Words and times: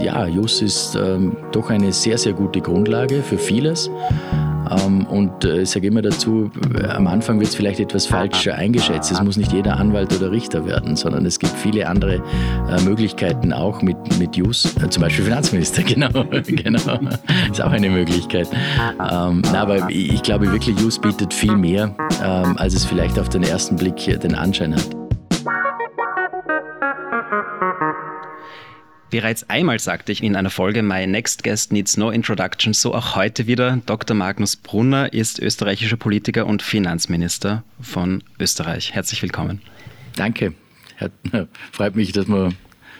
Ja, 0.00 0.26
JUS 0.26 0.62
ist 0.62 0.94
ähm, 0.96 1.36
doch 1.52 1.70
eine 1.70 1.92
sehr, 1.92 2.18
sehr 2.18 2.32
gute 2.32 2.60
Grundlage 2.60 3.22
für 3.22 3.38
vieles. 3.38 3.90
Ähm, 4.70 5.06
und 5.06 5.44
äh, 5.44 5.62
ich 5.62 5.70
sage 5.70 5.86
immer 5.86 6.02
dazu, 6.02 6.50
äh, 6.74 6.86
am 6.88 7.06
Anfang 7.06 7.38
wird 7.38 7.50
es 7.50 7.54
vielleicht 7.54 7.80
etwas 7.80 8.06
falsch 8.06 8.48
eingeschätzt. 8.48 9.10
Es 9.12 9.22
muss 9.22 9.36
nicht 9.36 9.52
jeder 9.52 9.76
Anwalt 9.76 10.14
oder 10.14 10.30
Richter 10.30 10.66
werden, 10.66 10.96
sondern 10.96 11.26
es 11.26 11.38
gibt 11.38 11.52
viele 11.52 11.88
andere 11.88 12.16
äh, 12.16 12.82
Möglichkeiten 12.82 13.52
auch 13.52 13.82
mit, 13.82 13.96
mit 14.18 14.36
JUS. 14.36 14.74
Zum 14.90 15.02
Beispiel 15.02 15.24
Finanzminister, 15.24 15.82
genau. 15.84 16.24
genau. 16.44 17.00
Ist 17.50 17.62
auch 17.62 17.72
eine 17.72 17.90
Möglichkeit. 17.90 18.48
Ähm, 18.98 19.42
na, 19.52 19.62
aber 19.62 19.88
ich 19.90 20.22
glaube 20.22 20.50
wirklich, 20.50 20.78
JUS 20.78 20.98
bietet 20.98 21.34
viel 21.34 21.56
mehr, 21.56 21.94
ähm, 22.22 22.56
als 22.56 22.74
es 22.74 22.84
vielleicht 22.84 23.18
auf 23.18 23.28
den 23.28 23.42
ersten 23.42 23.76
Blick 23.76 23.96
den 23.96 24.34
Anschein 24.34 24.74
hat. 24.74 25.01
Bereits 29.12 29.50
einmal 29.50 29.78
sagte 29.78 30.10
ich 30.10 30.22
in 30.22 30.36
einer 30.36 30.48
Folge 30.48 30.82
My 30.82 31.06
Next 31.06 31.44
Guest 31.44 31.70
Needs 31.70 31.98
No 31.98 32.08
Introduction, 32.08 32.72
so 32.72 32.94
auch 32.94 33.14
heute 33.14 33.46
wieder. 33.46 33.78
Dr. 33.84 34.16
Magnus 34.16 34.56
Brunner 34.56 35.12
ist 35.12 35.38
österreichischer 35.38 35.98
Politiker 35.98 36.46
und 36.46 36.62
Finanzminister 36.62 37.62
von 37.78 38.24
Österreich. 38.40 38.94
Herzlich 38.94 39.20
willkommen. 39.20 39.60
Danke. 40.16 40.54
Freut 41.72 41.94
mich, 41.94 42.12
dass 42.12 42.26
wir 42.26 42.54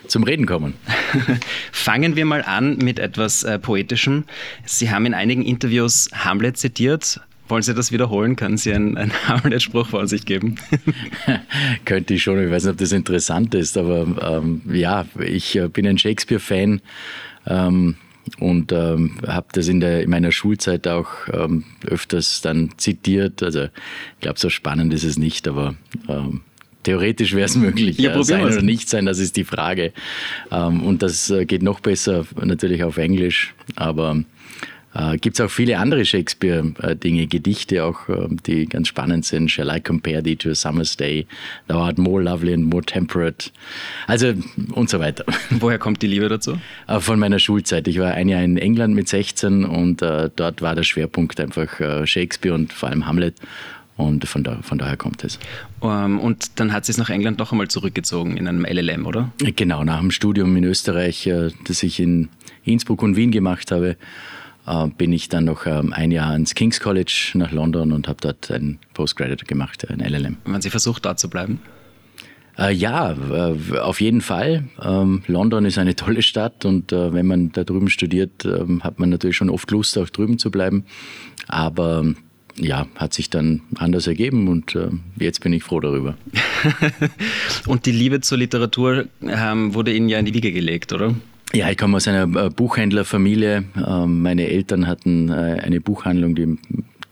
zum 0.06 0.25
Reden 0.25 0.45
kommen. 0.45 0.75
Fangen 1.73 2.15
wir 2.15 2.27
mal 2.27 2.42
an 2.42 2.77
mit 2.77 2.98
etwas 2.98 3.42
äh, 3.42 3.59
Poetischem. 3.59 4.25
Sie 4.67 4.91
haben 4.91 5.06
in 5.06 5.15
einigen 5.15 5.42
Interviews 5.42 6.11
Hamlet 6.12 6.59
zitiert. 6.59 7.23
Wollen 7.49 7.63
Sie 7.63 7.75
das 7.75 7.93
wiederholen? 7.93 8.37
Können 8.37 8.57
Sie 8.57 8.73
einen, 8.73 8.97
einen 8.97 9.13
Hamlet-Spruch 9.29 9.89
von 9.89 10.07
sich 10.07 10.25
geben? 10.25 10.57
Könnte 11.85 12.15
ich 12.15 12.23
schon. 12.23 12.43
Ich 12.43 12.51
weiß 12.51 12.65
nicht, 12.65 12.73
ob 12.73 12.79
das 12.79 12.93
interessant 12.93 13.55
ist, 13.55 13.77
aber 13.77 14.07
ähm, 14.21 14.63
ja, 14.73 15.07
ich 15.19 15.57
äh, 15.57 15.69
bin 15.69 15.87
ein 15.87 15.99
Shakespeare-Fan. 15.99 16.81
Ähm, 17.47 17.97
und 18.39 18.73
ähm, 18.73 19.17
habe 19.27 19.49
das 19.53 19.69
in, 19.69 19.81
der, 19.81 20.03
in 20.03 20.11
meiner 20.11 20.33
Schulzeit 20.33 20.87
auch 20.87 21.09
ähm, 21.33 21.65
öfters 21.87 22.41
dann 22.41 22.71
zitiert. 22.77 23.43
Also 23.43 23.65
ich 23.65 24.21
glaube, 24.21 24.39
so 24.39 24.49
spannend 24.49 24.95
ist 24.95 25.05
es 25.05 25.19
nicht, 25.19 25.49
aber 25.49 25.75
ähm, 26.09 26.43
theoretisch 26.83 27.34
wäre 27.34 27.47
es 27.47 27.56
möglich. 27.56 27.99
Ja, 27.99 28.15
ja, 28.15 28.23
sein 28.23 28.45
oder 28.45 28.62
nicht 28.62 28.89
sein, 28.89 29.06
das 29.06 29.19
ist 29.19 29.37
die 29.37 29.45
Frage. 29.45 29.93
Ähm, 30.51 30.83
und 30.83 31.03
das 31.03 31.31
äh, 31.31 31.45
geht 31.45 31.62
noch 31.62 31.81
besser 31.81 32.25
natürlich 32.41 32.84
auf 32.84 32.97
Englisch, 32.97 33.55
aber 33.77 34.23
äh, 34.95 35.17
Gibt 35.17 35.37
es 35.37 35.41
auch 35.41 35.51
viele 35.51 35.79
andere 35.79 36.05
Shakespeare-Dinge, 36.05 37.27
Gedichte 37.27 37.85
auch, 37.85 38.09
äh, 38.09 38.29
die 38.47 38.67
ganz 38.67 38.89
spannend 38.89 39.25
sind. 39.25 39.51
Shall 39.51 39.75
I 39.75 39.81
compare 39.81 40.23
thee 40.23 40.37
to 40.37 40.51
a 40.51 40.55
summer's 40.55 40.97
day? 40.97 41.27
Thou 41.69 41.79
art 41.79 41.99
more 41.99 42.23
lovely 42.23 42.53
and 42.53 42.65
more 42.65 42.83
temperate. 42.83 43.51
Also 44.07 44.34
und 44.73 44.91
so 44.91 45.01
weiter. 45.01 45.25
Woher 45.51 45.79
kommt 45.79 46.03
die 46.03 46.09
Liebe 46.09 46.29
dazu? 46.29 46.59
Äh, 46.89 47.01
von 47.01 47.19
meiner 47.19 47.39
Schulzeit. 47.39 47.89
Ich 47.89 47.99
war 47.99 48.12
ein 48.12 48.29
Jahr 48.29 48.43
in 48.43 48.59
England 48.59 48.95
mit 48.95 49.09
16 49.09 49.65
und 49.65 50.03
äh, 50.03 50.29
dort 50.34 50.61
war 50.61 50.75
der 50.75 50.83
Schwerpunkt 50.83 51.41
einfach 51.41 51.81
äh, 51.81 52.06
Shakespeare 52.06 52.55
und 52.55 52.73
vor 52.73 52.91
allem 52.91 53.06
Hamlet. 53.06 53.37
Und 53.97 54.27
von, 54.27 54.43
da, 54.43 54.59
von 54.62 54.79
daher 54.79 54.97
kommt 54.97 55.23
es. 55.23 55.39
Um, 55.81 55.91
ähm, 55.91 56.21
und 56.21 56.59
dann 56.59 56.73
hat 56.73 56.87
sie 56.87 56.93
es 56.93 56.99
nach 56.99 57.11
England 57.11 57.41
doch 57.41 57.53
einmal 57.53 57.69
zurückgezogen 57.69 58.37
in 58.39 58.49
einem 58.49 58.65
LLM, 58.65 59.06
oder? 59.06 59.31
Genau, 59.39 59.84
nach 59.84 60.01
dem 60.01 60.11
Studium 60.11 60.56
in 60.56 60.65
Österreich, 60.65 61.31
das 61.67 61.83
ich 61.83 62.01
in 62.01 62.31
Innsbruck 62.65 63.03
und 63.03 63.17
Wien 63.17 63.31
gemacht 63.31 63.71
habe 63.71 63.91
äh, 63.91 63.95
bin 64.97 65.13
ich 65.13 65.29
dann 65.29 65.47
noch 65.47 65.67
ähm, 65.67 65.93
ein 65.93 66.13
Jahr 66.13 66.31
ans 66.31 66.55
King's 66.55 66.79
College 66.79 67.33
nach 67.35 67.51
London 67.51 67.93
und 67.93 68.07
habe 68.07 68.19
dort 68.21 68.51
ein 68.51 68.79
Postgraduate 68.95 69.45
gemacht, 69.45 69.89
ein 69.91 69.99
LLM. 69.99 70.37
Haben 70.45 70.63
Sie 70.63 70.71
versucht, 70.71 71.05
da 71.05 71.17
zu 71.17 71.29
bleiben? 71.29 71.61
Äh, 72.59 72.73
ja, 72.75 73.13
äh, 73.13 73.79
auf 73.79 74.01
jeden 74.01 74.21
Fall. 74.21 74.65
Ähm, 74.83 75.23
London 75.27 75.65
ist 75.65 75.79
eine 75.79 75.97
tolle 75.97 76.23
Stadt 76.23 76.65
und 76.65 76.93
äh, 76.93 77.13
wenn 77.13 77.27
man 77.27 77.53
da 77.53 77.65
drüben 77.65 77.89
studiert, 77.89 78.45
ähm, 78.45 78.85
hat 78.85 78.99
man 78.99 79.09
natürlich 79.09 79.37
schon 79.37 79.51
oft 79.51 79.71
Lust, 79.71 79.97
auch 79.97 80.11
drüben 80.11 80.39
zu 80.39 80.51
bleiben. 80.51 80.85
Aber 81.49 82.05
ja, 82.57 82.87
hat 82.97 83.15
sich 83.15 83.31
dann 83.31 83.63
anders 83.77 84.06
ergeben 84.06 84.49
und 84.49 84.75
äh, 84.75 84.91
jetzt 85.19 85.41
bin 85.41 85.55
ich 85.55 85.62
froh 85.62 85.81
darüber. 85.81 86.17
und 87.67 87.87
die 87.87 87.93
Liebe 87.93 88.21
zur 88.21 88.39
Literatur 88.39 89.06
ähm, 89.22 89.75
wurde 89.75 89.95
Ihnen 89.95 90.11
ja 90.11 90.19
in 90.19 90.27
die 90.27 90.34
Wiege 90.34 90.53
gelegt, 90.53 90.93
oder? 90.93 91.15
Ja, 91.55 91.71
ich 91.71 91.77
komme 91.77 91.99
aus 91.99 92.09
einer 92.09 92.47
äh, 92.47 92.49
Buchhändlerfamilie. 92.49 93.65
Ähm, 93.87 94.23
meine 94.23 94.49
Eltern 94.49 94.87
hatten 94.87 95.29
äh, 95.29 95.61
eine 95.63 95.83
Buchhandlung, 95.83 96.35
die, 96.35 96.57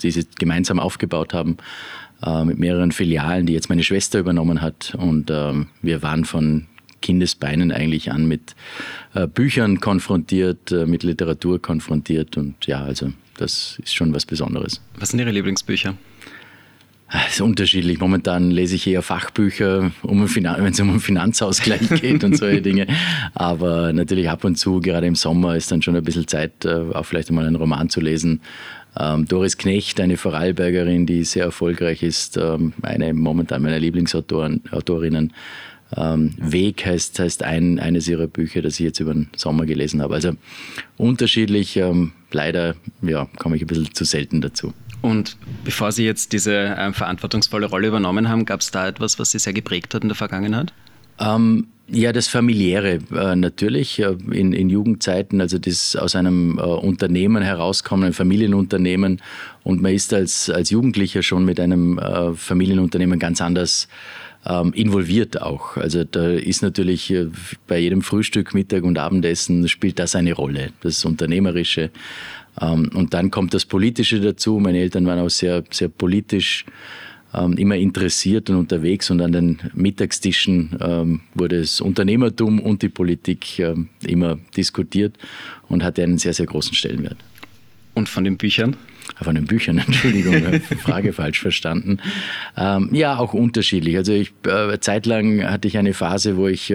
die 0.01 0.11
sie 0.11 0.27
gemeinsam 0.39 0.79
aufgebaut 0.79 1.35
haben, 1.35 1.59
äh, 2.25 2.45
mit 2.45 2.59
mehreren 2.59 2.91
Filialen, 2.91 3.45
die 3.45 3.53
jetzt 3.53 3.69
meine 3.69 3.83
Schwester 3.83 4.19
übernommen 4.19 4.63
hat. 4.63 4.97
Und 4.99 5.31
ähm, 5.31 5.67
wir 5.83 6.03
waren 6.03 6.25
von 6.25 6.67
Kindesbeinen 7.03 7.73
eigentlich 7.73 8.13
an 8.13 8.29
mit 8.29 8.55
Büchern 9.35 9.81
konfrontiert, 9.81 10.71
mit 10.71 11.03
Literatur 11.03 11.61
konfrontiert. 11.61 12.37
Und 12.37 12.67
ja, 12.67 12.83
also 12.83 13.11
das 13.39 13.79
ist 13.83 13.95
schon 13.95 14.13
was 14.13 14.27
Besonderes. 14.27 14.83
Was 14.99 15.09
sind 15.09 15.19
Ihre 15.19 15.31
Lieblingsbücher? 15.31 15.95
Es 17.13 17.35
ist 17.35 17.41
unterschiedlich. 17.41 17.99
Momentan 17.99 18.53
lese 18.53 18.77
ich 18.77 18.87
eher 18.87 19.03
Fachbücher, 19.03 19.91
um 20.03 20.23
wenn 20.23 20.65
es 20.73 20.81
um 20.81 20.91
einen 20.91 21.01
Finanzausgleich 21.01 21.89
geht 22.01 22.23
und 22.23 22.37
solche 22.37 22.63
Dinge. 22.63 22.87
Aber 23.35 23.93
natürlich 23.93 24.31
ab 24.31 24.45
und 24.45 24.57
zu, 24.57 24.81
gerade 24.81 25.09
im 25.09 25.17
Sommer, 25.17 25.57
ist 25.57 25.73
dann 25.73 25.83
schon 25.83 25.97
ein 25.97 26.05
bisschen 26.05 26.29
Zeit, 26.29 26.65
äh, 26.65 26.85
auch 26.93 27.05
vielleicht 27.05 27.29
einmal 27.29 27.47
einen 27.47 27.57
Roman 27.57 27.91
zu 27.91 28.01
lesen. 28.01 28.41
Ähm, 28.97 29.27
Doris 29.27 29.59
Knecht, 29.59 30.01
eine 30.01 30.17
Vorarlbergerin, 30.17 31.07
die 31.07 31.25
sehr 31.25 31.45
erfolgreich 31.45 32.05
ist, 32.05 32.37
ähm, 32.37 32.75
eine 32.83 33.13
momentan 33.13 33.63
meiner 33.63 33.81
Lieblingsautorinnen. 33.81 35.33
Ähm, 35.97 36.35
Weg 36.39 36.87
heißt, 36.87 37.19
heißt 37.19 37.43
ein, 37.43 37.81
eines 37.81 38.07
ihrer 38.07 38.29
Bücher, 38.29 38.63
das 38.63 38.75
ich 38.75 38.87
jetzt 38.87 39.01
über 39.01 39.15
den 39.15 39.29
Sommer 39.37 39.67
gelesen 39.67 40.01
habe. 40.01 40.15
Also 40.15 40.35
unterschiedlich, 40.97 41.81
leider 42.31 42.77
ja, 43.03 43.29
komme 43.39 43.57
ich 43.57 43.63
ein 43.63 43.67
bisschen 43.67 43.93
zu 43.93 44.05
selten 44.05 44.41
dazu. 44.41 44.73
Und 45.03 45.37
bevor 45.65 45.93
Sie 45.93 46.05
jetzt 46.05 46.33
diese 46.33 46.55
äh, 46.55 46.93
verantwortungsvolle 46.93 47.67
Rolle 47.67 47.89
übernommen 47.89 48.29
haben, 48.29 48.45
gab 48.45 48.61
es 48.61 48.71
da 48.71 48.89
etwas, 48.89 49.19
was 49.19 49.31
Sie 49.31 49.39
sehr 49.39 49.53
geprägt 49.53 49.95
hat 49.95 50.03
in 50.03 50.09
der 50.09 50.17
Vergangenheit? 50.17 50.73
Ähm, 51.19 51.69
ja, 51.93 52.13
das 52.13 52.29
Familiäre 52.29 53.01
äh, 53.13 53.35
natürlich 53.35 53.99
äh, 53.99 54.17
in, 54.31 54.53
in, 54.53 54.71
Jugendzeiten, 54.71 55.41
also 55.41 55.59
das 55.59 55.97
aus 55.97 56.15
einem 56.15 56.59
äh, 56.59 56.63
Unternehmen 56.63 57.43
herauskommen, 57.43 58.07
ein 58.07 58.13
Familienunternehmen 58.13 59.21
und 59.65 59.83
man 59.83 59.93
ist 59.93 60.15
als, 60.15 60.49
als 60.49 60.71
Jugendlicher 60.71 61.23
schon 61.23 61.45
mit 61.45 61.59
einem 61.59 61.99
äh, 61.99 62.33
Familienunternehmen 62.35 63.19
ganz 63.19 63.41
anders 63.41 63.89
ähm, 64.47 64.73
involviert 64.73 65.43
auch. 65.43 65.77
Also 65.77 66.05
da 66.05 66.31
ist 66.31 66.63
natürlich 66.63 67.11
äh, 67.11 67.27
bei 67.67 67.79
jedem 67.79 68.03
Frühstück, 68.03 68.55
Mittag 68.55 68.85
und 68.85 68.99
Abendessen 68.99 69.69
spielt 69.69 69.99
das 69.99 70.15
eine 70.15 70.33
Rolle, 70.33 70.71
das 70.83 71.05
Unternehmerische. 71.05 71.91
Ähm, 72.61 72.91
und 72.95 73.15
dann 73.15 73.31
kommt 73.31 73.55
das 73.55 73.65
Politische 73.65 74.21
dazu. 74.21 74.59
Meine 74.59 74.79
Eltern 74.79 75.07
waren 75.07 75.19
auch 75.19 75.31
sehr, 75.31 75.65
sehr 75.71 75.89
politisch 75.89 76.65
ähm, 77.35 77.57
immer 77.57 77.77
interessiert 77.77 78.51
und 78.51 78.57
unterwegs 78.57 79.11
und 79.11 79.21
an 79.21 79.33
den 79.33 79.59
Mittagstischen 79.75 80.77
ähm, 80.81 81.21
wurde 81.35 81.61
das 81.61 81.81
Unternehmertum 81.81 82.59
und 82.61 82.83
die 82.83 82.89
Politik 82.89 83.63
immer 84.07 84.39
diskutiert 84.57 85.17
und 85.69 85.85
hatte 85.85 86.03
einen 86.03 86.19
sehr, 86.19 86.35
sehr 86.35 86.47
großen 86.47 86.75
Stellenwert. 86.75 87.17
Und 87.95 88.09
von 88.09 88.25
den 88.25 88.37
Büchern? 88.37 88.77
Ah, 89.17 89.25
von 89.25 89.35
den 89.35 89.47
Büchern, 89.47 89.79
Entschuldigung, 89.87 90.61
Frage 90.83 91.13
falsch 91.13 91.41
verstanden. 91.41 91.99
Ja, 92.57 93.19
auch 93.19 93.35
unterschiedlich. 93.35 93.97
Also 93.97 94.13
ich, 94.13 94.33
äh, 94.47 94.79
zeitlang 94.81 95.45
hatte 95.45 95.69
ich 95.69 95.79
eine 95.79 95.95
Phase, 95.95 96.37
wo 96.37 96.47
ich 96.47 96.73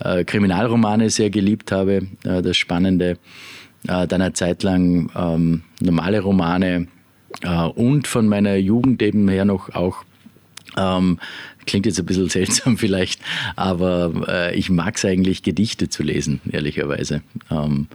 äh, 0.00 0.24
Kriminalromane 0.24 1.10
sehr 1.10 1.30
geliebt 1.30 1.72
habe, 1.72 2.06
äh, 2.24 2.42
das 2.42 2.56
Spannende 2.56 3.18
äh, 3.86 4.06
dann 4.06 4.22
eine 4.22 4.32
Zeit 4.32 4.62
lang 4.62 5.10
ähm, 5.16 5.62
normale 5.80 6.20
Romane 6.20 6.88
äh, 7.42 7.62
und 7.64 8.06
von 8.06 8.28
meiner 8.28 8.56
Jugend 8.56 9.02
eben 9.02 9.28
her 9.28 9.44
noch 9.44 9.74
auch 9.74 10.04
ähm, 10.76 11.18
klingt 11.66 11.86
jetzt 11.86 11.98
ein 11.98 12.06
bisschen 12.06 12.28
seltsam 12.30 12.78
vielleicht, 12.78 13.20
aber 13.56 14.12
äh, 14.28 14.56
ich 14.56 14.70
mag 14.70 14.96
es 14.96 15.04
eigentlich, 15.04 15.42
Gedichte 15.42 15.88
zu 15.88 16.02
lesen, 16.02 16.40
ehrlicherweise. 16.50 17.22
Ähm, 17.50 17.88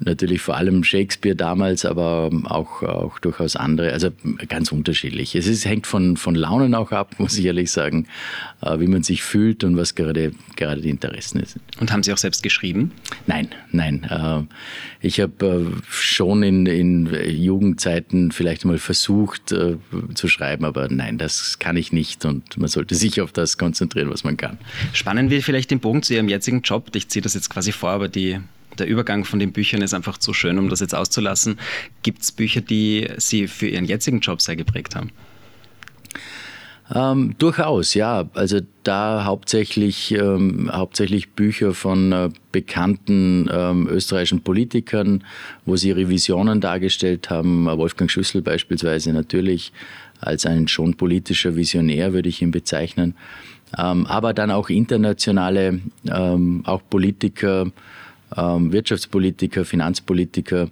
natürlich 0.00 0.40
vor 0.40 0.56
allem 0.56 0.82
Shakespeare 0.82 1.36
damals, 1.36 1.84
aber 1.84 2.30
auch, 2.44 2.82
auch 2.82 3.18
durchaus 3.18 3.56
andere, 3.56 3.92
also 3.92 4.10
ganz 4.48 4.72
unterschiedlich. 4.72 5.34
Es 5.34 5.46
ist, 5.46 5.64
hängt 5.64 5.86
von, 5.86 6.16
von 6.16 6.34
Launen 6.34 6.74
auch 6.74 6.92
ab, 6.92 7.14
muss 7.18 7.38
ich 7.38 7.44
ehrlich 7.44 7.70
sagen, 7.70 8.06
äh, 8.62 8.78
wie 8.80 8.86
man 8.86 9.02
sich 9.02 9.22
fühlt 9.22 9.62
und 9.64 9.76
was 9.76 9.94
gerade, 9.94 10.32
gerade 10.56 10.80
die 10.80 10.90
Interessen 10.90 11.44
sind. 11.44 11.62
Und 11.80 11.92
haben 11.92 12.02
Sie 12.02 12.12
auch 12.12 12.18
selbst 12.18 12.42
geschrieben? 12.42 12.92
Nein, 13.26 13.48
nein. 13.72 14.04
Äh, 14.04 15.06
ich 15.06 15.20
habe 15.20 15.46
äh, 15.46 15.82
schon 15.88 16.42
in, 16.42 16.66
in 16.66 17.06
Jugendzeiten 17.30 18.32
vielleicht 18.32 18.64
mal 18.64 18.78
versucht 18.78 19.54
zu 20.14 20.28
schreiben, 20.28 20.64
aber 20.64 20.88
nein, 20.88 21.18
das 21.18 21.58
kann 21.58 21.76
ich 21.76 21.92
nicht 21.92 22.24
und 22.24 22.56
man 22.58 22.68
sollte 22.68 22.94
sich 22.94 23.20
auf 23.20 23.32
das 23.32 23.58
konzentrieren, 23.58 24.10
was 24.10 24.24
man 24.24 24.36
kann. 24.36 24.58
Spannen 24.92 25.30
wir 25.30 25.42
vielleicht 25.42 25.70
den 25.70 25.80
Bogen 25.80 26.02
zu 26.02 26.14
Ihrem 26.14 26.28
jetzigen 26.28 26.62
Job. 26.62 26.94
Ich 26.94 27.08
ziehe 27.08 27.22
das 27.22 27.34
jetzt 27.34 27.50
quasi 27.50 27.72
vor, 27.72 27.90
aber 27.90 28.08
die 28.08 28.38
der 28.80 28.88
Übergang 28.88 29.24
von 29.24 29.38
den 29.38 29.52
Büchern 29.52 29.82
ist 29.82 29.94
einfach 29.94 30.18
zu 30.18 30.32
schön, 30.32 30.58
um 30.58 30.68
das 30.68 30.80
jetzt 30.80 30.94
auszulassen. 30.94 31.58
Gibt 32.02 32.22
es 32.22 32.32
Bücher, 32.32 32.60
die 32.60 33.08
Sie 33.18 33.46
für 33.46 33.68
Ihren 33.68 33.84
jetzigen 33.84 34.20
Job 34.20 34.40
sehr 34.40 34.56
geprägt 34.56 34.96
haben? 34.96 35.12
Ähm, 36.92 37.36
durchaus, 37.38 37.94
ja. 37.94 38.28
Also 38.34 38.58
da 38.82 39.24
hauptsächlich, 39.24 40.12
ähm, 40.12 40.68
hauptsächlich 40.72 41.30
Bücher 41.30 41.72
von 41.72 42.10
äh, 42.10 42.30
bekannten 42.50 43.48
ähm, 43.52 43.86
österreichischen 43.88 44.42
Politikern, 44.42 45.22
wo 45.64 45.76
sie 45.76 45.90
ihre 45.90 46.08
Visionen 46.08 46.60
dargestellt 46.60 47.30
haben. 47.30 47.66
Wolfgang 47.66 48.10
Schüssel 48.10 48.42
beispielsweise 48.42 49.12
natürlich 49.12 49.72
als 50.20 50.46
ein 50.46 50.66
schon 50.66 50.94
politischer 50.94 51.54
Visionär, 51.54 52.12
würde 52.12 52.28
ich 52.28 52.42
ihn 52.42 52.50
bezeichnen. 52.50 53.14
Ähm, 53.78 54.06
aber 54.06 54.34
dann 54.34 54.50
auch 54.50 54.68
internationale, 54.68 55.80
ähm, 56.06 56.62
auch 56.66 56.82
Politiker, 56.90 57.70
Wirtschaftspolitiker, 58.36 59.64
Finanzpolitiker, 59.64 60.68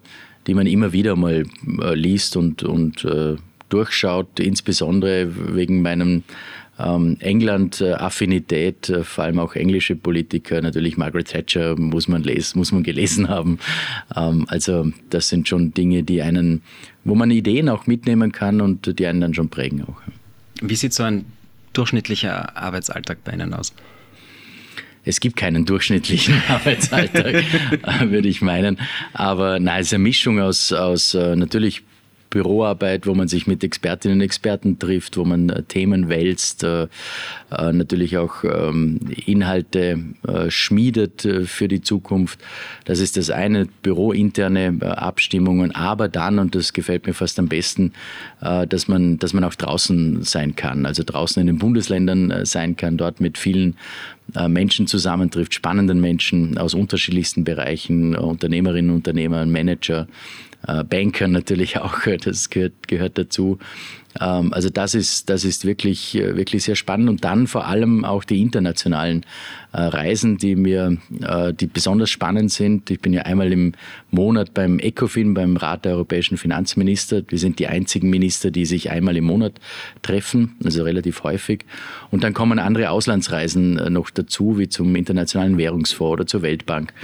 die 0.46 0.54
man 0.54 0.66
immer 0.66 0.92
wieder 0.92 1.16
mal 1.16 1.44
äh, 1.82 1.94
liest 1.94 2.36
und, 2.36 2.62
und 2.62 3.04
äh, 3.04 3.36
durchschaut, 3.68 4.40
insbesondere 4.40 5.54
wegen 5.54 5.82
meinem 5.82 6.22
ähm, 6.78 7.16
England-Affinität, 7.20 8.88
äh, 8.88 9.04
vor 9.04 9.24
allem 9.24 9.38
auch 9.38 9.54
englische 9.54 9.96
Politiker, 9.96 10.60
natürlich 10.62 10.96
Margaret 10.96 11.28
Thatcher 11.28 11.78
muss 11.78 12.08
man 12.08 12.22
lesen, 12.22 12.58
muss 12.58 12.72
man 12.72 12.82
gelesen 12.82 13.28
haben. 13.28 13.58
Ähm, 14.14 14.46
also 14.48 14.90
das 15.10 15.28
sind 15.28 15.48
schon 15.48 15.74
Dinge, 15.74 16.02
die 16.02 16.22
einen, 16.22 16.62
wo 17.04 17.14
man 17.14 17.30
Ideen 17.30 17.68
auch 17.68 17.86
mitnehmen 17.86 18.32
kann 18.32 18.60
und 18.60 18.98
die 18.98 19.06
einen 19.06 19.20
dann 19.20 19.34
schon 19.34 19.48
prägen 19.48 19.82
auch. 19.82 20.00
Wie 20.60 20.76
sieht 20.76 20.92
so 20.94 21.02
ein 21.02 21.26
durchschnittlicher 21.72 22.56
Arbeitsalltag 22.56 23.22
bei 23.24 23.32
Ihnen 23.32 23.54
aus? 23.54 23.72
Es 25.08 25.20
gibt 25.20 25.36
keinen 25.36 25.64
durchschnittlichen 25.64 26.42
Arbeitsalltag, 26.48 27.42
würde 28.10 28.28
ich 28.28 28.42
meinen. 28.42 28.78
Aber 29.14 29.58
nein, 29.58 29.80
es 29.80 29.86
ist 29.86 29.94
eine 29.94 30.02
Mischung 30.02 30.38
aus, 30.38 30.70
aus 30.70 31.14
äh, 31.14 31.34
natürlich 31.34 31.82
Büroarbeit, 32.30 33.06
wo 33.06 33.14
man 33.14 33.28
sich 33.28 33.46
mit 33.46 33.64
Expertinnen 33.64 34.18
und 34.18 34.22
Experten 34.22 34.78
trifft, 34.78 35.16
wo 35.16 35.24
man 35.24 35.48
äh, 35.48 35.62
Themen 35.62 36.08
wälzt, 36.08 36.62
äh, 36.64 36.88
äh, 37.50 37.72
natürlich 37.72 38.18
auch 38.18 38.44
ähm, 38.44 39.00
Inhalte 39.26 39.98
schmiedet 40.48 41.26
für 41.46 41.68
die 41.68 41.80
Zukunft. 41.80 42.40
Das 42.84 43.00
ist 43.00 43.16
das 43.16 43.30
eine, 43.30 43.66
bürointerne 43.82 44.78
Abstimmungen, 44.96 45.74
aber 45.74 46.08
dann, 46.08 46.38
und 46.38 46.54
das 46.54 46.72
gefällt 46.72 47.06
mir 47.06 47.14
fast 47.14 47.38
am 47.38 47.48
besten, 47.48 47.92
dass 48.40 48.88
man, 48.88 49.18
dass 49.18 49.32
man 49.32 49.44
auch 49.44 49.54
draußen 49.54 50.22
sein 50.22 50.56
kann, 50.56 50.86
also 50.86 51.02
draußen 51.04 51.40
in 51.40 51.46
den 51.46 51.58
Bundesländern 51.58 52.44
sein 52.44 52.76
kann, 52.76 52.96
dort 52.96 53.20
mit 53.20 53.38
vielen 53.38 53.76
Menschen 54.48 54.86
zusammentrifft, 54.86 55.54
spannenden 55.54 56.00
Menschen 56.00 56.58
aus 56.58 56.74
unterschiedlichsten 56.74 57.44
Bereichen, 57.44 58.14
Unternehmerinnen, 58.16 58.90
Unternehmer, 58.90 59.44
Manager, 59.46 60.06
äh, 60.66 60.84
Banker 60.84 61.28
natürlich 61.28 61.78
auch, 61.80 62.00
das 62.22 62.50
gehört, 62.50 62.88
gehört 62.88 63.18
dazu. 63.18 63.58
Ähm, 64.20 64.52
also 64.52 64.70
das 64.70 64.94
ist, 64.94 65.30
das 65.30 65.44
ist 65.44 65.64
wirklich, 65.64 66.16
äh, 66.16 66.36
wirklich 66.36 66.64
sehr 66.64 66.74
spannend 66.74 67.08
und 67.08 67.24
dann 67.24 67.46
vor 67.46 67.66
allem 67.66 68.04
auch 68.04 68.24
die 68.24 68.40
internationalen 68.40 69.24
äh, 69.72 69.82
Reisen, 69.82 70.38
die 70.38 70.56
mir, 70.56 70.96
die 71.52 71.66
besonders 71.66 72.10
spannend 72.10 72.50
sind. 72.50 72.90
Ich 72.90 73.00
bin 73.00 73.12
ja 73.12 73.22
einmal 73.22 73.52
im 73.52 73.72
Monat 74.10 74.54
beim 74.54 74.78
ECOFIN, 74.78 75.34
beim 75.34 75.56
Rat 75.56 75.84
der 75.84 75.92
europäischen 75.92 76.38
Finanzminister. 76.38 77.22
Wir 77.28 77.38
sind 77.38 77.58
die 77.58 77.66
einzigen 77.66 78.08
Minister, 78.08 78.50
die 78.50 78.64
sich 78.64 78.90
einmal 78.90 79.16
im 79.16 79.24
Monat 79.24 79.54
treffen, 80.02 80.56
also 80.64 80.84
relativ 80.84 81.22
häufig. 81.22 81.64
Und 82.10 82.24
dann 82.24 82.32
kommen 82.32 82.58
andere 82.58 82.90
Auslandsreisen 82.90 83.74
noch 83.92 84.10
dazu, 84.10 84.58
wie 84.58 84.68
zum 84.68 84.96
Internationalen 84.96 85.58
Währungsfonds 85.58 86.12
oder 86.12 86.26
zur 86.26 86.42
Weltbank. 86.42 86.94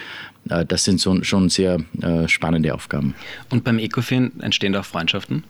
Äh, 0.51 0.65
das 0.67 0.85
sind 0.85 1.01
so, 1.01 1.23
schon 1.23 1.49
sehr 1.49 1.79
äh, 2.01 2.29
spannende 2.29 2.75
Aufgaben. 2.75 3.15
Und 3.51 3.65
beim 3.65 3.79
Ecofin 3.79 4.33
entstehen 4.41 4.77
auch 4.77 4.85
Freundschaften? 4.85 5.45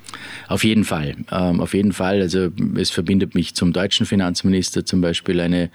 Auf 0.49 0.64
jeden 0.64 0.85
Fall. 0.85 1.17
Ähm, 1.31 1.61
auf 1.61 1.75
jeden 1.75 1.93
Fall. 1.93 2.20
Also 2.20 2.50
es 2.76 2.91
verbindet 2.91 3.35
mich 3.35 3.55
zum 3.55 3.73
deutschen 3.73 4.06
Finanzminister 4.06 4.85
zum 4.85 5.00
Beispiel 5.00 5.41
eine, 5.41 5.70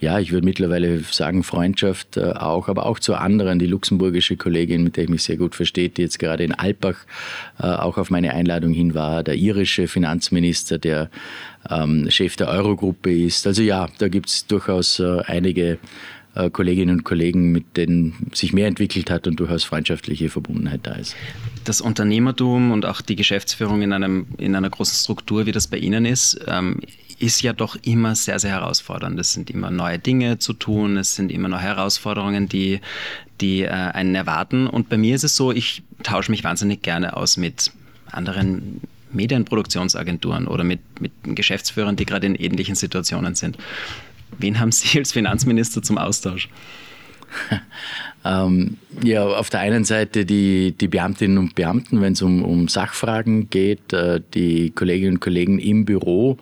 ja, 0.00 0.18
ich 0.18 0.32
würde 0.32 0.44
mittlerweile 0.44 1.00
sagen 1.00 1.42
Freundschaft 1.42 2.16
äh, 2.16 2.32
auch, 2.32 2.68
aber 2.68 2.86
auch 2.86 2.98
zu 2.98 3.14
anderen, 3.14 3.58
die 3.58 3.66
luxemburgische 3.66 4.36
Kollegin, 4.36 4.82
mit 4.84 4.96
der 4.96 5.04
ich 5.04 5.10
mich 5.10 5.22
sehr 5.22 5.36
gut 5.36 5.54
verstehe, 5.54 5.88
die 5.88 6.02
jetzt 6.02 6.18
gerade 6.18 6.44
in 6.44 6.52
Alpbach 6.52 6.96
auch 7.58 7.98
auf 7.98 8.10
meine 8.10 8.34
Einladung 8.34 8.72
hin 8.72 8.94
war, 8.94 9.22
der 9.22 9.36
irische 9.36 9.86
Finanzminister, 9.86 10.78
der 10.78 11.10
ähm, 11.70 12.10
Chef 12.10 12.36
der 12.36 12.48
Eurogruppe 12.48 13.12
ist. 13.12 13.46
Also 13.46 13.62
ja, 13.62 13.88
da 13.98 14.08
gibt 14.08 14.28
es 14.28 14.46
durchaus 14.46 15.00
einige 15.00 15.78
äh, 16.34 16.50
Kolleginnen 16.50 16.98
und 16.98 17.04
Kollegen, 17.04 17.52
mit 17.52 17.76
denen 17.76 18.30
sich 18.32 18.52
mehr 18.52 18.66
entwickelt 18.66 19.10
hat 19.10 19.26
und 19.26 19.40
durchaus 19.40 19.64
freundschaftliche 19.64 20.28
Verbundenheit 20.28 20.80
da 20.84 20.94
ist. 20.94 21.14
Das 21.64 21.80
Unternehmertum 21.80 22.72
und 22.72 22.86
auch 22.86 23.00
die 23.00 23.16
Geschäftsführung 23.16 23.82
in, 23.82 23.92
einem, 23.92 24.26
in 24.38 24.54
einer 24.54 24.70
großen 24.70 24.96
Struktur, 24.96 25.46
wie 25.46 25.52
das 25.52 25.68
bei 25.68 25.78
Ihnen 25.78 26.04
ist, 26.04 26.40
ähm, 26.46 26.80
ist 27.18 27.42
ja 27.42 27.52
doch 27.52 27.76
immer 27.82 28.14
sehr, 28.14 28.38
sehr 28.38 28.50
herausfordernd. 28.50 29.18
Es 29.18 29.32
sind 29.32 29.50
immer 29.50 29.70
neue 29.70 29.98
Dinge 29.98 30.38
zu 30.38 30.52
tun, 30.52 30.96
es 30.96 31.14
sind 31.14 31.30
immer 31.30 31.48
neue 31.48 31.60
Herausforderungen, 31.60 32.48
die, 32.48 32.80
die 33.40 33.62
äh, 33.62 33.68
einen 33.70 34.14
erwarten. 34.14 34.66
Und 34.66 34.88
bei 34.88 34.96
mir 34.96 35.14
ist 35.14 35.24
es 35.24 35.36
so, 35.36 35.52
ich 35.52 35.82
tausche 36.02 36.30
mich 36.30 36.44
wahnsinnig 36.44 36.82
gerne 36.82 37.16
aus 37.16 37.36
mit 37.36 37.70
anderen 38.10 38.80
Medienproduktionsagenturen 39.12 40.48
oder 40.48 40.64
mit, 40.64 40.80
mit 41.00 41.12
Geschäftsführern, 41.22 41.96
die 41.96 42.04
gerade 42.04 42.26
in 42.26 42.34
ähnlichen 42.34 42.74
Situationen 42.74 43.34
sind. 43.34 43.56
Wen 44.38 44.60
haben 44.60 44.72
Sie 44.72 44.98
als 44.98 45.12
Finanzminister 45.12 45.82
zum 45.82 45.98
Austausch? 45.98 46.48
ähm, 48.24 48.76
ja, 49.02 49.24
auf 49.24 49.50
der 49.50 49.60
einen 49.60 49.84
Seite 49.84 50.24
die, 50.24 50.72
die 50.72 50.88
Beamtinnen 50.88 51.38
und 51.38 51.54
Beamten, 51.54 52.00
wenn 52.00 52.12
es 52.12 52.22
um, 52.22 52.44
um 52.44 52.68
Sachfragen 52.68 53.50
geht, 53.50 53.92
äh, 53.92 54.20
die 54.34 54.70
Kolleginnen 54.70 55.14
und 55.14 55.20
Kollegen 55.20 55.58
im 55.58 55.84
Büro 55.84 56.38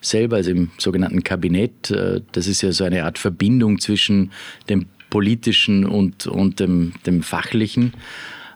selber, 0.00 0.36
also 0.36 0.50
im 0.50 0.70
sogenannten 0.78 1.24
Kabinett. 1.24 1.90
Äh, 1.90 2.20
das 2.32 2.46
ist 2.46 2.62
ja 2.62 2.72
so 2.72 2.84
eine 2.84 3.04
Art 3.04 3.18
Verbindung 3.18 3.80
zwischen 3.80 4.32
dem 4.68 4.86
politischen 5.10 5.84
und, 5.84 6.26
und 6.26 6.60
dem, 6.60 6.92
dem 7.06 7.22
fachlichen. 7.22 7.92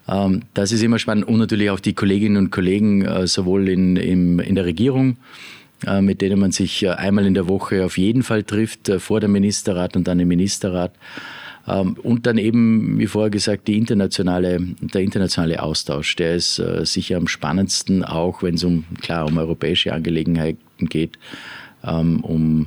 Ähm, 0.09 0.43
das 0.55 0.73
ist 0.73 0.83
immer 0.83 0.99
spannend 0.99 1.29
und 1.29 1.39
natürlich 1.39 1.71
auch 1.71 1.81
die 1.81 1.95
Kolleginnen 1.95 2.37
und 2.37 2.51
Kollegen 2.51 3.03
äh, 3.03 3.27
sowohl 3.27 3.69
in, 3.69 3.97
in, 3.97 4.39
in 4.39 4.55
der 4.55 4.65
Regierung, 4.65 5.17
mit 6.01 6.21
denen 6.21 6.39
man 6.39 6.53
sich 6.53 6.83
äh, 6.83 6.91
einmal 6.91 7.27
in 7.27 7.35
der 7.35 7.49
Woche 7.49 7.85
auf 7.85 7.99
jeden 7.99 8.23
Fall 8.23 8.43
trifft, 8.43 8.89
äh, 8.89 8.99
vor 8.99 9.21
dem 9.21 9.33
Ministerrat 9.33 9.97
und 9.97 10.07
dann 10.07 10.21
im 10.21 10.29
Ministerrat. 10.29 10.93
Ähm, 11.67 11.95
und 12.03 12.27
dann 12.27 12.39
eben, 12.39 12.99
wie 12.99 13.07
vorher 13.07 13.31
gesagt, 13.31 13.69
internationale, 13.69 14.59
der 14.81 15.01
internationale 15.01 15.63
Austausch. 15.63 16.17
Der 16.17 16.37
ist 16.37 16.63
sicher 16.83 17.17
am 17.17 17.29
spannendsten, 17.29 18.05
auch 18.05 18.43
wenn 18.43 18.55
es 18.55 18.65
um, 18.65 18.85
klar, 19.01 19.27
um 19.27 19.39
europäische 19.39 19.93
Angelegenheiten 19.93 20.87
geht. 20.87 21.19
Ähm, 21.83 22.23
um, 22.23 22.67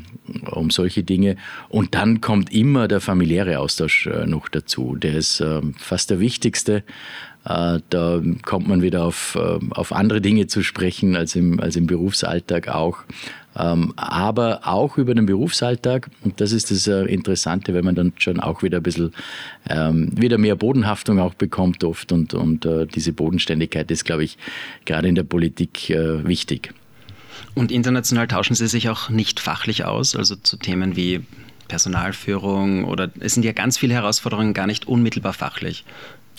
um 0.50 0.71
solche 0.71 1.04
Dinge. 1.04 1.36
Und 1.69 1.94
dann 1.94 2.19
kommt 2.19 2.51
immer 2.51 2.88
der 2.88 3.00
familiäre 3.00 3.60
Austausch 3.60 4.10
noch 4.25 4.50
dazu. 4.50 4.95
Der 4.95 5.13
ist 5.13 5.39
ähm, 5.39 5.75
fast 5.77 6.10
der 6.10 6.19
wichtigste. 6.19 6.84
Äh, 7.45 7.79
da 7.89 8.21
kommt 8.43 8.67
man 8.67 8.81
wieder 8.81 9.03
auf, 9.03 9.35
äh, 9.35 9.59
auf 9.71 9.91
andere 9.91 10.21
Dinge 10.21 10.47
zu 10.47 10.63
sprechen 10.63 11.15
als 11.15 11.35
im, 11.35 11.59
als 11.59 11.75
im 11.75 11.88
Berufsalltag 11.88 12.69
auch. 12.69 13.00
Ähm, 13.55 13.93
aber 13.97 14.62
auch 14.63 14.97
über 14.97 15.13
den 15.13 15.25
Berufsalltag, 15.25 16.09
und 16.23 16.41
das 16.41 16.51
ist 16.51 16.71
das 16.71 16.88
äh, 16.88 17.03
Interessante, 17.03 17.73
wenn 17.73 17.85
man 17.85 17.95
dann 17.95 18.13
schon 18.17 18.39
auch 18.39 18.63
wieder 18.63 18.77
ein 18.77 18.83
bisschen 18.83 19.13
ähm, 19.69 20.09
wieder 20.19 20.38
mehr 20.38 20.55
Bodenhaftung 20.55 21.19
auch 21.19 21.35
bekommt 21.35 21.83
oft 21.83 22.12
und, 22.12 22.33
und 22.33 22.67
diese 22.95 23.13
Bodenständigkeit 23.13 23.91
ist, 23.91 24.05
glaube 24.05 24.23
ich, 24.23 24.38
gerade 24.85 25.07
in 25.07 25.15
der 25.15 25.23
Politik 25.23 25.89
wichtig. 25.89 26.73
Und 27.53 27.71
international 27.71 28.27
tauschen 28.27 28.55
Sie 28.55 28.67
sich 28.67 28.89
auch 28.89 29.09
nicht 29.09 29.39
fachlich 29.39 29.85
aus, 29.85 30.15
also 30.15 30.35
zu 30.35 30.57
Themen 30.57 30.95
wie 30.95 31.21
Personalführung 31.67 32.85
oder 32.85 33.09
es 33.19 33.33
sind 33.33 33.43
ja 33.43 33.51
ganz 33.51 33.77
viele 33.77 33.93
Herausforderungen 33.93 34.53
gar 34.53 34.67
nicht 34.67 34.88
unmittelbar 34.88 35.33
fachlich. 35.33 35.85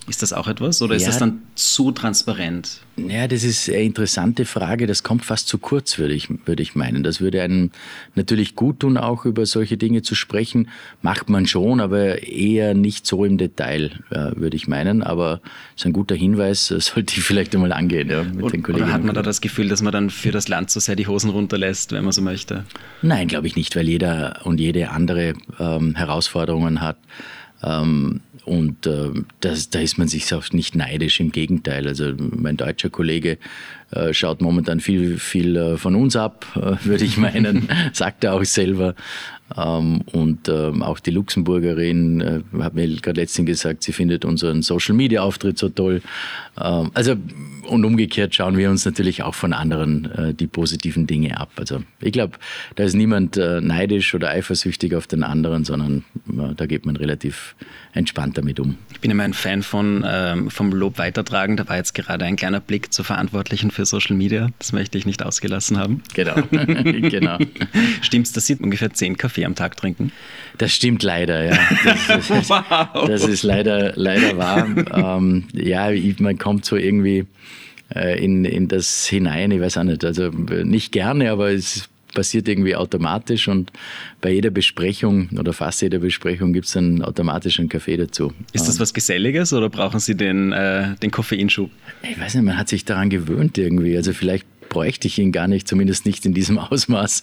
Ist 0.07 0.23
das 0.23 0.35
auch 0.35 0.49
etwas 0.49 0.83
oder 0.83 0.95
ist 0.95 1.03
ja, 1.03 1.09
das 1.09 1.19
dann 1.19 1.41
zu 1.55 1.91
transparent? 1.91 2.81
Ja, 2.97 3.27
das 3.27 3.43
ist 3.43 3.71
eine 3.71 3.81
interessante 3.81 4.45
Frage. 4.45 4.87
Das 4.87 5.03
kommt 5.03 5.25
fast 5.25 5.49
zu 5.49 5.57
kurz, 5.57 5.99
würde 5.99 6.13
ich, 6.13 6.29
würde 6.45 6.63
ich 6.63 6.75
meinen. 6.75 7.03
Das 7.03 7.23
würde 7.23 7.41
einem 7.41 7.71
natürlich 8.15 8.55
gut 8.55 8.81
tun, 8.81 8.99
auch 8.99 9.25
über 9.25 9.47
solche 9.47 9.79
Dinge 9.79 10.03
zu 10.03 10.15
sprechen. 10.15 10.69
Macht 11.01 11.31
man 11.31 11.47
schon, 11.47 11.81
aber 11.81 12.23
eher 12.23 12.75
nicht 12.75 13.07
so 13.07 13.25
im 13.25 13.39
Detail, 13.39 13.93
würde 14.11 14.57
ich 14.57 14.69
meinen. 14.69 15.03
Aber 15.03 15.41
es 15.75 15.83
ist 15.83 15.87
ein 15.87 15.95
guter 15.95 16.15
Hinweis, 16.15 16.67
sollte 16.67 17.17
ich 17.17 17.25
vielleicht 17.25 17.55
einmal 17.55 17.73
angehen 17.73 18.11
ja, 18.11 18.25
mit 18.25 18.43
Und, 18.43 18.53
den 18.53 18.63
Kollegen. 18.63 18.85
Oder 18.85 18.93
hat 18.93 19.05
man 19.05 19.15
da 19.15 19.23
das 19.23 19.41
Gefühl, 19.41 19.69
dass 19.69 19.81
man 19.81 19.93
dann 19.93 20.11
für 20.11 20.33
das 20.33 20.49
Land 20.49 20.71
so 20.71 20.81
sehr 20.81 20.97
die 20.97 21.07
Hosen 21.07 21.31
runterlässt, 21.31 21.93
wenn 21.93 22.05
man 22.05 22.13
so 22.13 22.21
möchte? 22.21 22.65
Nein, 23.01 23.27
glaube 23.27 23.47
ich 23.47 23.57
nicht, 23.57 23.75
weil 23.75 23.89
jeder 23.89 24.41
und 24.45 24.61
jede 24.61 24.91
andere 24.91 25.33
ähm, 25.59 25.95
Herausforderungen 25.95 26.83
hat. 26.83 26.99
Ähm, 27.63 28.21
und 28.45 28.87
äh, 28.87 29.11
das, 29.41 29.71
da 29.71 29.81
ist 29.81 29.99
man 29.99 30.09
sich 30.09 30.33
auch 30.35 30.51
nicht 30.53 30.75
neidisch, 30.75 31.21
im 31.21 31.33
Gegenteil. 31.33 31.89
Also 31.89 32.13
mein 32.19 32.57
deutscher 32.57 32.91
Kollege 32.91 33.39
äh, 33.91 34.13
schaut 34.13 34.43
momentan 34.43 34.81
viel, 34.81 35.19
viel 35.19 35.57
äh, 35.57 35.77
von 35.77 35.95
uns 35.95 36.17
ab, 36.17 36.47
äh, 36.57 36.85
würde 36.85 37.05
ich 37.05 37.17
meinen, 37.17 37.69
sagt 37.93 38.25
er 38.25 38.35
auch 38.35 38.45
selber. 38.45 38.95
Ähm, 39.57 40.01
und 40.13 40.49
ähm, 40.49 40.83
auch 40.83 40.99
die 40.99 41.11
Luxemburgerin 41.11 42.21
äh, 42.21 42.63
hat 42.63 42.75
mir 42.75 42.89
gerade 42.97 43.21
letztens 43.21 43.47
gesagt, 43.47 43.83
sie 43.83 43.93
findet 43.93 44.25
unseren 44.25 44.63
Social 44.63 44.95
Media 44.95 45.23
Auftritt 45.23 45.59
so 45.59 45.69
toll. 45.69 46.01
Ähm, 46.61 46.91
also 46.95 47.17
und 47.67 47.85
umgekehrt 47.85 48.35
schauen 48.35 48.57
wir 48.57 48.71
uns 48.71 48.85
natürlich 48.85 49.23
auch 49.23 49.35
von 49.35 49.53
anderen 49.53 50.11
äh, 50.13 50.35
die 50.35 50.47
positiven 50.47 51.07
Dinge 51.07 51.39
ab. 51.41 51.51
Also 51.57 51.83
ich 52.01 52.13
glaube, 52.13 52.39
da 52.77 52.85
ist 52.85 52.95
niemand 52.95 53.37
äh, 53.37 53.61
neidisch 53.61 54.15
oder 54.15 54.31
eifersüchtig 54.31 54.95
auf 54.95 55.07
den 55.07 55.23
anderen, 55.23 55.65
sondern 55.65 56.05
da 56.57 56.67
geht 56.67 56.85
man 56.85 56.97
relativ 56.97 57.55
entspannt 57.93 58.37
damit 58.37 58.61
um. 58.61 58.77
Ich 58.93 59.01
bin 59.01 59.11
immer 59.11 59.23
ein 59.23 59.35
Fan 59.35 59.63
von 59.63 60.05
ähm, 60.07 60.51
vom 60.51 60.73
Lob 60.73 60.99
weitertragen. 60.99 61.57
Da 61.57 61.69
war 61.69 61.77
jetzt 61.77 61.95
gerade 61.95 62.25
ein 62.25 62.37
kleiner 62.37 62.61
Blick 62.61 62.93
zur 62.93 63.05
Verantwortlichen 63.05 63.71
für 63.71 63.87
Social 63.87 64.17
Media. 64.17 64.49
Das 64.59 64.73
möchte 64.73 64.99
ich 64.99 65.07
nicht 65.07 65.23
ausgelassen 65.23 65.79
haben. 65.79 66.03
Genau, 66.15 66.35
genau. 66.51 67.39
Stimmt's, 68.03 68.33
dass 68.33 68.47
Sie 68.47 68.57
ungefähr 68.57 68.93
zehn 68.93 69.17
Kaffee 69.17 69.44
am 69.45 69.55
Tag 69.55 69.77
trinken? 69.77 70.13
Das 70.59 70.73
stimmt 70.73 71.03
leider, 71.03 71.45
ja. 71.45 71.59
Das, 71.85 72.07
das, 72.07 72.31
ist, 72.31 72.51
wow. 72.51 72.89
das 73.07 73.25
ist 73.25 73.43
leider, 73.43 73.93
leider 73.97 74.37
wahr. 74.37 74.67
Ähm, 75.19 75.45
ja, 75.53 75.91
man 76.19 76.39
kommt 76.39 76.65
so 76.65 76.77
irgendwie 76.77 77.27
äh, 77.95 78.23
in, 78.23 78.45
in 78.45 78.69
das 78.69 79.07
hinein, 79.07 79.51
ich 79.51 79.61
weiß 79.61 79.79
auch 79.79 79.85
nicht, 79.85 80.05
also 80.05 80.29
nicht 80.31 80.93
gerne, 80.93 81.31
aber 81.31 81.51
es 81.51 81.89
passiert 82.15 82.49
irgendwie 82.49 82.75
automatisch 82.77 83.49
und 83.49 83.73
bei 84.21 84.31
jeder 84.31 84.51
Besprechung 84.51 85.29
oder 85.39 85.53
fast 85.53 85.83
jeder 85.83 85.99
Besprechung 85.99 86.53
gibt 86.53 86.67
es 86.67 86.73
dann 86.73 87.03
automatisch 87.03 87.59
einen 87.59 87.69
Kaffee 87.69 87.97
dazu. 87.97 88.33
Ist 88.53 88.69
das 88.69 88.81
was 88.81 88.95
Geselliges 88.95 89.53
oder 89.53 89.69
brauchen 89.69 90.01
Sie 90.01 90.17
den, 90.17 90.53
äh, 90.53 90.95
den 91.03 91.11
Koffeinschub? 91.11 91.71
Ich 92.03 92.19
weiß 92.19 92.37
nicht, 92.37 92.45
man 92.45 92.57
hat 92.57 92.69
sich 92.69 92.85
daran 92.85 93.11
gewöhnt 93.11 93.59
irgendwie. 93.59 93.97
Also 93.97 94.13
vielleicht 94.13 94.47
bräuchte 94.75 95.07
ich 95.07 95.19
ihn 95.19 95.33
gar 95.33 95.47
nicht, 95.47 95.69
zumindest 95.69 96.05
nicht 96.05 96.27
in 96.27 96.35
diesem 96.35 96.59
Ausmaß. 96.71 97.23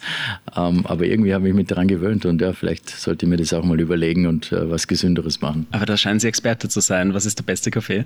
Ähm, 0.56 0.86
aber 0.86 1.06
irgendwie 1.06 1.34
habe 1.34 1.48
ich 1.48 1.54
mich 1.54 1.68
daran 1.68 1.88
gewöhnt 1.88 2.26
und 2.26 2.42
ja, 2.42 2.54
vielleicht 2.54 2.90
sollte 2.90 3.26
ich 3.26 3.30
mir 3.30 3.38
das 3.38 3.54
auch 3.54 3.64
mal 3.64 3.80
überlegen 3.80 4.26
und 4.26 4.52
äh, 4.52 4.70
was 4.70 4.88
Gesünderes 4.88 5.42
machen. 5.42 5.68
Aber 5.72 5.86
da 5.86 5.98
scheinen 5.98 6.20
Sie 6.20 6.28
Experte 6.28 6.70
zu 6.70 6.80
sein. 6.80 7.14
Was 7.14 7.26
ist 7.26 7.38
der 7.38 7.44
beste 7.44 7.70
Kaffee? 7.70 8.06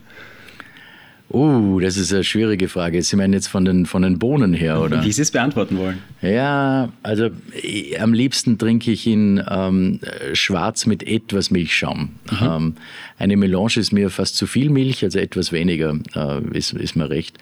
Oh, 1.29 1.79
das 1.79 1.97
ist 1.97 2.13
eine 2.13 2.23
schwierige 2.23 2.67
Frage. 2.67 3.01
Sie 3.01 3.15
meinen 3.15 3.33
jetzt 3.33 3.47
von 3.47 3.65
den, 3.65 3.87
von 3.87 4.03
den 4.03 4.19
Bohnen 4.19 4.53
her, 4.53 4.79
oder? 4.79 5.03
Wie 5.03 5.11
Sie 5.11 5.23
es 5.23 5.31
beantworten 5.31 5.77
wollen. 5.77 5.97
Ja, 6.21 6.89
also 7.01 7.29
ich, 7.61 7.99
am 7.99 8.13
liebsten 8.13 8.59
trinke 8.59 8.91
ich 8.91 9.07
ihn 9.07 9.43
ähm, 9.49 9.99
schwarz 10.33 10.85
mit 10.85 11.01
etwas 11.01 11.49
Milchschaum. 11.49 12.11
Mhm. 12.29 12.37
Ähm, 12.41 12.73
eine 13.17 13.37
Melange 13.37 13.77
ist 13.77 13.91
mir 13.91 14.11
fast 14.11 14.37
zu 14.37 14.45
viel 14.45 14.69
Milch, 14.69 15.03
also 15.03 15.17
etwas 15.17 15.51
weniger 15.51 15.97
äh, 16.15 16.41
ist, 16.55 16.73
ist 16.73 16.95
mir 16.95 17.09
recht. 17.09 17.39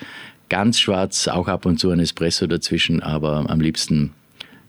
Ganz 0.53 0.79
schwarz, 0.79 1.27
auch 1.27 1.47
ab 1.47 1.65
und 1.65 1.79
zu 1.79 1.89
ein 1.89 1.99
Espresso 1.99 2.45
dazwischen, 2.45 3.01
aber 3.01 3.49
am 3.49 3.59
liebsten 3.59 4.11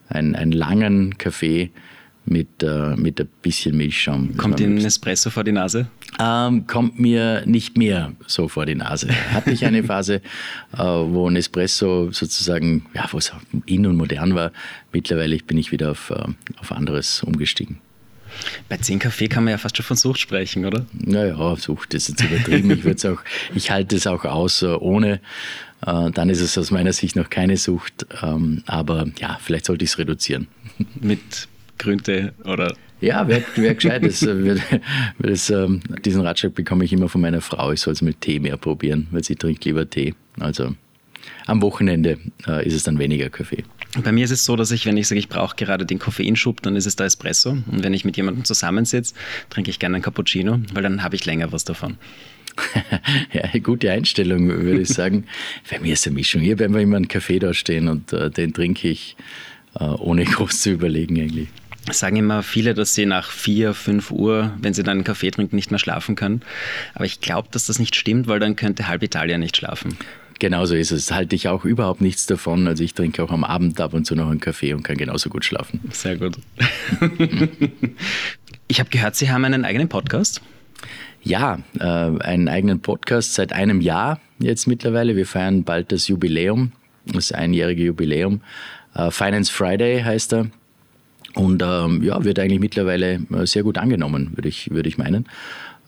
einen, 0.08 0.34
einen 0.34 0.52
langen 0.52 1.18
Kaffee 1.18 1.72
mit, 2.24 2.62
äh, 2.62 2.96
mit 2.96 3.20
ein 3.20 3.28
bisschen 3.42 3.76
Milchschaum. 3.76 4.34
Kommt 4.38 4.60
Ihnen 4.60 4.78
ein 4.78 4.84
Espresso 4.86 5.28
vor 5.28 5.44
die 5.44 5.52
Nase? 5.52 5.88
Ähm, 6.18 6.66
kommt 6.66 6.98
mir 6.98 7.42
nicht 7.44 7.76
mehr 7.76 8.12
so 8.26 8.48
vor 8.48 8.64
die 8.64 8.76
Nase. 8.76 9.10
Hatte 9.34 9.50
ich 9.50 9.66
eine 9.66 9.84
Phase, 9.84 10.22
äh, 10.72 10.78
wo 10.78 11.28
ein 11.28 11.36
Espresso 11.36 12.10
sozusagen, 12.12 12.86
ja, 12.94 13.06
wo 13.10 13.18
es 13.18 13.30
in 13.66 13.84
und 13.84 13.98
modern 13.98 14.34
war. 14.34 14.52
Mittlerweile 14.90 15.36
bin 15.36 15.58
ich 15.58 15.70
wieder 15.70 15.90
auf, 15.90 16.08
äh, 16.08 16.24
auf 16.60 16.72
anderes 16.72 17.22
umgestiegen. 17.22 17.78
Bei 18.68 18.76
10 18.76 18.98
Kaffee 18.98 19.28
kann 19.28 19.44
man 19.44 19.52
ja 19.52 19.58
fast 19.58 19.76
schon 19.76 19.84
von 19.84 19.96
Sucht 19.96 20.20
sprechen, 20.20 20.64
oder? 20.64 20.86
Naja, 20.92 21.56
Sucht 21.56 21.94
ist 21.94 22.08
jetzt 22.08 22.22
übertrieben. 22.22 22.70
ich, 22.70 23.06
auch, 23.06 23.20
ich 23.54 23.70
halte 23.70 23.96
es 23.96 24.06
auch 24.06 24.24
aus 24.24 24.62
äh, 24.62 24.66
ohne. 24.66 25.20
Äh, 25.86 26.10
dann 26.10 26.30
ist 26.30 26.40
es 26.40 26.56
aus 26.58 26.70
meiner 26.70 26.92
Sicht 26.92 27.16
noch 27.16 27.30
keine 27.30 27.56
Sucht. 27.56 28.06
Ähm, 28.22 28.62
aber 28.66 29.06
ja, 29.18 29.38
vielleicht 29.42 29.66
sollte 29.66 29.84
ich 29.84 29.90
es 29.90 29.98
reduzieren. 29.98 30.48
Mit 31.00 31.48
Grünte 31.78 32.34
oder 32.44 32.74
ja, 33.00 33.28
wäre 33.28 33.44
wär 33.56 33.74
gescheit. 33.74 34.04
Das, 34.04 34.22
äh, 34.22 34.56
das, 35.18 35.50
ähm, 35.50 35.80
diesen 36.04 36.22
Ratschlag 36.22 36.54
bekomme 36.54 36.84
ich 36.84 36.92
immer 36.92 37.08
von 37.08 37.20
meiner 37.20 37.40
Frau. 37.40 37.72
Ich 37.72 37.80
soll 37.80 37.92
es 37.92 38.02
mit 38.02 38.20
Tee 38.20 38.38
mehr 38.38 38.56
probieren, 38.56 39.08
weil 39.10 39.24
sie 39.24 39.36
trinkt 39.36 39.64
lieber 39.64 39.88
Tee. 39.88 40.14
Also 40.40 40.74
am 41.46 41.62
Wochenende 41.62 42.18
äh, 42.46 42.66
ist 42.66 42.74
es 42.74 42.82
dann 42.84 42.98
weniger 42.98 43.28
Kaffee. 43.28 43.64
Bei 44.02 44.12
mir 44.12 44.24
ist 44.24 44.32
es 44.32 44.44
so, 44.44 44.56
dass 44.56 44.70
ich, 44.70 44.86
wenn 44.86 44.96
ich 44.96 45.06
sage, 45.06 45.18
ich 45.18 45.28
brauche 45.28 45.54
gerade 45.56 45.86
den 45.86 45.98
Koffeinschub, 45.98 46.62
dann 46.62 46.74
ist 46.74 46.86
es 46.86 46.96
der 46.96 47.06
Espresso. 47.06 47.50
Und 47.50 47.84
wenn 47.84 47.94
ich 47.94 48.04
mit 48.04 48.16
jemandem 48.16 48.44
zusammensitze, 48.44 49.14
trinke 49.50 49.70
ich 49.70 49.78
gerne 49.78 49.96
einen 49.96 50.02
Cappuccino, 50.02 50.60
weil 50.72 50.82
dann 50.82 51.02
habe 51.02 51.14
ich 51.14 51.24
länger 51.24 51.52
was 51.52 51.64
davon. 51.64 51.96
ja, 53.32 53.42
eine 53.42 53.60
gute 53.60 53.90
Einstellung, 53.90 54.48
würde 54.48 54.82
ich 54.82 54.88
sagen. 54.88 55.26
Bei 55.70 55.78
mir 55.78 55.92
ist 55.92 56.06
eine 56.06 56.14
Mischung. 56.14 56.40
Hier 56.40 56.58
werden 56.58 56.74
wir 56.74 56.80
immer 56.80 56.96
einen 56.96 57.08
Kaffee 57.08 57.38
da 57.38 57.54
stehen 57.54 57.88
und 57.88 58.12
äh, 58.12 58.30
den 58.30 58.52
trinke 58.52 58.88
ich, 58.88 59.16
äh, 59.78 59.84
ohne 59.84 60.24
groß 60.24 60.60
zu 60.60 60.70
überlegen 60.70 61.20
eigentlich 61.20 61.48
sagen 61.92 62.16
immer 62.16 62.42
viele, 62.42 62.72
dass 62.72 62.94
sie 62.94 63.04
nach 63.04 63.30
vier, 63.30 63.74
fünf 63.74 64.10
Uhr, 64.10 64.52
wenn 64.58 64.72
sie 64.72 64.82
dann 64.82 64.98
einen 64.98 65.04
Kaffee 65.04 65.30
trinken, 65.30 65.56
nicht 65.56 65.70
mehr 65.70 65.78
schlafen 65.78 66.16
können. 66.16 66.40
Aber 66.94 67.04
ich 67.04 67.20
glaube, 67.20 67.48
dass 67.50 67.66
das 67.66 67.78
nicht 67.78 67.94
stimmt, 67.94 68.26
weil 68.26 68.40
dann 68.40 68.56
könnte 68.56 68.88
halb 68.88 69.02
Italien 69.02 69.40
nicht 69.40 69.56
schlafen. 69.56 69.98
Genauso 70.44 70.74
ist 70.74 70.90
es. 70.90 71.10
Halte 71.10 71.34
ich 71.34 71.48
auch 71.48 71.64
überhaupt 71.64 72.02
nichts 72.02 72.26
davon. 72.26 72.68
Also 72.68 72.84
ich 72.84 72.92
trinke 72.92 73.22
auch 73.22 73.30
am 73.30 73.44
Abend 73.44 73.80
ab 73.80 73.94
und 73.94 74.04
zu 74.04 74.14
noch 74.14 74.28
einen 74.28 74.40
Kaffee 74.40 74.74
und 74.74 74.82
kann 74.82 74.98
genauso 74.98 75.30
gut 75.30 75.42
schlafen. 75.42 75.80
Sehr 75.90 76.18
gut. 76.18 76.36
ich 78.68 78.78
habe 78.78 78.90
gehört, 78.90 79.16
Sie 79.16 79.30
haben 79.30 79.46
einen 79.46 79.64
eigenen 79.64 79.88
Podcast. 79.88 80.42
Ja, 81.22 81.60
äh, 81.80 81.84
einen 81.86 82.48
eigenen 82.48 82.80
Podcast 82.80 83.32
seit 83.32 83.54
einem 83.54 83.80
Jahr 83.80 84.20
jetzt 84.38 84.66
mittlerweile. 84.66 85.16
Wir 85.16 85.24
feiern 85.24 85.64
bald 85.64 85.92
das 85.92 86.08
Jubiläum, 86.08 86.72
das 87.06 87.32
einjährige 87.32 87.84
Jubiläum. 87.84 88.42
Äh, 88.94 89.10
Finance 89.10 89.50
Friday 89.50 90.02
heißt 90.02 90.34
er. 90.34 90.50
Und 91.36 91.62
ähm, 91.62 92.02
ja, 92.02 92.22
wird 92.22 92.38
eigentlich 92.38 92.60
mittlerweile 92.60 93.20
äh, 93.32 93.46
sehr 93.46 93.62
gut 93.62 93.78
angenommen, 93.78 94.32
würde 94.34 94.50
ich, 94.50 94.70
würde 94.70 94.90
ich 94.90 94.98
meinen. 94.98 95.24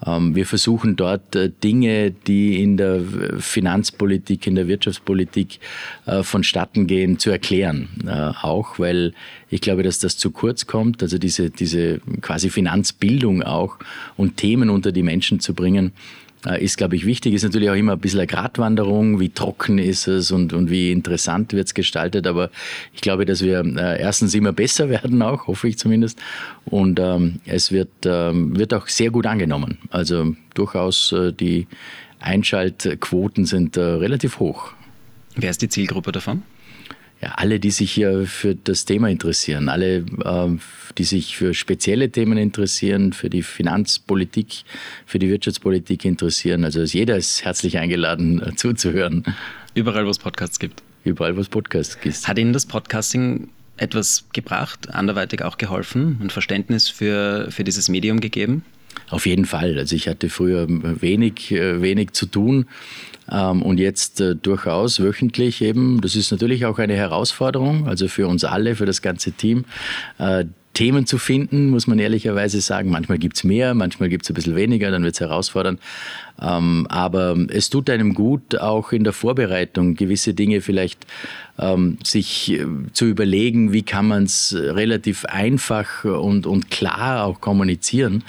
Ähm, 0.04 0.34
wir 0.34 0.46
versuchen 0.46 0.96
dort 0.96 1.34
äh, 1.36 1.50
Dinge, 1.62 2.10
die 2.10 2.62
in 2.62 2.76
der 2.76 3.00
Finanzpolitik, 3.38 4.46
in 4.46 4.54
der 4.54 4.68
Wirtschaftspolitik 4.68 5.60
äh, 6.06 6.22
vonstatten 6.22 6.86
gehen, 6.86 7.18
zu 7.18 7.30
erklären. 7.30 7.88
Äh, 8.06 8.10
auch, 8.10 8.78
weil 8.78 9.14
ich 9.48 9.60
glaube, 9.60 9.82
dass 9.82 9.98
das 9.98 10.16
zu 10.16 10.30
kurz 10.30 10.66
kommt, 10.66 11.02
also 11.02 11.18
diese, 11.18 11.50
diese 11.50 12.00
quasi 12.20 12.50
Finanzbildung 12.50 13.42
auch 13.42 13.78
und 14.16 14.36
Themen 14.36 14.70
unter 14.70 14.92
die 14.92 15.02
Menschen 15.02 15.40
zu 15.40 15.54
bringen, 15.54 15.86
äh, 15.86 16.25
ist, 16.60 16.76
glaube 16.76 16.96
ich, 16.96 17.06
wichtig. 17.06 17.34
Ist 17.34 17.42
natürlich 17.42 17.70
auch 17.70 17.74
immer 17.74 17.92
ein 17.92 17.98
bisschen 17.98 18.20
eine 18.20 18.26
Gratwanderung, 18.26 19.18
wie 19.20 19.30
trocken 19.30 19.78
ist 19.78 20.06
es 20.06 20.30
und, 20.30 20.52
und 20.52 20.70
wie 20.70 20.92
interessant 20.92 21.52
wird 21.52 21.66
es 21.66 21.74
gestaltet. 21.74 22.26
Aber 22.26 22.50
ich 22.94 23.00
glaube, 23.00 23.24
dass 23.24 23.42
wir 23.42 23.64
äh, 23.64 24.00
erstens 24.00 24.34
immer 24.34 24.52
besser 24.52 24.88
werden, 24.90 25.22
auch, 25.22 25.46
hoffe 25.46 25.68
ich 25.68 25.78
zumindest. 25.78 26.18
Und 26.64 27.00
ähm, 27.00 27.40
es 27.46 27.72
wird, 27.72 27.90
ähm, 28.04 28.56
wird 28.56 28.74
auch 28.74 28.88
sehr 28.88 29.10
gut 29.10 29.26
angenommen. 29.26 29.78
Also 29.90 30.34
durchaus 30.54 31.12
äh, 31.12 31.32
die 31.32 31.66
Einschaltquoten 32.20 33.44
sind 33.44 33.76
äh, 33.76 33.80
relativ 33.80 34.38
hoch. 34.38 34.72
Wer 35.34 35.50
ist 35.50 35.62
die 35.62 35.68
Zielgruppe 35.68 36.12
davon? 36.12 36.42
Ja, 37.22 37.32
alle, 37.36 37.58
die 37.60 37.70
sich 37.70 37.92
hier 37.92 38.26
für 38.26 38.54
das 38.54 38.84
Thema 38.84 39.08
interessieren, 39.08 39.68
alle, 39.68 39.98
äh, 39.98 40.58
die 40.98 41.04
sich 41.04 41.36
für 41.36 41.54
spezielle 41.54 42.10
Themen 42.10 42.36
interessieren, 42.36 43.12
für 43.12 43.30
die 43.30 43.42
Finanzpolitik, 43.42 44.64
für 45.06 45.18
die 45.18 45.28
Wirtschaftspolitik 45.28 46.04
interessieren. 46.04 46.64
Also 46.64 46.82
jeder 46.82 47.16
ist 47.16 47.44
herzlich 47.44 47.78
eingeladen, 47.78 48.42
äh, 48.42 48.54
zuzuhören. 48.54 49.24
Überall, 49.74 50.06
wo 50.06 50.10
es 50.10 50.18
Podcasts 50.18 50.58
gibt. 50.58 50.82
Überall, 51.04 51.36
wo 51.36 51.40
es 51.40 51.48
Podcasts 51.48 51.98
gibt. 52.00 52.28
Hat 52.28 52.38
Ihnen 52.38 52.52
das 52.52 52.66
Podcasting 52.66 53.48
etwas 53.76 54.24
gebracht, 54.32 54.90
anderweitig 54.90 55.42
auch 55.42 55.58
geholfen, 55.58 56.18
ein 56.22 56.30
Verständnis 56.30 56.88
für, 56.88 57.48
für 57.50 57.64
dieses 57.64 57.88
Medium 57.88 58.20
gegeben? 58.20 58.64
Auf 59.08 59.26
jeden 59.26 59.44
Fall. 59.44 59.78
Also 59.78 59.94
ich 59.94 60.08
hatte 60.08 60.28
früher 60.28 60.66
wenig, 60.68 61.52
äh, 61.52 61.80
wenig 61.80 62.12
zu 62.12 62.26
tun 62.26 62.66
ähm, 63.30 63.62
und 63.62 63.78
jetzt 63.78 64.20
äh, 64.20 64.34
durchaus 64.34 65.00
wöchentlich 65.00 65.62
eben. 65.62 66.00
Das 66.00 66.16
ist 66.16 66.30
natürlich 66.30 66.66
auch 66.66 66.78
eine 66.78 66.94
Herausforderung, 66.94 67.86
also 67.86 68.08
für 68.08 68.26
uns 68.26 68.44
alle, 68.44 68.74
für 68.74 68.86
das 68.86 69.02
ganze 69.02 69.32
Team. 69.32 69.64
Themen 70.76 71.06
zu 71.06 71.16
finden, 71.16 71.70
muss 71.70 71.86
man 71.86 71.98
ehrlicherweise 71.98 72.60
sagen. 72.60 72.90
Manchmal 72.90 73.16
gibt 73.16 73.38
es 73.38 73.44
mehr, 73.44 73.72
manchmal 73.72 74.10
gibt 74.10 74.24
es 74.24 74.30
ein 74.30 74.34
bisschen 74.34 74.56
weniger, 74.56 74.90
dann 74.90 75.02
wird 75.04 75.14
es 75.14 75.20
herausfordernd. 75.20 75.80
Ähm, 76.38 76.86
aber 76.90 77.34
es 77.48 77.70
tut 77.70 77.88
einem 77.88 78.12
gut, 78.12 78.58
auch 78.58 78.92
in 78.92 79.02
der 79.02 79.14
Vorbereitung 79.14 79.94
gewisse 79.94 80.34
Dinge 80.34 80.60
vielleicht 80.60 81.06
ähm, 81.58 81.96
sich 82.04 82.52
äh, 82.52 82.66
zu 82.92 83.06
überlegen, 83.06 83.72
wie 83.72 83.84
kann 83.84 84.06
man 84.06 84.24
es 84.24 84.54
relativ 84.54 85.24
einfach 85.24 86.04
und, 86.04 86.46
und 86.46 86.70
klar 86.70 87.24
auch 87.24 87.40
kommunizieren, 87.40 88.22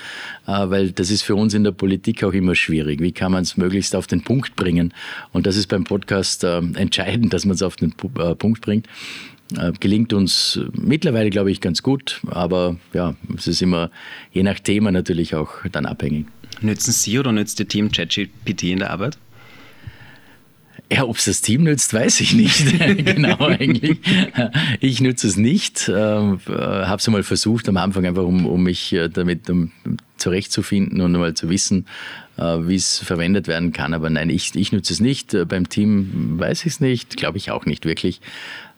äh, 0.47 0.51
weil 0.51 0.91
das 0.91 1.11
ist 1.11 1.23
für 1.23 1.35
uns 1.35 1.53
in 1.53 1.65
der 1.65 1.73
Politik 1.73 2.23
auch 2.23 2.31
immer 2.31 2.55
schwierig. 2.55 3.01
Wie 3.01 3.11
kann 3.11 3.33
man 3.33 3.43
es 3.43 3.57
möglichst 3.57 3.93
auf 3.93 4.07
den 4.07 4.21
Punkt 4.21 4.55
bringen? 4.55 4.93
Und 5.33 5.47
das 5.47 5.57
ist 5.57 5.67
beim 5.67 5.83
Podcast 5.83 6.45
äh, 6.45 6.59
entscheidend, 6.75 7.33
dass 7.33 7.43
man 7.43 7.55
es 7.55 7.61
auf 7.61 7.75
den 7.75 7.93
äh, 8.19 8.35
Punkt 8.35 8.61
bringt. 8.61 8.87
Äh, 9.55 9.71
gelingt 9.79 10.11
uns 10.13 10.59
mittlerweile, 10.73 11.29
glaube 11.29 11.51
ich, 11.51 11.61
ganz 11.61 11.81
gut, 11.81 12.21
aber 12.27 12.77
ja, 12.93 13.15
es 13.37 13.47
ist 13.47 13.61
immer 13.61 13.91
je 14.31 14.43
nach 14.43 14.59
Thema 14.59 14.91
natürlich 14.91 15.35
auch 15.35 15.51
dann 15.71 15.85
abhängig. 15.85 16.25
Nützen 16.61 16.91
Sie 16.91 17.17
oder 17.19 17.31
nützt 17.31 17.59
Ihr 17.59 17.67
Team 17.67 17.91
ChatGPT 17.91 18.63
in 18.63 18.79
der 18.79 18.91
Arbeit? 18.91 19.17
Ja, 20.91 21.03
ob 21.03 21.17
es 21.17 21.25
das 21.25 21.41
Team 21.41 21.63
nützt, 21.63 21.93
weiß 21.93 22.21
ich 22.21 22.33
nicht. 22.33 22.79
genau, 23.05 23.37
eigentlich. 23.39 23.99
Ich 24.79 25.01
nutze 25.01 25.27
es 25.27 25.37
nicht. 25.37 25.89
Ähm, 25.93 26.39
äh, 26.47 26.51
Habe 26.51 26.97
es 26.97 27.07
einmal 27.07 27.23
versucht 27.23 27.67
am 27.67 27.77
Anfang 27.77 28.05
einfach, 28.05 28.23
um, 28.23 28.45
um 28.45 28.63
mich 28.63 28.93
äh, 28.93 29.09
damit 29.09 29.49
um, 29.49 29.71
zurechtzufinden 30.15 31.01
und 31.01 31.11
mal 31.11 31.33
zu 31.33 31.49
wissen, 31.49 31.87
äh, 32.37 32.43
wie 32.43 32.75
es 32.75 32.99
verwendet 32.99 33.47
werden 33.47 33.73
kann. 33.73 33.93
Aber 33.93 34.09
nein, 34.09 34.29
ich, 34.29 34.55
ich 34.55 34.71
nutze 34.71 34.93
es 34.93 35.01
nicht. 35.01 35.33
Äh, 35.33 35.45
beim 35.45 35.67
Team 35.67 36.39
weiß 36.39 36.61
ich 36.61 36.73
es 36.73 36.79
nicht, 36.79 37.17
glaube 37.17 37.37
ich 37.37 37.51
auch 37.51 37.65
nicht 37.65 37.85
wirklich. 37.85 38.21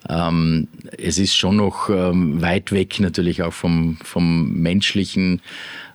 Ähm, 0.08 0.68
es 0.98 1.18
ist 1.18 1.36
schon 1.36 1.58
noch 1.58 1.90
ähm, 1.90 2.42
weit 2.42 2.72
weg 2.72 3.00
natürlich 3.00 3.44
auch 3.44 3.54
vom, 3.54 3.98
vom 4.04 4.54
menschlichen 4.54 5.42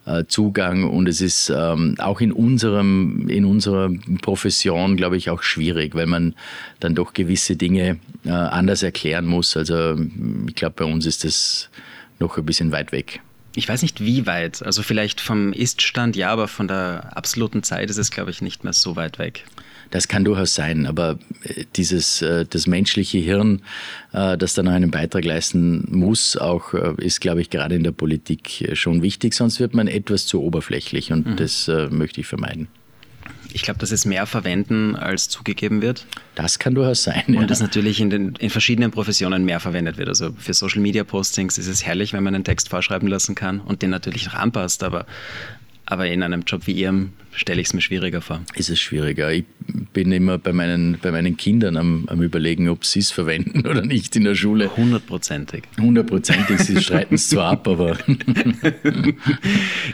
äh, 0.05 0.25
Zugang 0.27 0.85
und 0.85 1.09
es 1.09 1.21
ist 1.23 1.51
ähm, 1.51 1.95
auch 1.99 2.21
in 2.21 2.33
unserem 2.33 3.29
in 3.29 3.47
unserer 3.47 3.91
Profession 4.21 4.97
glaube 4.97 5.17
ich 5.17 5.31
auch 5.31 5.43
schwierig, 5.43 5.95
weil 5.95 6.07
man 6.07 6.35
dann 6.81 6.95
doch 6.95 7.15
gewisse 7.15 7.57
Dinge 7.57 7.99
äh, 8.25 8.31
anders 8.31 8.83
erklären 8.83 9.25
muss. 9.25 9.57
Also 9.57 9.97
ich 10.47 10.55
glaube 10.55 10.75
bei 10.77 10.85
uns 10.85 11.07
ist 11.07 11.25
das 11.25 11.71
noch 12.19 12.37
ein 12.37 12.45
bisschen 12.45 12.73
weit 12.73 12.93
weg. 12.93 13.21
Ich 13.57 13.69
weiß 13.69 13.83
nicht, 13.83 14.01
wie 14.01 14.27
weit. 14.27 14.63
Also 14.65 14.83
vielleicht 14.83 15.21
vom 15.21 15.53
Iststand 15.53 16.17
ja, 16.17 16.31
aber 16.31 16.49
von 16.49 16.69
der 16.69 17.17
absoluten 17.17 17.63
Zeit 17.63 17.89
ist 17.89 17.99
es, 17.99 18.11
glaube 18.11 18.31
ich, 18.31 18.43
nicht 18.43 18.65
mehr 18.65 18.73
so 18.73 18.97
weit 18.97 19.19
weg. 19.19 19.45
Das 19.95 20.09
kann 20.09 20.25
durchaus 20.25 20.57
sein, 20.57 20.87
aber 20.87 21.21
äh, 21.45 21.67
dieses, 21.77 22.21
äh, 22.21 22.45
das 22.51 22.67
menschliche 22.67 23.19
Hirn, 23.19 23.63
äh, 24.13 24.37
das 24.37 24.55
dann 24.55 24.67
einen 24.67 24.91
Beitrag 24.91 25.25
leisten 25.25 25.87
muss, 25.89 26.37
auch 26.37 26.75
ist, 26.97 27.21
glaube 27.21 27.43
ich, 27.43 27.49
gerade 27.49 27.77
in 27.77 27.85
der 27.85 27.93
Politik 27.93 28.73
schon 28.73 29.03
wichtig, 29.03 29.35
sonst 29.35 29.61
wird 29.61 29.73
man 29.73 29.87
etwas 29.87 30.27
zu 30.27 30.43
oberflächlich 30.43 31.13
und 31.13 31.27
mhm. 31.27 31.37
das 31.37 31.71
möchte 31.91 32.21
ich 32.21 32.27
vermeiden. 32.27 32.67
Ich 33.53 33.63
glaube, 33.63 33.79
dass 33.79 33.93
es 33.93 34.05
mehr 34.05 34.27
verwenden, 34.27 34.97
als 34.97 35.29
zugegeben 35.29 35.81
wird. 35.81 36.07
Das 36.35 36.59
kann 36.59 36.75
durchaus 36.75 37.05
sein. 37.05 37.23
Und 37.29 37.35
ja. 37.35 37.47
das 37.47 37.61
natürlich 37.61 38.01
in, 38.01 38.11
den, 38.11 38.35
in 38.41 38.51
verschiedenen 38.51 38.91
Professionen 38.91 39.45
mehr 39.45 39.61
verwendet 39.61 39.97
wird. 39.97 40.09
Also 40.09 40.33
für 40.37 40.55
Social 40.55 40.81
Media 40.81 41.05
Postings 41.05 41.57
ist 41.57 41.69
es 41.69 41.87
herrlich, 41.87 42.13
wenn 42.13 42.25
man 42.25 42.35
einen 42.35 42.43
Text 42.43 42.69
vorschreiben 42.69 43.07
lassen 43.07 43.37
kann 43.37 43.61
und 43.61 43.83
den 43.83 43.91
natürlich 43.91 44.27
noch 44.27 44.35
anpasst. 44.35 44.83
Aber 44.83 45.07
aber 45.87 46.09
in 46.09 46.23
einem 46.23 46.43
Job 46.43 46.67
wie 46.67 46.73
Ihrem 46.73 47.13
stelle 47.33 47.61
ich 47.61 47.69
es 47.69 47.75
mir 47.75 47.81
schwieriger 47.81 48.21
vor. 48.21 48.43
Ist 48.55 48.71
es 48.71 48.81
schwieriger. 48.81 49.33
Ich 49.33 49.45
bin 49.93 50.13
immer 50.13 50.39
bei 50.39 50.53
meinen, 50.53 50.99
bei 51.01 51.11
meinen 51.11 51.37
Kindern 51.37 51.77
am, 51.77 52.05
am 52.09 52.23
Überlegen, 52.23 52.69
ob 52.69 52.85
sie 52.85 53.01
es 53.01 53.11
verwenden 53.11 53.67
oder 53.67 53.83
nicht 53.83 54.15
in 54.17 54.25
der 54.25 54.35
Schule. 54.35 54.77
Hundertprozentig. 54.77 55.65
Hundertprozentig. 55.79 56.61
Sie 56.61 56.81
streiten 56.81 57.17
es 57.17 57.29
zwar 57.29 57.53
ab, 57.53 57.69
aber. 57.69 57.99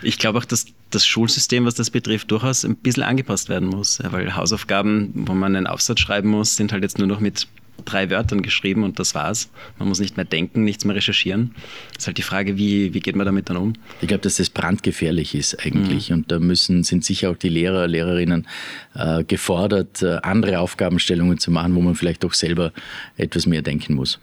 ich 0.03 0.19
glaube 0.19 0.39
auch, 0.39 0.45
dass 0.45 0.67
das 0.91 1.07
Schulsystem, 1.07 1.65
was 1.65 1.75
das 1.75 1.91
betrifft, 1.91 2.31
durchaus 2.31 2.65
ein 2.65 2.77
bisschen 2.77 3.03
angepasst 3.03 3.49
werden 3.49 3.69
muss. 3.69 4.01
Weil 4.11 4.37
Hausaufgaben, 4.37 5.11
wo 5.15 5.35
man 5.35 5.57
einen 5.57 5.67
Aufsatz 5.67 6.01
schreiben 6.01 6.29
muss, 6.29 6.57
sind 6.57 6.73
halt 6.73 6.83
jetzt 6.83 6.99
nur 6.99 7.09
noch 7.09 7.21
mit 7.21 7.49
drei 7.81 8.11
Wörtern 8.11 8.43
geschrieben 8.43 8.85
und 8.85 8.99
das 8.99 9.15
war's. 9.15 9.51
Man 9.79 9.89
muss 9.89 10.01
nicht 10.01 10.17
mehr 10.17 10.25
denken, 10.25 10.65
nichts 10.65 10.85
mehr 10.85 10.97
recherchieren. 10.97 11.55
Ist 11.97 12.07
halt 12.07 12.19
die 12.19 12.23
Frage, 12.23 12.57
wie, 12.57 12.95
wie 12.95 13.01
geht 13.01 13.17
man 13.17 13.27
damit 13.27 13.51
dann 13.51 13.57
um? 13.57 13.73
Ich 14.01 14.09
glaube, 14.09 14.23
dass 14.23 14.37
das 14.37 14.51
brandgefährlich 14.51 15.35
ist 15.35 15.65
eigentlich. 15.65 16.11
Mhm. 16.11 16.17
Und 16.17 16.33
da 16.33 16.39
müssen, 16.39 16.83
sind 16.83 17.05
sicher 17.05 17.31
auch 17.31 17.37
die 17.37 17.49
Lehrer, 17.49 17.87
Lehrerinnen 17.87 18.47
äh, 18.95 19.25
gefordert, 19.25 20.03
äh, 20.03 20.19
andere 20.23 20.61
Aufgabenstellungen 20.61 21.39
zu 21.39 21.51
machen, 21.51 21.75
wo 21.75 21.81
man 21.81 21.95
vielleicht 21.95 22.25
doch 22.25 22.35
selber 22.35 22.73
etwas 23.17 23.47
mehr 23.47 23.63
denken 23.63 23.95
muss. 23.95 24.19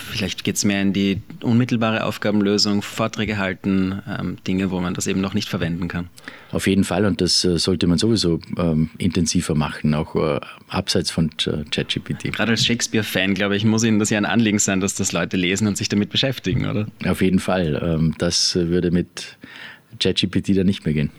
Vielleicht 0.00 0.44
geht 0.44 0.56
es 0.56 0.64
mehr 0.64 0.82
in 0.82 0.92
die 0.92 1.20
unmittelbare 1.42 2.04
Aufgabenlösung, 2.04 2.82
Vorträge 2.82 3.38
halten, 3.38 4.02
ähm, 4.08 4.36
Dinge, 4.46 4.70
wo 4.70 4.80
man 4.80 4.94
das 4.94 5.06
eben 5.06 5.20
noch 5.20 5.34
nicht 5.34 5.48
verwenden 5.48 5.88
kann. 5.88 6.08
Auf 6.52 6.66
jeden 6.66 6.84
Fall 6.84 7.04
und 7.04 7.20
das 7.20 7.44
äh, 7.44 7.58
sollte 7.58 7.86
man 7.86 7.98
sowieso 7.98 8.40
ähm, 8.58 8.90
intensiver 8.98 9.54
machen, 9.54 9.94
auch 9.94 10.16
äh, 10.16 10.40
abseits 10.68 11.10
von 11.10 11.30
äh, 11.46 11.64
ChatGPT. 11.70 12.32
Gerade 12.32 12.52
als 12.52 12.64
Shakespeare-Fan, 12.64 13.34
glaube 13.34 13.56
ich, 13.56 13.64
muss 13.64 13.84
Ihnen 13.84 13.98
das 13.98 14.10
ja 14.10 14.18
ein 14.18 14.24
Anliegen 14.24 14.58
sein, 14.58 14.80
dass 14.80 14.94
das 14.94 15.12
Leute 15.12 15.36
lesen 15.36 15.68
und 15.68 15.76
sich 15.76 15.88
damit 15.88 16.10
beschäftigen, 16.10 16.66
oder? 16.66 16.86
Auf 17.06 17.22
jeden 17.22 17.38
Fall. 17.38 17.80
Ähm, 17.82 18.14
das 18.18 18.54
würde 18.54 18.90
mit 18.90 19.38
ChatGPT 19.98 20.56
da 20.56 20.64
nicht 20.64 20.84
mehr 20.84 20.94
gehen. 20.94 21.10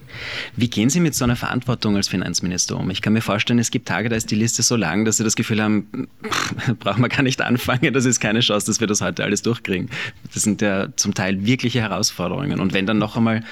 Wie 0.55 0.69
gehen 0.69 0.89
Sie 0.89 0.99
mit 0.99 1.13
so 1.15 1.23
einer 1.23 1.35
Verantwortung 1.35 1.95
als 1.95 2.07
Finanzminister 2.07 2.77
um? 2.77 2.89
Ich 2.89 3.01
kann 3.01 3.13
mir 3.13 3.21
vorstellen, 3.21 3.59
es 3.59 3.71
gibt 3.71 3.87
Tage, 3.87 4.09
da 4.09 4.15
ist 4.15 4.31
die 4.31 4.35
Liste 4.35 4.63
so 4.63 4.75
lang, 4.75 5.05
dass 5.05 5.17
Sie 5.17 5.23
das 5.23 5.35
Gefühl 5.35 5.61
haben, 5.61 6.07
brauchen 6.79 7.01
wir 7.01 7.09
gar 7.09 7.23
nicht 7.23 7.41
anfangen, 7.41 7.93
das 7.93 8.05
ist 8.05 8.19
keine 8.19 8.39
Chance, 8.39 8.67
dass 8.67 8.79
wir 8.79 8.87
das 8.87 9.01
heute 9.01 9.23
alles 9.23 9.41
durchkriegen. 9.41 9.89
Das 10.33 10.43
sind 10.43 10.61
ja 10.61 10.87
zum 10.95 11.13
Teil 11.13 11.45
wirkliche 11.45 11.81
Herausforderungen. 11.81 12.59
Und 12.59 12.73
wenn 12.73 12.85
dann 12.85 12.97
noch 12.97 13.17
einmal 13.17 13.43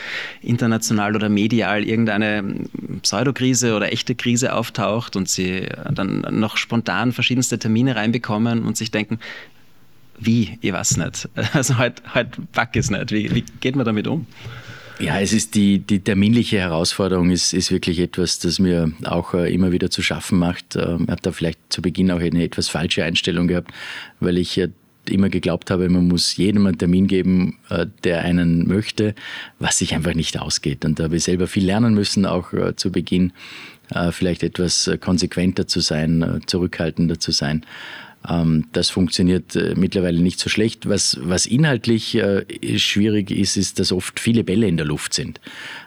international 0.42 1.16
oder 1.16 1.30
medial 1.30 1.84
irgendeine 1.84 2.44
Pseudokrise 3.02 3.76
oder 3.76 3.92
echte 3.92 4.16
Krise 4.16 4.54
auftaucht 4.54 5.16
und 5.16 5.30
Sie 5.30 5.68
dann 5.92 6.26
noch 6.32 6.58
spontan 6.58 7.12
verschiedenste 7.12 7.60
Termine 7.60 7.96
reinbekommen 7.96 8.63
und 8.63 8.78
sich 8.78 8.91
denken, 8.91 9.20
wie, 10.20 10.58
ich 10.62 10.74
weiß 10.74 10.98
nicht. 10.98 11.30
Also 11.54 11.78
heute, 11.78 12.02
heute 12.13 12.41
pack 12.52 12.76
es 12.76 12.89
nicht. 12.89 13.12
Wie, 13.12 13.34
wie 13.34 13.43
geht 13.62 13.76
man 13.76 13.86
damit 13.86 14.08
um? 14.08 14.28
Ja, 15.00 15.22
es 15.22 15.32
ist 15.32 15.56
die, 15.56 15.80
die 15.80 16.02
terminliche 16.02 16.60
Herausforderung 16.60 17.30
ist, 17.30 17.54
ist 17.54 17.72
wirklich 17.72 18.00
etwas, 18.00 18.40
das 18.40 18.60
mir 18.60 18.92
auch 19.06 19.34
äh, 19.34 19.54
immer 19.54 19.72
wieder 19.72 19.90
zu 19.90 20.02
schaffen 20.02 20.38
macht. 20.38 20.76
Äh, 20.76 20.96
ich 20.96 21.08
habe 21.08 21.22
da 21.22 21.32
vielleicht 21.32 21.60
zu 21.70 21.82
Beginn 21.82 22.12
auch 22.12 22.20
eine 22.20 22.44
etwas 22.44 22.68
falsche 22.68 23.06
Einstellung 23.06 23.48
gehabt, 23.48 23.72
weil 24.20 24.38
ich 24.38 24.58
äh, 24.58 24.68
immer 25.10 25.30
geglaubt 25.30 25.72
habe, 25.72 25.88
man 25.88 26.10
muss 26.10 26.36
jedem 26.36 26.68
einen 26.68 26.78
Termin 26.78 27.08
geben, 27.08 27.60
äh, 27.70 27.88
der 28.04 28.24
einen 28.24 28.68
möchte, 28.68 29.16
was 29.58 29.78
sich 29.78 29.96
einfach 29.96 30.16
nicht 30.16 30.38
ausgeht. 30.38 30.84
Und 30.84 31.00
da 31.00 31.06
habe 31.06 31.16
ich 31.16 31.24
selber 31.24 31.48
viel 31.48 31.66
lernen 31.66 31.94
müssen, 31.94 32.26
auch 32.26 32.52
äh, 32.52 32.76
zu 32.76 32.92
Beginn 32.92 33.34
vielleicht 34.12 34.44
etwas 34.44 34.88
konsequenter 35.00 35.66
zu 35.66 35.80
sein, 35.80 36.42
zurückhaltender 36.46 37.20
zu 37.20 37.32
sein. 37.32 37.66
Ähm, 38.30 38.65
das 38.72 38.89
funktioniert 38.89 39.56
äh, 39.56 39.74
mittlerweile 39.76 40.22
nicht 40.22 40.39
so 40.39 40.50
schlecht. 40.50 40.88
Was, 40.88 41.18
was 41.22 41.46
inhaltlich 41.46 42.15
äh, 42.15 42.46
schwierig 42.78 43.32
ist, 43.32 43.58
ist, 43.58 43.80
dass 43.80 43.92
oft 43.92 44.20
viele 44.20 44.44
Bälle 44.44 44.68
in 44.68 44.78
der 44.78 44.86
Luft 44.86 45.13
sind. 45.13 45.42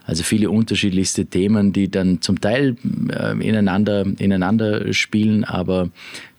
Also 0.05 0.25
viele 0.25 0.51
unterschiedlichste 0.51 1.27
Themen, 1.27 1.73
die 1.73 1.91
dann 1.91 2.21
zum 2.21 2.41
Teil 2.41 2.77
äh, 3.11 3.33
ineinander, 3.47 4.05
ineinander 4.19 4.93
spielen, 4.93 5.45
aber 5.45 5.91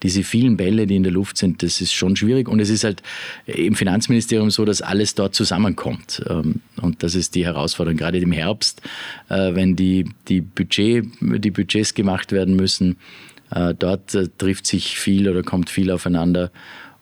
diese 0.01 0.23
vielen 0.23 0.57
Bälle, 0.57 0.85
die 0.85 0.97
in 0.97 1.03
der 1.03 1.13
Luft 1.13 1.37
sind, 1.37 1.63
das 1.63 1.79
ist 1.79 1.93
schon 1.93 2.17
schwierig. 2.17 2.49
Und 2.49 2.59
es 2.59 2.69
ist 2.69 2.83
halt 2.83 3.01
im 3.45 3.75
Finanzministerium 3.75 4.51
so, 4.51 4.65
dass 4.65 4.81
alles 4.81 5.15
dort 5.15 5.33
zusammenkommt. 5.33 6.21
Ähm, 6.29 6.55
und 6.81 7.03
das 7.03 7.15
ist 7.15 7.35
die 7.35 7.45
Herausforderung, 7.45 7.97
gerade 7.97 8.17
im 8.17 8.33
Herbst, 8.33 8.81
wenn 9.29 9.75
die, 9.77 10.05
die, 10.27 10.41
Budget, 10.41 11.05
die 11.21 11.51
Budgets 11.51 11.93
gemacht 11.93 12.33
werden 12.33 12.57
müssen 12.57 12.97
dort 13.77 14.15
äh, 14.15 14.27
trifft 14.37 14.65
sich 14.65 14.97
viel 14.97 15.29
oder 15.29 15.43
kommt 15.43 15.69
viel 15.69 15.91
aufeinander. 15.91 16.51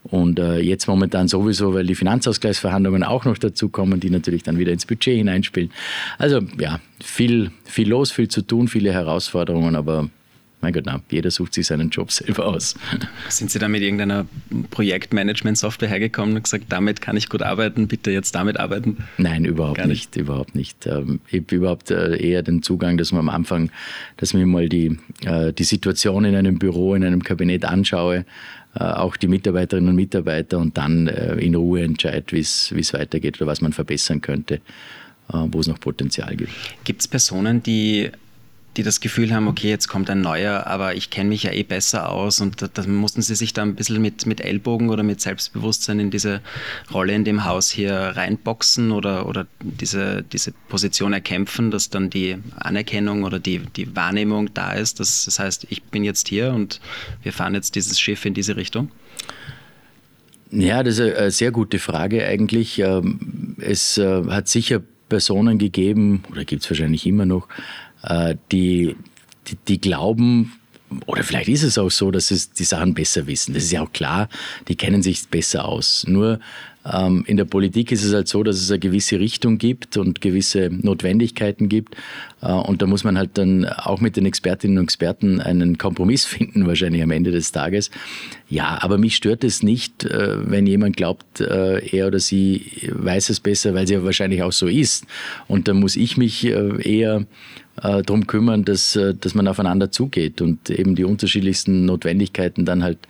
Und 0.04 0.38
äh, 0.40 0.58
jetzt 0.58 0.88
momentan 0.88 1.28
sowieso, 1.28 1.74
weil 1.74 1.86
die 1.86 1.94
Finanzausgleichsverhandlungen 1.94 3.04
auch 3.04 3.24
noch 3.24 3.38
dazu 3.38 3.68
kommen, 3.68 4.00
die 4.00 4.10
natürlich 4.10 4.42
dann 4.42 4.58
wieder 4.58 4.72
ins 4.72 4.84
Budget 4.84 5.16
hineinspielen. 5.16 5.70
Also 6.18 6.40
ja, 6.58 6.80
viel, 7.02 7.52
viel 7.64 7.88
los, 7.88 8.10
viel 8.10 8.28
zu 8.28 8.42
tun, 8.42 8.66
viele 8.66 8.92
Herausforderungen, 8.92 9.76
aber 9.76 10.08
mein 10.62 10.72
Gott, 10.72 10.84
na, 10.86 11.02
jeder 11.10 11.30
sucht 11.32 11.54
sich 11.54 11.66
seinen 11.66 11.90
Job 11.90 12.12
selber 12.12 12.46
aus. 12.46 12.76
Sind 13.28 13.50
Sie 13.50 13.58
da 13.58 13.66
mit 13.66 13.82
irgendeiner 13.82 14.26
Projektmanagement-Software 14.70 15.88
hergekommen 15.88 16.36
und 16.36 16.44
gesagt, 16.44 16.66
damit 16.68 17.00
kann 17.00 17.16
ich 17.16 17.28
gut 17.28 17.42
arbeiten, 17.42 17.88
bitte 17.88 18.12
jetzt 18.12 18.34
damit 18.36 18.60
arbeiten? 18.60 18.98
Nein, 19.18 19.44
überhaupt 19.44 19.78
nicht. 19.78 19.88
nicht, 19.88 20.16
überhaupt 20.16 20.54
nicht. 20.54 20.86
Ähm, 20.86 21.18
ich 21.26 21.40
habe 21.40 21.56
überhaupt 21.56 21.90
äh, 21.90 22.16
eher 22.16 22.42
den 22.42 22.62
Zugang, 22.62 22.96
dass 22.96 23.10
man 23.10 23.20
am 23.20 23.28
Anfang, 23.28 23.70
dass 24.18 24.34
mir 24.34 24.46
mal 24.46 24.68
die, 24.68 24.98
äh, 25.24 25.52
die 25.52 25.64
Situation 25.64 26.24
in 26.24 26.36
einem 26.36 26.60
Büro, 26.60 26.94
in 26.94 27.02
einem 27.02 27.24
Kabinett 27.24 27.64
anschaue, 27.64 28.24
äh, 28.76 28.84
auch 28.84 29.16
die 29.16 29.26
Mitarbeiterinnen 29.26 29.90
und 29.90 29.96
Mitarbeiter 29.96 30.58
und 30.58 30.78
dann 30.78 31.08
in 31.08 31.56
Ruhe 31.56 31.82
entscheide, 31.82 32.26
wie 32.30 32.38
es 32.40 32.92
weitergeht 32.94 33.40
oder 33.40 33.48
was 33.48 33.60
man 33.60 33.72
verbessern 33.72 34.20
könnte, 34.20 34.60
wo 35.28 35.60
es 35.60 35.66
noch 35.66 35.80
Potenzial 35.80 36.36
gibt. 36.36 36.52
Gibt 36.84 37.00
es 37.00 37.08
Personen, 37.08 37.62
die 37.62 38.10
die 38.76 38.82
das 38.82 39.00
Gefühl 39.00 39.34
haben, 39.34 39.48
okay, 39.48 39.68
jetzt 39.68 39.88
kommt 39.88 40.08
ein 40.08 40.22
neuer, 40.22 40.66
aber 40.66 40.94
ich 40.94 41.10
kenne 41.10 41.28
mich 41.28 41.42
ja 41.42 41.52
eh 41.52 41.62
besser 41.62 42.08
aus 42.08 42.40
und 42.40 42.62
da, 42.62 42.68
da, 42.68 42.86
mussten 42.86 43.20
sie 43.20 43.34
sich 43.34 43.52
da 43.52 43.62
ein 43.62 43.74
bisschen 43.74 44.00
mit, 44.00 44.24
mit 44.24 44.40
Ellbogen 44.40 44.88
oder 44.88 45.02
mit 45.02 45.20
Selbstbewusstsein 45.20 46.00
in 46.00 46.10
diese 46.10 46.40
Rolle 46.92 47.12
in 47.12 47.24
dem 47.24 47.44
Haus 47.44 47.70
hier 47.70 47.94
reinboxen 47.94 48.92
oder, 48.92 49.26
oder 49.26 49.46
diese, 49.60 50.22
diese 50.22 50.52
Position 50.68 51.12
erkämpfen, 51.12 51.70
dass 51.70 51.90
dann 51.90 52.08
die 52.08 52.38
Anerkennung 52.56 53.24
oder 53.24 53.38
die, 53.38 53.58
die 53.58 53.94
Wahrnehmung 53.94 54.54
da 54.54 54.72
ist. 54.72 55.00
Das, 55.00 55.26
das 55.26 55.38
heißt, 55.38 55.66
ich 55.68 55.82
bin 55.82 56.02
jetzt 56.02 56.28
hier 56.28 56.52
und 56.52 56.80
wir 57.22 57.32
fahren 57.34 57.54
jetzt 57.54 57.74
dieses 57.74 58.00
Schiff 58.00 58.24
in 58.24 58.32
diese 58.32 58.56
Richtung? 58.56 58.90
Ja, 60.50 60.82
das 60.82 60.98
ist 60.98 61.16
eine 61.16 61.30
sehr 61.30 61.50
gute 61.50 61.78
Frage 61.78 62.26
eigentlich. 62.26 62.78
Ähm, 62.78 63.56
es 63.58 63.96
äh, 63.98 64.24
hat 64.26 64.48
sicher 64.48 64.82
Personen 65.08 65.58
gegeben, 65.58 66.22
oder 66.30 66.44
gibt 66.44 66.62
es 66.62 66.70
wahrscheinlich 66.70 67.06
immer 67.06 67.26
noch, 67.26 67.48
die, 68.50 68.96
die, 69.46 69.56
die 69.68 69.80
glauben, 69.80 70.52
oder 71.06 71.22
vielleicht 71.22 71.48
ist 71.48 71.62
es 71.62 71.78
auch 71.78 71.90
so, 71.90 72.10
dass 72.10 72.28
sie 72.28 72.40
die 72.58 72.64
Sachen 72.64 72.94
besser 72.94 73.26
wissen. 73.26 73.54
Das 73.54 73.64
ist 73.64 73.72
ja 73.72 73.82
auch 73.82 73.92
klar, 73.92 74.28
die 74.68 74.76
kennen 74.76 75.02
sich 75.02 75.28
besser 75.28 75.64
aus. 75.64 76.04
Nur 76.06 76.38
in 76.84 77.36
der 77.36 77.44
Politik 77.44 77.92
ist 77.92 78.02
es 78.02 78.12
halt 78.12 78.26
so, 78.26 78.42
dass 78.42 78.56
es 78.56 78.68
eine 78.68 78.80
gewisse 78.80 79.20
Richtung 79.20 79.58
gibt 79.58 79.96
und 79.96 80.20
gewisse 80.20 80.68
Notwendigkeiten 80.68 81.68
gibt. 81.68 81.94
Äh, 82.42 82.52
und 82.52 82.82
da 82.82 82.86
muss 82.86 83.04
man 83.04 83.16
halt 83.16 83.38
dann 83.38 83.64
auch 83.66 84.00
mit 84.00 84.16
den 84.16 84.26
Expertinnen 84.26 84.78
und 84.78 84.84
Experten 84.84 85.40
einen 85.40 85.78
Kompromiss 85.78 86.24
finden, 86.26 86.66
wahrscheinlich 86.66 87.02
am 87.02 87.10
Ende 87.10 87.30
des 87.30 87.52
Tages. 87.52 87.90
Ja, 88.48 88.78
aber 88.82 88.98
mich 88.98 89.16
stört 89.16 89.44
es 89.44 89.62
nicht, 89.62 90.04
äh, 90.04 90.50
wenn 90.50 90.66
jemand 90.66 90.96
glaubt, 90.96 91.40
äh, 91.40 91.86
er 91.96 92.08
oder 92.08 92.18
sie 92.18 92.66
weiß 92.90 93.30
es 93.30 93.38
besser, 93.38 93.74
weil 93.74 93.86
sie 93.86 93.94
ja 93.94 94.04
wahrscheinlich 94.04 94.42
auch 94.42 94.52
so 94.52 94.66
ist. 94.66 95.06
Und 95.46 95.68
da 95.68 95.74
muss 95.74 95.96
ich 95.96 96.16
mich 96.16 96.44
eher 96.44 97.24
darum 97.74 98.26
kümmern, 98.26 98.66
dass, 98.66 98.98
dass 99.18 99.34
man 99.34 99.48
aufeinander 99.48 99.90
zugeht 99.90 100.42
und 100.42 100.68
eben 100.68 100.94
die 100.94 101.04
unterschiedlichsten 101.04 101.86
Notwendigkeiten 101.86 102.66
dann 102.66 102.82
halt 102.82 102.98
ähm, 102.98 103.08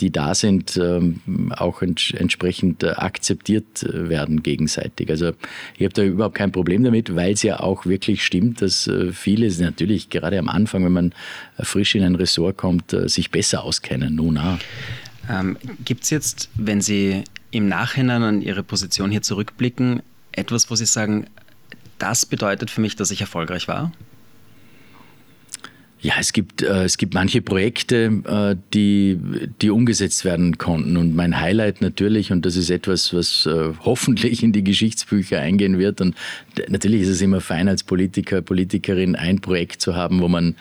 die 0.00 0.10
da 0.10 0.34
sind, 0.34 0.76
ähm, 0.76 1.20
auch 1.56 1.82
entsprechend 1.82 2.82
äh, 2.82 2.90
akzeptiert 2.90 3.82
äh, 3.82 4.08
werden 4.08 4.42
gegenseitig. 4.42 5.10
Also 5.10 5.32
ich 5.76 5.84
habe 5.84 5.94
da 5.94 6.02
überhaupt 6.02 6.36
kein 6.36 6.52
Problem 6.52 6.84
damit, 6.84 7.14
weil 7.14 7.32
es 7.32 7.42
ja 7.42 7.60
auch 7.60 7.86
wirklich 7.86 8.24
stimmt, 8.24 8.62
dass 8.62 8.86
äh, 8.86 9.12
viele 9.12 9.46
natürlich 9.62 10.10
gerade 10.10 10.38
am 10.38 10.48
Anfang, 10.48 10.84
wenn 10.84 10.92
man 10.92 11.14
frisch 11.58 11.94
in 11.94 12.02
ein 12.02 12.14
Ressort 12.14 12.56
kommt, 12.56 12.96
sich 13.06 13.30
besser 13.30 13.62
auskennen. 13.62 14.14
Nun, 14.14 14.38
ähm, 15.28 15.56
Gibt 15.84 16.04
es 16.04 16.10
jetzt, 16.10 16.50
wenn 16.54 16.80
Sie 16.80 17.24
im 17.50 17.68
Nachhinein 17.68 18.22
an 18.22 18.42
Ihre 18.42 18.62
Position 18.62 19.10
hier 19.10 19.22
zurückblicken, 19.22 20.02
etwas, 20.32 20.70
wo 20.70 20.74
Sie 20.74 20.86
sagen, 20.86 21.26
das 21.98 22.26
bedeutet 22.26 22.70
für 22.70 22.80
mich, 22.80 22.96
dass 22.96 23.10
ich 23.10 23.20
erfolgreich 23.20 23.68
war? 23.68 23.92
Ja, 26.06 26.14
es 26.20 26.32
gibt, 26.32 26.62
äh, 26.62 26.84
es 26.84 26.98
gibt 26.98 27.14
manche 27.14 27.42
Projekte, 27.42 28.22
äh, 28.28 28.54
die, 28.72 29.18
die 29.60 29.70
umgesetzt 29.70 30.24
werden 30.24 30.56
konnten. 30.56 30.96
Und 30.96 31.16
mein 31.16 31.40
Highlight 31.40 31.80
natürlich, 31.80 32.30
und 32.30 32.46
das 32.46 32.54
ist 32.54 32.70
etwas, 32.70 33.12
was 33.12 33.44
äh, 33.46 33.72
hoffentlich 33.84 34.44
in 34.44 34.52
die 34.52 34.62
Geschichtsbücher 34.62 35.40
eingehen 35.40 35.80
wird. 35.80 36.00
Und 36.00 36.14
natürlich 36.68 37.00
ist 37.00 37.08
es 37.08 37.22
immer 37.22 37.40
fein, 37.40 37.68
als 37.68 37.82
Politiker, 37.82 38.40
Politikerin 38.40 39.16
ein 39.16 39.40
Projekt 39.40 39.82
zu 39.82 39.96
haben, 39.96 40.20
wo 40.20 40.28
man 40.28 40.54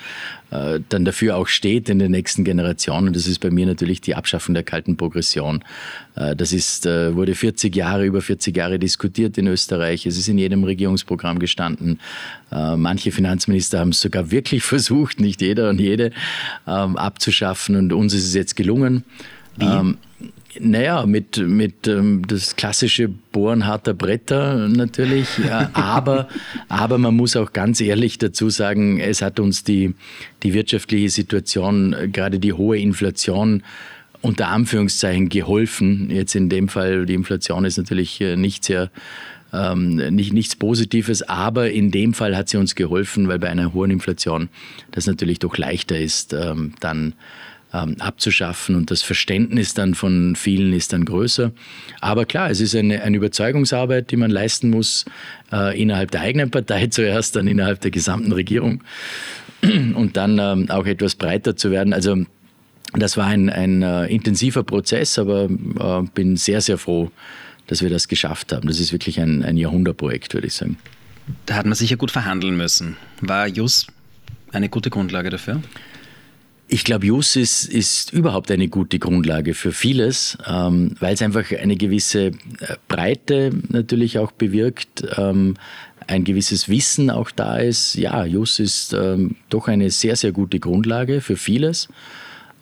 äh, 0.52 0.80
dann 0.90 1.06
dafür 1.06 1.38
auch 1.38 1.48
steht 1.48 1.90
in 1.90 2.00
den 2.00 2.12
nächsten 2.12 2.44
Generationen. 2.44 3.14
Das 3.14 3.28
ist 3.28 3.40
bei 3.40 3.50
mir 3.50 3.66
natürlich 3.66 4.02
die 4.02 4.16
Abschaffung 4.16 4.54
der 4.54 4.64
kalten 4.64 4.96
Progression. 4.96 5.64
Äh, 6.16 6.36
das 6.36 6.54
ist, 6.54 6.86
äh, 6.86 7.16
wurde 7.16 7.36
40 7.36 7.76
Jahre, 7.76 8.06
über 8.06 8.22
40 8.22 8.56
Jahre 8.56 8.78
diskutiert 8.78 9.38
in 9.38 9.48
Österreich. 9.48 10.06
Es 10.06 10.18
ist 10.18 10.28
in 10.28 10.38
jedem 10.38 10.64
Regierungsprogramm 10.64 11.40
gestanden. 11.40 12.00
Manche 12.52 13.12
Finanzminister 13.12 13.80
haben 13.80 13.90
es 13.90 14.00
sogar 14.00 14.32
wirklich 14.32 14.64
versucht, 14.76 15.20
nicht 15.20 15.35
jeder 15.42 15.70
und 15.70 15.80
jede, 15.80 16.12
ähm, 16.68 16.98
abzuschaffen. 16.98 17.76
Und 17.76 17.94
uns 17.94 18.14
ist 18.14 18.26
es 18.26 18.34
jetzt 18.34 18.56
gelungen. 18.56 19.04
Wie? 19.58 19.66
Ähm, 19.66 19.98
naja, 20.60 21.06
mit, 21.06 21.38
mit 21.38 21.88
ähm, 21.88 22.24
das 22.28 22.56
klassische 22.56 23.10
Bohren 23.10 23.66
harter 23.66 23.94
Bretter 23.94 24.68
natürlich. 24.70 25.28
Ja, 25.38 25.70
aber, 25.74 26.28
aber 26.70 26.98
man 26.98 27.16
muss 27.16 27.36
auch 27.36 27.52
ganz 27.54 27.82
ehrlich 27.82 28.18
dazu 28.18 28.50
sagen, 28.50 29.00
es 29.00 29.22
hat 29.22 29.40
uns 29.40 29.64
die, 29.64 29.94
die 30.44 30.54
wirtschaftliche 30.54 31.10
Situation, 31.10 31.96
gerade 32.12 32.40
die 32.40 32.54
hohe 32.54 32.78
Inflation, 32.78 33.64
unter 34.22 34.48
Anführungszeichen 34.48 35.30
geholfen. 35.30 36.10
Jetzt 36.10 36.36
in 36.36 36.50
dem 36.50 36.68
Fall, 36.68 37.06
die 37.06 37.14
Inflation 37.14 37.66
ist 37.66 37.78
natürlich 37.78 38.20
äh, 38.22 38.36
nicht 38.36 38.64
sehr 38.64 38.90
ähm, 39.56 39.96
nicht, 40.16 40.34
nichts 40.34 40.56
Positives, 40.56 41.22
aber 41.22 41.72
in 41.72 41.92
dem 41.92 42.14
Fall 42.14 42.36
hat 42.36 42.50
sie 42.50 42.58
uns 42.58 42.76
geholfen, 42.76 43.28
weil 43.28 43.40
bei 43.40 43.50
einer 43.50 43.74
hohen 43.74 43.92
Inflation 43.92 44.50
das 44.92 45.08
natürlich 45.08 45.40
doch 45.40 45.58
leichter 45.58 46.00
ist, 46.00 46.34
ähm, 46.34 46.74
dann 46.80 47.14
ähm, 47.74 47.96
abzuschaffen 48.00 48.76
und 48.76 48.92
das 48.92 49.02
Verständnis 49.02 49.74
dann 49.74 49.96
von 49.96 50.36
vielen 50.36 50.74
ist 50.74 50.94
dann 50.94 51.06
größer. 51.06 51.52
Aber 52.02 52.26
klar, 52.26 52.50
es 52.50 52.62
ist 52.62 52.76
eine, 52.76 53.02
eine 53.02 53.18
Überzeugungsarbeit, 53.18 54.12
die 54.12 54.18
man 54.18 54.32
leisten 54.32 54.70
muss 54.70 55.06
äh, 55.52 55.80
innerhalb 55.80 56.12
der 56.12 56.22
eigenen 56.22 56.52
Partei 56.52 56.88
zuerst, 56.90 57.36
dann 57.36 57.48
innerhalb 57.48 57.82
der 57.82 57.92
gesamten 57.92 58.32
Regierung 58.32 58.84
und 59.64 60.16
dann 60.16 60.40
ähm, 60.40 60.70
auch 60.70 60.86
etwas 60.86 61.16
breiter 61.16 61.56
zu 61.56 61.72
werden. 61.72 61.94
Also 61.94 62.18
das 62.94 63.18
war 63.18 63.28
ein, 63.28 63.50
ein 63.50 63.82
äh, 63.82 64.06
intensiver 64.08 64.64
Prozess, 64.64 65.20
aber 65.20 65.46
äh, 65.46 66.04
bin 66.14 66.38
sehr, 66.38 66.62
sehr 66.62 66.78
froh, 66.78 67.12
dass 67.68 67.82
wir 67.82 67.90
das 67.90 68.08
geschafft 68.08 68.52
haben. 68.52 68.68
Das 68.68 68.80
ist 68.80 68.92
wirklich 68.92 69.20
ein, 69.20 69.44
ein 69.44 69.58
Jahrhundertprojekt, 69.58 70.34
würde 70.34 70.48
ich 70.48 70.54
sagen. 70.54 70.78
Da 71.46 71.56
hat 71.56 71.66
man 71.66 71.76
sicher 71.76 71.98
gut 71.98 72.12
verhandeln 72.12 72.56
müssen. 72.56 72.98
War 73.22 73.48
JUS 73.48 73.88
eine 74.52 74.70
gute 74.70 74.90
Grundlage 74.90 75.30
dafür? 75.30 75.62
Ich 76.68 76.84
glaube, 76.84 77.06
JUS 77.06 77.36
ist, 77.36 77.66
ist 77.66 78.12
überhaupt 78.12 78.50
eine 78.50 78.68
gute 78.68 78.98
Grundlage 78.98 79.54
für 79.54 79.72
vieles, 79.72 80.38
ähm, 80.48 80.96
weil 81.00 81.14
es 81.14 81.22
einfach 81.22 81.52
eine 81.52 81.76
gewisse 81.76 82.28
äh, 82.28 82.32
Breite 82.88 83.52
natürlich 83.70 84.18
auch 84.18 84.32
bewirkt, 84.32 85.04
ähm, 85.16 85.56
ein 86.08 86.24
gewisses 86.24 86.68
Wissen 86.68 87.12
auch 87.12 87.32
da 87.32 87.58
ist. 87.58 87.96
Ja, 87.96 88.26
JUS 88.26 88.60
ist 88.60 88.94
ähm, 88.94 89.36
doch 89.50 89.68
eine 89.68 89.92
sehr, 89.92 90.16
sehr 90.16 90.32
gute 90.32 90.60
Grundlage 90.60 91.22
für 91.22 91.38
vieles. 91.38 91.88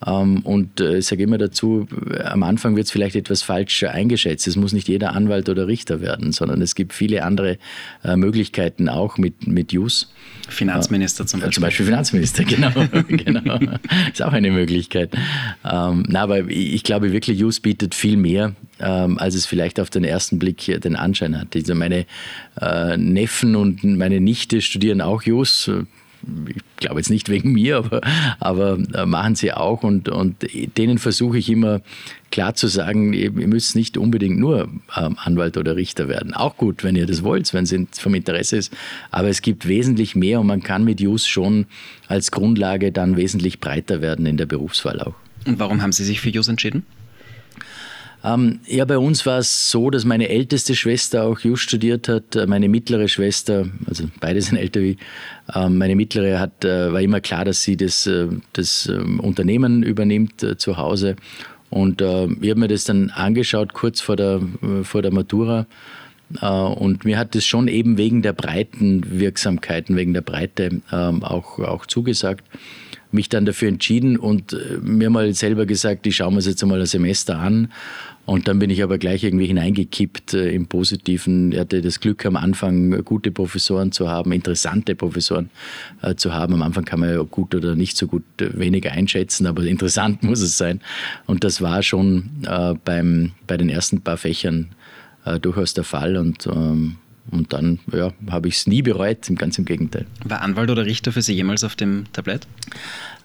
Ähm, 0.05 0.39
und 0.39 0.79
äh, 0.79 0.97
ich 0.97 1.05
sage 1.05 1.23
immer 1.23 1.37
dazu, 1.37 1.87
am 2.23 2.43
Anfang 2.43 2.75
wird 2.75 2.85
es 2.85 2.91
vielleicht 2.91 3.15
etwas 3.15 3.41
falsch 3.41 3.83
eingeschätzt. 3.83 4.47
Es 4.47 4.55
muss 4.55 4.73
nicht 4.73 4.87
jeder 4.87 5.13
Anwalt 5.13 5.49
oder 5.49 5.67
Richter 5.67 6.01
werden, 6.01 6.31
sondern 6.31 6.61
es 6.61 6.75
gibt 6.75 6.93
viele 6.93 7.23
andere 7.23 7.57
äh, 8.03 8.15
Möglichkeiten 8.15 8.89
auch 8.89 9.17
mit, 9.17 9.47
mit 9.47 9.73
Use. 9.73 10.07
Finanzminister 10.49 11.25
zum 11.25 11.39
Beispiel. 11.39 11.53
Zum 11.53 11.61
Beispiel 11.61 11.85
Finanzminister, 11.85 12.43
genau. 12.45 12.71
genau. 13.07 13.59
Ist 14.11 14.21
auch 14.21 14.33
eine 14.33 14.51
Möglichkeit. 14.51 15.11
Ähm, 15.63 16.03
na, 16.07 16.21
aber 16.21 16.49
ich 16.49 16.83
glaube 16.83 17.11
wirklich, 17.11 17.43
Use 17.43 17.61
bietet 17.61 17.95
viel 17.95 18.17
mehr, 18.17 18.53
ähm, 18.79 19.17
als 19.17 19.35
es 19.35 19.45
vielleicht 19.45 19.79
auf 19.79 19.89
den 19.89 20.03
ersten 20.03 20.39
Blick 20.39 20.65
den 20.81 20.95
Anschein 20.95 21.39
hat. 21.39 21.55
Also 21.55 21.75
meine 21.75 22.05
äh, 22.59 22.97
Neffen 22.97 23.55
und 23.55 23.83
meine 23.83 24.19
Nichte 24.19 24.61
studieren 24.61 25.01
auch 25.01 25.25
Use 25.25 25.85
ich 26.47 26.61
glaube 26.77 26.99
jetzt 26.99 27.09
nicht 27.09 27.29
wegen 27.29 27.53
mir, 27.53 27.77
aber, 27.77 28.01
aber 28.39 28.77
äh, 28.93 29.05
machen 29.05 29.35
sie 29.35 29.53
auch 29.53 29.83
und, 29.83 30.09
und 30.09 30.35
denen 30.77 30.97
versuche 30.97 31.37
ich 31.37 31.49
immer 31.49 31.81
klar 32.31 32.55
zu 32.55 32.67
sagen, 32.67 33.13
ihr 33.13 33.31
müsst 33.31 33.75
nicht 33.75 33.97
unbedingt 33.97 34.39
nur 34.39 34.69
ähm, 34.97 35.17
Anwalt 35.17 35.57
oder 35.57 35.75
Richter 35.75 36.07
werden. 36.07 36.33
Auch 36.33 36.57
gut, 36.57 36.83
wenn 36.83 36.95
ihr 36.95 37.05
das 37.05 37.23
wollt, 37.23 37.53
wenn 37.53 37.63
es 37.63 37.99
vom 37.99 38.15
Interesse 38.15 38.57
ist. 38.57 38.73
Aber 39.11 39.29
es 39.29 39.41
gibt 39.41 39.67
wesentlich 39.67 40.15
mehr 40.15 40.39
und 40.39 40.47
man 40.47 40.63
kann 40.63 40.83
mit 40.83 40.99
JUS 40.99 41.27
schon 41.27 41.67
als 42.07 42.31
Grundlage 42.31 42.91
dann 42.91 43.17
wesentlich 43.17 43.59
breiter 43.59 44.01
werden 44.01 44.25
in 44.25 44.37
der 44.37 44.47
Berufswahl 44.47 44.99
auch. 44.99 45.13
Und 45.45 45.59
warum 45.59 45.81
haben 45.81 45.91
Sie 45.91 46.03
sich 46.03 46.21
für 46.21 46.29
JUS 46.29 46.47
entschieden? 46.47 46.85
Ähm, 48.23 48.59
ja, 48.65 48.85
bei 48.85 48.97
uns 48.97 49.25
war 49.25 49.39
es 49.39 49.69
so, 49.69 49.89
dass 49.89 50.05
meine 50.05 50.29
älteste 50.29 50.75
Schwester 50.75 51.25
auch 51.25 51.39
Just 51.39 51.63
studiert 51.63 52.07
hat. 52.07 52.35
Äh, 52.35 52.47
meine 52.47 52.69
mittlere 52.69 53.07
Schwester, 53.09 53.67
also 53.85 54.05
beide 54.21 54.41
sind 54.41 54.57
älter 54.57 54.79
wie 54.79 54.97
ähm, 55.53 55.77
meine 55.77 55.95
mittlere, 55.95 56.39
hat, 56.39 56.63
äh, 56.63 56.93
war 56.93 57.01
immer 57.01 57.19
klar, 57.19 57.43
dass 57.43 57.63
sie 57.63 57.75
das, 57.75 58.07
äh, 58.07 58.27
das 58.53 58.87
ähm, 58.87 59.19
Unternehmen 59.19 59.83
übernimmt 59.83 60.41
äh, 60.41 60.57
zu 60.57 60.77
Hause. 60.77 61.17
Und 61.69 62.01
äh, 62.01 62.25
ich 62.25 62.49
habe 62.49 62.61
mir 62.61 62.67
das 62.69 62.85
dann 62.85 63.09
angeschaut, 63.09 63.73
kurz 63.73 63.99
vor 63.99 64.15
der, 64.15 64.41
äh, 64.61 64.83
vor 64.83 65.01
der 65.01 65.11
Matura. 65.11 65.65
Und 66.41 67.05
mir 67.05 67.19
hat 67.19 67.35
das 67.35 67.45
schon 67.45 67.67
eben 67.67 67.99
wegen 67.99 68.23
der 68.23 68.33
breiten 68.33 69.19
Wirksamkeiten, 69.19 69.95
wegen 69.95 70.15
der 70.15 70.21
Breite 70.21 70.81
ähm, 70.91 71.23
auch, 71.23 71.59
auch 71.59 71.85
zugesagt 71.85 72.43
mich 73.13 73.29
dann 73.29 73.45
dafür 73.45 73.67
entschieden 73.67 74.17
und 74.17 74.55
mir 74.81 75.09
mal 75.09 75.33
selber 75.33 75.65
gesagt, 75.65 76.07
ich 76.07 76.15
schaue 76.15 76.31
mir 76.31 76.37
das 76.37 76.47
jetzt 76.47 76.63
einmal 76.63 76.79
ein 76.79 76.85
Semester 76.85 77.37
an 77.37 77.69
und 78.25 78.47
dann 78.47 78.59
bin 78.59 78.69
ich 78.69 78.81
aber 78.81 78.97
gleich 78.97 79.23
irgendwie 79.23 79.47
hineingekippt 79.47 80.33
äh, 80.33 80.51
im 80.51 80.67
Positiven. 80.67 81.51
Ich 81.51 81.59
hatte 81.59 81.81
das 81.81 81.99
Glück 81.99 82.25
am 82.25 82.37
Anfang 82.37 83.03
gute 83.03 83.31
Professoren 83.31 83.91
zu 83.91 84.07
haben, 84.07 84.31
interessante 84.31 84.95
Professoren 84.95 85.49
äh, 86.01 86.15
zu 86.15 86.33
haben. 86.33 86.53
Am 86.53 86.61
Anfang 86.61 86.85
kann 86.85 87.01
man 87.01 87.09
ja 87.09 87.21
gut 87.23 87.53
oder 87.53 87.75
nicht 87.75 87.97
so 87.97 88.07
gut 88.07 88.23
äh, 88.39 88.57
weniger 88.57 88.93
einschätzen, 88.93 89.45
aber 89.45 89.63
interessant 89.65 90.23
muss 90.23 90.39
es 90.39 90.57
sein. 90.57 90.79
Und 91.25 91.43
das 91.43 91.61
war 91.61 91.83
schon 91.83 92.29
äh, 92.47 92.75
beim, 92.85 93.31
bei 93.45 93.57
den 93.57 93.67
ersten 93.67 93.99
paar 93.99 94.17
Fächern 94.17 94.69
äh, 95.25 95.37
durchaus 95.37 95.73
der 95.73 95.83
Fall. 95.83 96.15
Und 96.15 96.47
ähm, 96.47 96.95
und 97.31 97.53
dann 97.53 97.79
ja, 97.91 98.11
habe 98.29 98.47
ich 98.47 98.57
es 98.57 98.67
nie 98.67 98.81
bereut, 98.81 99.29
ganz 99.35 99.57
im 99.57 99.65
Gegenteil. 99.65 100.05
War 100.25 100.41
Anwalt 100.41 100.69
oder 100.69 100.85
Richter 100.85 101.11
für 101.11 101.21
Sie 101.21 101.33
jemals 101.33 101.63
auf 101.63 101.75
dem 101.75 102.05
Tablett? 102.13 102.47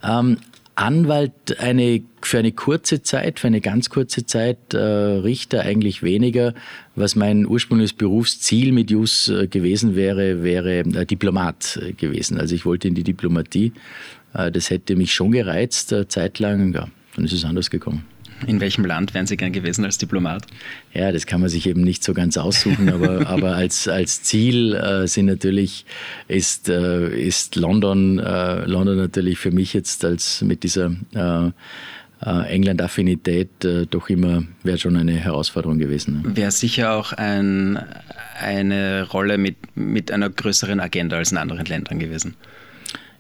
Ähm, 0.03 0.39
Anwalt 0.79 1.59
eine, 1.59 2.03
für 2.23 2.39
eine 2.39 2.53
kurze 2.53 3.03
Zeit, 3.03 3.41
für 3.41 3.49
eine 3.49 3.61
ganz 3.61 3.91
kurze 3.91 4.27
Zeit, 4.27 4.75
äh, 4.75 4.79
Richter 4.79 5.63
eigentlich 5.63 6.05
weniger. 6.05 6.55
Was 6.95 7.17
mein 7.17 7.47
ursprüngliches 7.47 7.95
Berufsziel 7.95 8.71
mit 8.71 8.89
JUS 8.89 9.29
äh, 9.29 9.49
gewesen 9.49 9.97
wäre, 9.97 10.45
wäre 10.45 10.79
äh, 10.79 11.05
Diplomat 11.05 11.81
äh, 11.83 11.93
gewesen. 11.95 12.39
Also 12.39 12.55
ich 12.55 12.65
wollte 12.65 12.87
in 12.87 12.95
die 12.95 13.03
Diplomatie. 13.03 13.73
Äh, 14.35 14.53
das 14.53 14.71
hätte 14.71 14.95
mich 14.95 15.13
schon 15.13 15.33
gereizt, 15.33 15.91
äh, 15.91 16.07
zeitlang. 16.07 16.73
Ja, 16.73 16.87
dann 17.17 17.25
ist 17.25 17.33
es 17.33 17.45
anders 17.45 17.71
gekommen. 17.71 18.05
In 18.47 18.61
welchem 18.61 18.85
Land 18.85 19.15
wären 19.15 19.27
Sie 19.27 19.37
gern 19.37 19.53
gewesen 19.53 19.85
als 19.85 19.99
Diplomat? 19.99 20.47
Ja, 20.95 21.13
das 21.13 21.27
kann 21.27 21.41
man 21.41 21.51
sich 21.51 21.67
eben 21.67 21.83
nicht 21.83 22.05
so 22.05 22.15
ganz 22.15 22.37
aussuchen, 22.37 22.89
aber, 22.93 23.27
aber 23.27 23.55
als, 23.55 23.89
als 23.89 24.23
Ziel 24.23 24.75
äh, 24.75 25.07
sind 25.07 25.27
natürlich, 25.27 25.85
ist, 26.29 26.69
äh, 26.69 27.09
ist 27.09 27.57
London, 27.57 28.19
äh, 28.19 28.65
London 28.65 28.97
natürlich 28.97 29.39
für 29.39 29.51
mich 29.51 29.75
jetzt 29.75 30.05
als 30.05 30.43
mit 30.43 30.63
dieser 30.63 30.93
äh, 31.15 31.51
äh, 32.25 32.49
England-Affinität 32.49 33.65
äh, 33.65 33.87
doch 33.87 34.09
immer, 34.09 34.43
wäre 34.63 34.79
schon 34.79 34.97
eine 34.97 35.13
Herausforderung 35.13 35.79
gewesen. 35.79 36.25
Wäre 36.37 36.51
sicher 36.51 36.93
auch 36.93 37.13
ein, 37.13 37.79
eine 38.41 39.07
Rolle 39.09 39.39
mit, 39.39 39.57
mit 39.77 40.11
einer 40.11 40.29
größeren 40.29 40.81
Agenda 40.81 41.17
als 41.17 41.33
in 41.33 41.39
anderen 41.39 41.65
Ländern 41.67 41.99
gewesen. 41.99 42.35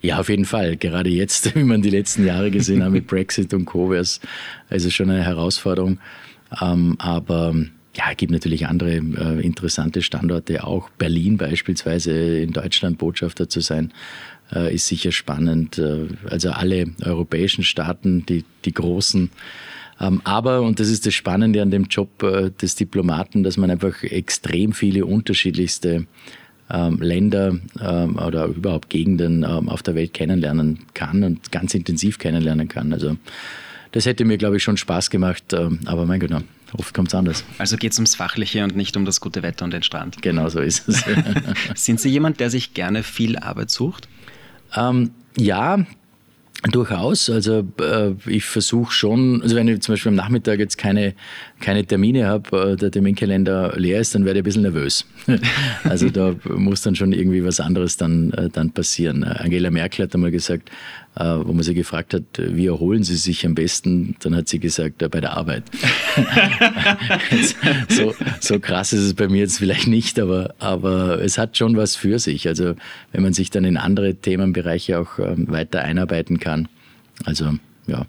Ja, 0.00 0.20
auf 0.20 0.28
jeden 0.28 0.44
Fall. 0.44 0.76
Gerade 0.76 1.10
jetzt, 1.10 1.54
wie 1.56 1.64
man 1.64 1.82
die 1.82 1.90
letzten 1.90 2.26
Jahre 2.26 2.50
gesehen 2.50 2.82
hat 2.82 2.92
mit 2.92 3.06
Brexit 3.06 3.52
und 3.54 3.64
Co., 3.64 3.90
wäre 3.90 4.02
es 4.02 4.20
also 4.70 4.90
schon 4.90 5.10
eine 5.10 5.24
Herausforderung. 5.24 5.98
Ähm, 6.60 6.96
aber 6.98 7.54
ja, 7.96 8.04
es 8.10 8.16
gibt 8.16 8.30
natürlich 8.30 8.66
andere 8.66 8.92
äh, 8.92 9.40
interessante 9.44 10.02
Standorte 10.02 10.64
auch. 10.64 10.88
Berlin 10.90 11.36
beispielsweise 11.36 12.12
in 12.38 12.52
Deutschland 12.52 12.98
Botschafter 12.98 13.48
zu 13.48 13.60
sein, 13.60 13.92
äh, 14.54 14.72
ist 14.72 14.86
sicher 14.86 15.10
spannend. 15.10 15.78
Äh, 15.78 16.06
also 16.30 16.50
alle 16.50 16.86
europäischen 17.04 17.64
Staaten, 17.64 18.24
die, 18.24 18.44
die 18.64 18.72
großen. 18.72 19.30
Ähm, 20.00 20.20
aber, 20.22 20.62
und 20.62 20.78
das 20.78 20.88
ist 20.90 21.06
das 21.06 21.14
Spannende 21.14 21.60
an 21.60 21.72
dem 21.72 21.84
Job 21.84 22.22
äh, 22.22 22.50
des 22.50 22.76
Diplomaten, 22.76 23.42
dass 23.42 23.56
man 23.56 23.70
einfach 23.70 24.02
extrem 24.04 24.72
viele 24.72 25.04
unterschiedlichste 25.04 26.06
Länder 26.68 27.56
ähm, 27.80 28.18
oder 28.18 28.46
überhaupt 28.46 28.90
Gegenden 28.90 29.42
ähm, 29.42 29.68
auf 29.68 29.82
der 29.82 29.94
Welt 29.94 30.12
kennenlernen 30.14 30.80
kann 30.94 31.24
und 31.24 31.50
ganz 31.50 31.74
intensiv 31.74 32.18
kennenlernen 32.18 32.68
kann. 32.68 32.92
Also 32.92 33.16
das 33.92 34.06
hätte 34.06 34.24
mir, 34.24 34.36
glaube 34.36 34.58
ich, 34.58 34.62
schon 34.62 34.76
Spaß 34.76 35.10
gemacht, 35.10 35.52
ähm, 35.52 35.80
aber 35.86 36.04
mein 36.04 36.20
Gott, 36.20 36.30
oft 36.74 36.92
kommt 36.92 37.08
es 37.08 37.14
anders. 37.14 37.44
Also 37.56 37.76
geht 37.76 37.92
es 37.92 37.98
ums 37.98 38.14
Fachliche 38.14 38.64
und 38.64 38.76
nicht 38.76 38.96
um 38.96 39.04
das 39.04 39.20
gute 39.20 39.42
Wetter 39.42 39.64
und 39.64 39.72
den 39.72 39.82
Strand. 39.82 40.20
Genau 40.20 40.48
so 40.48 40.60
ist 40.60 40.88
es. 40.88 41.04
Sind 41.74 42.00
Sie 42.00 42.10
jemand, 42.10 42.40
der 42.40 42.50
sich 42.50 42.74
gerne 42.74 43.02
viel 43.02 43.38
Arbeit 43.38 43.70
sucht? 43.70 44.08
Ähm, 44.76 45.12
ja, 45.36 45.86
Durchaus. 46.64 47.30
Also 47.30 47.68
äh, 47.80 48.14
ich 48.26 48.44
versuche 48.44 48.92
schon, 48.92 49.42
also 49.42 49.54
wenn 49.54 49.68
ich 49.68 49.80
zum 49.80 49.92
Beispiel 49.92 50.10
am 50.10 50.16
Nachmittag 50.16 50.58
jetzt 50.58 50.76
keine, 50.76 51.14
keine 51.60 51.84
Termine 51.84 52.26
habe, 52.26 52.72
äh, 52.72 52.76
der 52.76 52.90
Terminkalender 52.90 53.74
leer 53.76 54.00
ist, 54.00 54.16
dann 54.16 54.24
werde 54.24 54.40
ich 54.40 54.42
ein 54.42 54.44
bisschen 54.44 54.62
nervös. 54.62 55.04
also 55.84 56.10
da 56.10 56.34
muss 56.48 56.82
dann 56.82 56.96
schon 56.96 57.12
irgendwie 57.12 57.44
was 57.44 57.60
anderes 57.60 57.96
dann, 57.96 58.32
äh, 58.32 58.48
dann 58.48 58.72
passieren. 58.72 59.22
Angela 59.22 59.70
Merkel 59.70 60.06
hat 60.06 60.14
einmal 60.16 60.32
gesagt, 60.32 60.70
äh, 60.70 61.07
wo 61.14 61.52
man 61.52 61.62
sie 61.62 61.74
gefragt 61.74 62.14
hat, 62.14 62.22
wie 62.36 62.66
erholen 62.66 63.02
Sie 63.02 63.16
sich 63.16 63.44
am 63.44 63.54
besten, 63.54 64.14
dann 64.20 64.36
hat 64.36 64.48
sie 64.48 64.60
gesagt, 64.60 64.98
bei 65.10 65.20
der 65.20 65.36
Arbeit. 65.36 65.64
so, 67.88 68.14
so 68.40 68.60
krass 68.60 68.92
ist 68.92 69.02
es 69.02 69.14
bei 69.14 69.28
mir 69.28 69.38
jetzt 69.38 69.58
vielleicht 69.58 69.88
nicht, 69.88 70.20
aber, 70.20 70.54
aber 70.58 71.20
es 71.20 71.36
hat 71.36 71.56
schon 71.56 71.76
was 71.76 71.96
für 71.96 72.18
sich. 72.18 72.46
Also 72.46 72.74
wenn 73.12 73.22
man 73.22 73.32
sich 73.32 73.50
dann 73.50 73.64
in 73.64 73.76
andere 73.76 74.14
Themenbereiche 74.14 74.98
auch 75.00 75.18
ähm, 75.18 75.48
weiter 75.48 75.82
einarbeiten 75.82 76.38
kann. 76.38 76.68
Also 77.24 77.54
ja, 77.86 78.06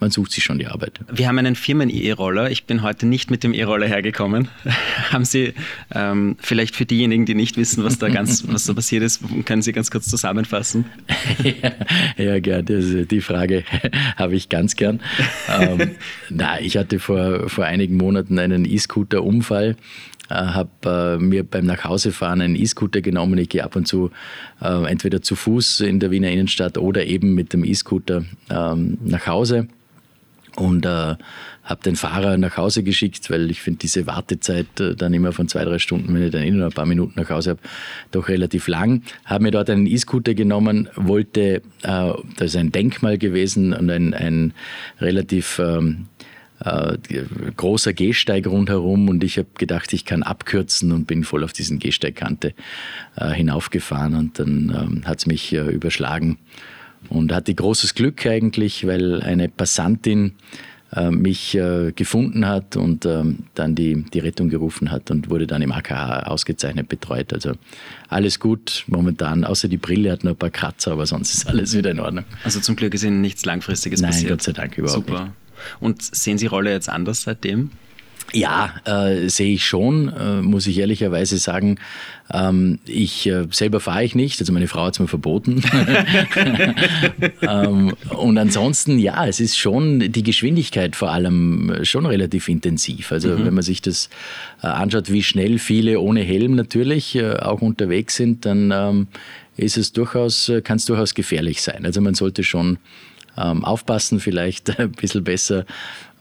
man 0.00 0.10
sucht 0.10 0.32
sich 0.32 0.44
schon 0.44 0.58
die 0.58 0.66
Arbeit. 0.66 1.00
Wir 1.12 1.28
haben 1.28 1.38
einen 1.38 1.54
Firmen-E-Roller. 1.54 2.50
Ich 2.50 2.64
bin 2.64 2.82
heute 2.82 3.06
nicht 3.06 3.30
mit 3.30 3.42
dem 3.42 3.52
E-Roller 3.52 3.86
hergekommen. 3.86 4.48
haben 5.10 5.24
Sie 5.24 5.54
ähm, 5.94 6.36
vielleicht 6.40 6.76
für 6.76 6.86
diejenigen, 6.86 7.26
die 7.26 7.34
nicht 7.34 7.56
wissen, 7.56 7.84
was 7.84 7.98
da 7.98 8.08
ganz, 8.08 8.44
was 8.48 8.66
da 8.66 8.74
passiert 8.74 9.02
ist, 9.02 9.22
können 9.44 9.62
Sie 9.62 9.72
ganz 9.72 9.90
kurz 9.90 10.06
zusammenfassen? 10.08 10.84
ja, 11.42 11.72
ja, 12.24 12.40
gern. 12.40 12.66
Die 12.66 13.20
Frage 13.20 13.64
habe 14.16 14.34
ich 14.34 14.48
ganz 14.48 14.76
gern. 14.76 15.00
ähm, 15.48 15.92
na, 16.30 16.60
ich 16.60 16.76
hatte 16.76 16.98
vor, 16.98 17.48
vor 17.48 17.64
einigen 17.64 17.96
Monaten 17.96 18.38
einen 18.38 18.64
E-Scooter-Unfall 18.64 19.76
äh, 20.30 20.34
habe 20.34 21.16
äh, 21.18 21.22
mir 21.22 21.42
beim 21.42 21.64
Nachhausefahren 21.64 22.42
einen 22.42 22.56
E-Scooter 22.56 23.00
genommen. 23.00 23.38
Ich 23.38 23.48
gehe 23.48 23.64
ab 23.64 23.76
und 23.76 23.88
zu 23.88 24.10
äh, 24.60 24.84
entweder 24.84 25.22
zu 25.22 25.36
Fuß 25.36 25.80
in 25.80 26.00
der 26.00 26.10
Wiener 26.10 26.30
Innenstadt 26.30 26.76
oder 26.76 27.06
eben 27.06 27.34
mit 27.34 27.54
dem 27.54 27.64
E-Scooter 27.64 28.24
ähm, 28.50 28.98
nach 29.04 29.26
Hause 29.26 29.68
und 30.56 30.86
äh, 30.86 31.16
habe 31.68 31.82
den 31.84 31.96
Fahrer 31.96 32.38
nach 32.38 32.56
Hause 32.56 32.82
geschickt, 32.82 33.30
weil 33.30 33.50
ich 33.50 33.60
finde 33.60 33.80
diese 33.80 34.06
Wartezeit 34.06 34.80
äh, 34.80 34.94
dann 34.94 35.12
immer 35.12 35.32
von 35.32 35.48
zwei, 35.48 35.64
drei 35.64 35.78
Stunden, 35.78 36.14
wenn 36.14 36.22
ich 36.22 36.32
dann 36.32 36.42
in 36.42 36.56
nur 36.56 36.66
ein 36.66 36.72
paar 36.72 36.86
Minuten 36.86 37.20
nach 37.20 37.30
Hause 37.30 37.50
habe, 37.50 37.60
doch 38.10 38.28
relativ 38.28 38.68
lang. 38.68 39.02
Habe 39.24 39.44
mir 39.44 39.50
dort 39.50 39.70
einen 39.70 39.86
E-Scooter 39.86 40.34
genommen, 40.34 40.88
wollte, 40.96 41.62
äh, 41.82 42.12
das 42.36 42.46
ist 42.46 42.56
ein 42.56 42.72
Denkmal 42.72 43.18
gewesen 43.18 43.74
und 43.74 43.90
ein, 43.90 44.14
ein 44.14 44.54
relativ 45.00 45.58
ähm, 45.58 46.06
äh, 46.64 46.96
großer 47.56 47.92
Gehsteig 47.92 48.46
rundherum 48.46 49.08
und 49.08 49.22
ich 49.22 49.38
habe 49.38 49.48
gedacht, 49.58 49.92
ich 49.92 50.04
kann 50.04 50.22
abkürzen 50.22 50.90
und 50.92 51.06
bin 51.06 51.22
voll 51.22 51.44
auf 51.44 51.52
diesen 51.52 51.78
Gehsteigkante 51.78 52.54
äh, 53.16 53.30
hinaufgefahren 53.30 54.14
und 54.14 54.38
dann 54.38 54.74
ähm, 54.74 55.02
hat 55.06 55.18
es 55.18 55.26
mich 55.26 55.52
äh, 55.52 55.60
überschlagen 55.60 56.38
und 57.08 57.32
hatte 57.32 57.54
großes 57.54 57.94
Glück 57.94 58.26
eigentlich, 58.26 58.86
weil 58.86 59.22
eine 59.22 59.48
Passantin 59.48 60.34
äh, 60.94 61.10
mich 61.10 61.54
äh, 61.54 61.92
gefunden 61.92 62.46
hat 62.46 62.76
und 62.76 63.04
ähm, 63.04 63.40
dann 63.54 63.74
die, 63.74 64.04
die 64.04 64.20
Rettung 64.20 64.48
gerufen 64.48 64.90
hat 64.90 65.10
und 65.10 65.28
wurde 65.28 65.46
dann 65.46 65.60
im 65.60 65.70
AKH 65.70 66.20
ausgezeichnet 66.22 66.88
betreut. 66.88 67.32
Also 67.32 67.52
alles 68.08 68.40
gut 68.40 68.84
momentan, 68.86 69.44
außer 69.44 69.68
die 69.68 69.76
Brille 69.76 70.10
hat 70.10 70.24
noch 70.24 70.32
ein 70.32 70.38
paar 70.38 70.50
Kratzer, 70.50 70.92
aber 70.92 71.06
sonst 71.06 71.34
ist 71.34 71.46
alles 71.46 71.76
wieder 71.76 71.90
in 71.90 72.00
Ordnung. 72.00 72.24
Also 72.42 72.60
zum 72.60 72.74
Glück 72.74 72.94
ist 72.94 73.04
Ihnen 73.04 73.20
nichts 73.20 73.44
Langfristiges 73.44 74.00
Nein, 74.00 74.12
passiert. 74.12 74.30
Gott 74.30 74.42
sei 74.42 74.52
Dank 74.52 74.78
überhaupt 74.78 75.06
Super. 75.06 75.24
nicht. 75.24 75.32
Und 75.80 76.02
sehen 76.02 76.38
Sie 76.38 76.46
Rolle 76.46 76.72
jetzt 76.72 76.88
anders 76.88 77.22
seitdem? 77.22 77.70
Ja, 78.32 78.74
äh, 78.84 79.28
sehe 79.28 79.54
ich 79.54 79.64
schon, 79.64 80.08
äh, 80.08 80.42
muss 80.42 80.66
ich 80.66 80.78
ehrlicherweise 80.78 81.38
sagen. 81.38 81.78
Ähm, 82.30 82.78
ich 82.84 83.26
äh, 83.26 83.46
selber 83.50 83.80
fahre 83.80 84.04
ich 84.04 84.14
nicht, 84.14 84.38
also 84.40 84.52
meine 84.52 84.68
Frau 84.68 84.84
hat 84.84 84.94
es 84.94 85.00
mir 85.00 85.08
verboten. 85.08 85.62
ähm, 87.42 87.94
und 88.10 88.36
ansonsten, 88.36 88.98
ja, 88.98 89.26
es 89.26 89.40
ist 89.40 89.56
schon 89.56 90.12
die 90.12 90.22
Geschwindigkeit 90.22 90.94
vor 90.94 91.10
allem 91.10 91.78
schon 91.84 92.04
relativ 92.04 92.48
intensiv. 92.48 93.12
Also 93.12 93.30
mhm. 93.30 93.46
wenn 93.46 93.54
man 93.54 93.64
sich 93.64 93.80
das 93.80 94.10
äh, 94.62 94.66
anschaut, 94.66 95.10
wie 95.10 95.22
schnell 95.22 95.58
viele 95.58 95.98
ohne 96.00 96.20
Helm 96.20 96.54
natürlich 96.54 97.14
äh, 97.14 97.32
auch 97.36 97.62
unterwegs 97.62 98.16
sind, 98.16 98.44
dann 98.44 98.70
ähm, 98.74 99.06
ist 99.56 99.78
es 99.78 99.92
durchaus, 99.92 100.50
äh, 100.50 100.60
kann 100.60 100.76
es 100.76 100.84
durchaus 100.84 101.14
gefährlich 101.14 101.62
sein. 101.62 101.86
Also 101.86 102.02
man 102.02 102.14
sollte 102.14 102.44
schon 102.44 102.78
ähm, 103.38 103.64
aufpassen, 103.64 104.20
vielleicht 104.20 104.78
ein 104.80 104.92
bisschen 104.92 105.24
besser 105.24 105.64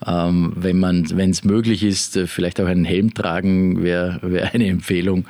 ähm, 0.05 0.53
wenn 0.55 1.31
es 1.31 1.43
möglich 1.43 1.83
ist, 1.83 2.17
äh, 2.17 2.27
vielleicht 2.27 2.61
auch 2.61 2.67
einen 2.67 2.85
Helm 2.85 3.13
tragen, 3.13 3.81
wäre 3.81 4.19
wär 4.21 4.53
eine 4.53 4.67
Empfehlung 4.67 5.25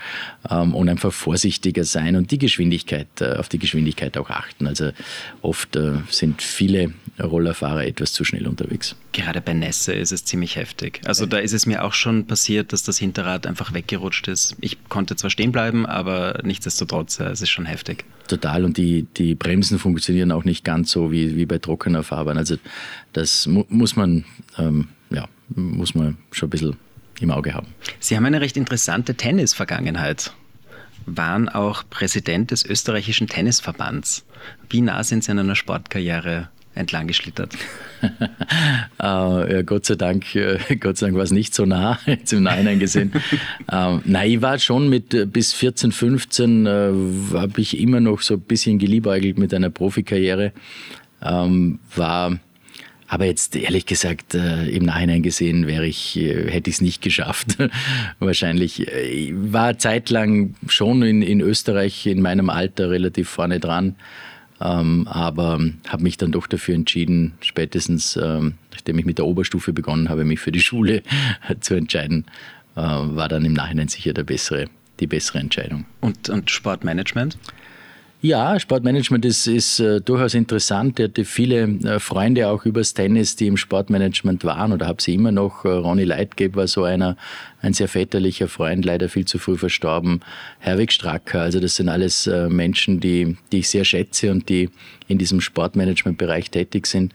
ähm, 0.50 0.76
und 0.76 0.90
einfach 0.90 1.14
vorsichtiger 1.14 1.86
sein 1.86 2.16
und 2.16 2.32
die 2.32 2.38
Geschwindigkeit, 2.38 3.08
äh, 3.22 3.36
auf 3.36 3.48
die 3.48 3.60
Geschwindigkeit 3.60 4.18
auch 4.18 4.30
achten. 4.30 4.68
Also 4.68 4.92
oft 5.42 5.76
äh, 5.76 5.94
sind 6.10 6.42
viele 6.42 6.94
Rollerfahrer 7.20 7.86
etwas 7.86 8.14
zu 8.14 8.24
schnell 8.24 8.48
unterwegs. 8.48 8.96
Gerade 9.12 9.42
bei 9.42 9.54
Nässe 9.54 9.94
ist 9.94 10.12
es 10.12 10.26
ziemlich 10.26 10.56
heftig. 10.56 11.02
Also 11.06 11.26
da 11.26 11.38
ist 11.38 11.54
es 11.54 11.66
mir 11.66 11.84
auch 11.84 11.94
schon 11.94 12.28
passiert, 12.28 12.74
dass 12.74 12.84
das 12.84 12.98
Hinterrad 12.98 13.48
einfach 13.48 13.74
weggerutscht 13.74 14.28
ist. 14.28 14.56
Ich 14.62 14.78
konnte 14.90 15.16
zwar 15.16 15.30
stehen 15.30 15.52
bleiben, 15.52 15.86
aber 15.86 16.42
nichtsdestotrotz, 16.44 17.20
es 17.20 17.42
ist 17.42 17.50
schon 17.50 17.66
heftig. 17.66 18.06
Total 18.28 18.66
und 18.66 18.78
die, 18.78 19.08
die 19.18 19.36
Bremsen 19.36 19.80
funktionieren 19.80 20.32
auch 20.32 20.44
nicht 20.44 20.64
ganz 20.64 20.92
so 20.92 21.12
wie, 21.12 21.36
wie 21.36 21.46
bei 21.46 21.58
trockener 21.58 22.04
Fahrbahn. 22.04 22.38
Also 22.38 22.58
das 23.14 23.48
mu 23.48 23.64
muss 23.70 23.96
man 23.96 24.26
ähm, 24.58 24.90
ja, 25.10 25.28
muss 25.56 25.96
man 25.96 26.18
schon 26.32 26.48
ein 26.48 26.50
bisschen 26.50 26.78
im 27.20 27.32
Auge 27.32 27.54
haben. 27.54 27.68
Sie 28.00 28.16
haben 28.16 28.26
eine 28.26 28.42
recht 28.42 28.58
interessante 28.58 29.16
Tennis-Vergangenheit. 29.16 30.34
Waren 31.06 31.48
auch 31.48 31.84
Präsident 31.90 32.52
des 32.52 32.66
österreichischen 32.66 33.28
Tennisverbands. 33.28 34.26
Wie 34.70 34.82
nah 34.82 35.04
sind 35.04 35.24
Sie 35.24 35.32
an 35.32 35.40
einer 35.40 35.56
Sportkarriere 35.56 36.50
entlang 36.78 37.08
geschlittert? 37.08 37.54
äh, 38.02 39.04
ja, 39.04 39.62
Gott 39.64 39.86
sei 39.86 39.96
Dank, 39.96 40.36
äh, 40.36 40.58
Gott 40.80 40.98
sei 40.98 41.08
Dank 41.08 41.18
war 41.18 41.24
es 41.24 41.32
nicht 41.32 41.54
so 41.54 41.66
nah, 41.66 42.00
jetzt 42.06 42.32
im 42.34 42.44
Nachhinein 42.44 42.80
gesehen. 42.80 43.12
ähm, 43.72 44.02
nein, 44.06 44.32
ich 44.32 44.42
war 44.42 44.60
schon 44.60 44.90
mit 44.90 45.14
äh, 45.14 45.26
bis 45.26 45.54
14, 45.54 45.92
15 45.92 46.66
äh, 46.66 46.70
habe 47.34 47.62
ich 47.62 47.80
immer 47.80 48.00
noch 48.00 48.22
so 48.22 48.36
ein 48.36 48.42
bisschen 48.42 48.80
geliebäugelt 48.80 49.38
mit 49.38 49.54
einer 49.54 49.70
Profikarriere. 49.70 50.54
Ähm, 51.22 51.80
war 51.96 52.40
aber 53.10 53.26
jetzt 53.26 53.56
ehrlich 53.56 53.86
gesagt, 53.86 54.34
im 54.34 54.84
Nachhinein 54.84 55.24
gesehen 55.24 55.66
wäre 55.66 55.86
ich, 55.86 56.16
hätte 56.18 56.70
ich 56.70 56.76
es 56.76 56.82
nicht 56.82 57.02
geschafft. 57.02 57.56
Wahrscheinlich. 58.20 58.86
Ich 58.86 59.32
war 59.34 59.78
zeitlang 59.78 60.56
schon 60.68 61.02
in, 61.04 61.22
in 61.22 61.40
Österreich 61.40 62.06
in 62.06 62.22
meinem 62.22 62.50
Alter 62.50 62.90
relativ 62.90 63.30
vorne 63.30 63.62
dran. 63.62 63.96
Ähm, 64.60 65.08
aber 65.08 65.60
habe 65.88 66.04
mich 66.04 66.18
dann 66.18 66.32
doch 66.32 66.48
dafür 66.48 66.76
entschieden, 66.76 67.34
spätestens 67.42 68.18
ähm, 68.18 68.56
nachdem 68.72 69.00
ich 69.00 69.06
mit 69.06 69.18
der 69.18 69.26
Oberstufe 69.26 69.74
begonnen 69.74 70.10
habe, 70.10 70.26
mich 70.26 70.40
für 70.40 70.52
die 70.52 70.60
Schule 70.68 71.04
zu 71.60 71.76
entscheiden, 71.76 72.26
äh, 72.76 72.82
war 72.82 73.28
dann 73.28 73.46
im 73.46 73.54
Nachhinein 73.54 73.88
sicher 73.88 74.14
der 74.14 74.24
bessere, 74.24 74.66
die 75.00 75.08
bessere 75.08 75.40
Entscheidung. 75.40 75.86
Und, 76.02 76.30
und 76.30 76.50
Sportmanagement? 76.50 77.38
Ja, 78.20 78.60
Sportmanagement 78.60 79.26
ist, 79.26 79.46
ist 79.46 79.80
äh, 79.80 80.02
durchaus 80.02 80.34
interessant. 80.34 81.00
Ich 81.00 81.06
hatte 81.06 81.24
viele 81.24 81.68
äh, 81.84 82.00
Freunde 82.00 82.48
auch 82.50 82.66
übers 82.66 82.96
Tennis, 82.96 83.36
die 83.36 83.46
im 83.46 83.58
Sportmanagement 83.58 84.44
waren 84.44 84.74
oder 84.74 84.88
habe 84.88 85.00
sie 85.00 85.14
immer 85.14 85.32
noch. 85.32 85.66
Äh, 85.66 85.70
Ronny 85.70 86.04
Leitgeb 86.04 86.56
war 86.56 86.68
so 86.68 86.84
einer, 86.84 87.16
ein 87.62 87.74
sehr 87.74 87.88
väterlicher 87.88 88.48
Freund, 88.48 88.86
leider 88.86 89.08
viel 89.08 89.26
zu 89.26 89.38
früh 89.38 89.56
verstorben. 89.56 90.22
Herwig 90.58 90.94
Stracker, 90.94 91.42
also 91.42 91.60
das 91.60 91.76
sind 91.76 91.90
alles 91.90 92.26
äh, 92.26 92.50
Menschen, 92.50 93.00
die, 93.00 93.38
die 93.52 93.60
ich 93.60 93.70
sehr 93.70 93.86
schätze 93.86 94.32
und 94.32 94.50
die 94.50 94.72
in 95.08 95.20
diesem 95.20 95.40
Sportmanagementbereich 95.40 96.50
tätig 96.50 96.88
sind. 96.88 97.14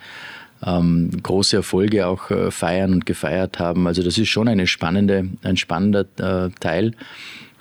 ähm, 0.65 1.11
große 1.21 1.57
Erfolge 1.57 2.07
auch 2.07 2.31
äh, 2.31 2.53
feiern 2.53 2.93
und 2.93 3.07
gefeiert 3.07 3.59
haben. 3.59 3.89
Also 3.89 4.05
das 4.05 4.19
ist 4.19 4.29
schon 4.29 4.47
eine 4.47 4.69
spannende, 4.69 5.29
ein 5.43 5.57
spannender 5.57 6.07
äh, 6.19 6.51
Teil. 6.61 6.93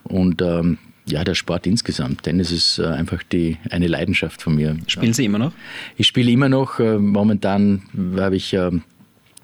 Und 0.03 0.43
ähm, 0.43 0.77
ja, 1.11 1.23
der 1.23 1.35
Sport 1.35 1.67
insgesamt. 1.67 2.23
Tennis 2.23 2.51
ist 2.51 2.79
äh, 2.79 2.85
einfach 2.85 3.21
die, 3.23 3.57
eine 3.69 3.87
Leidenschaft 3.87 4.41
von 4.41 4.55
mir. 4.55 4.77
Spielen 4.87 5.13
Sie 5.13 5.25
immer 5.25 5.39
noch? 5.39 5.53
Ich 5.97 6.07
spiele 6.07 6.31
immer 6.31 6.49
noch. 6.49 6.79
Äh, 6.79 6.97
momentan 6.97 7.83
habe 8.17 8.37
ich 8.37 8.53
äh, 8.53 8.71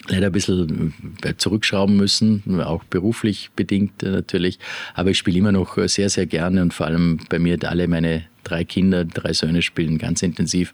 leider 0.08 0.27
ein 0.27 0.32
bisschen 0.32 0.93
zurückschrauben 1.38 1.97
müssen, 1.97 2.62
auch 2.62 2.84
beruflich 2.86 3.49
bedingt 3.56 4.01
natürlich. 4.03 4.60
Aber 4.93 5.12
ich 5.12 5.17
spiele 5.17 5.38
immer 5.38 5.51
noch 5.51 5.77
sehr, 5.88 6.10
sehr 6.10 6.25
gerne 6.25 6.62
und 6.62 6.73
vor 6.73 6.86
allem 6.86 7.19
bei 7.30 7.39
mir 7.39 7.58
alle 7.63 7.88
meine 7.88 8.23
drei 8.45 8.63
Kinder, 8.63 9.03
drei 9.03 9.34
Söhne 9.34 9.62
spielen 9.62 9.97
ganz 9.97 10.21
intensiv. 10.21 10.71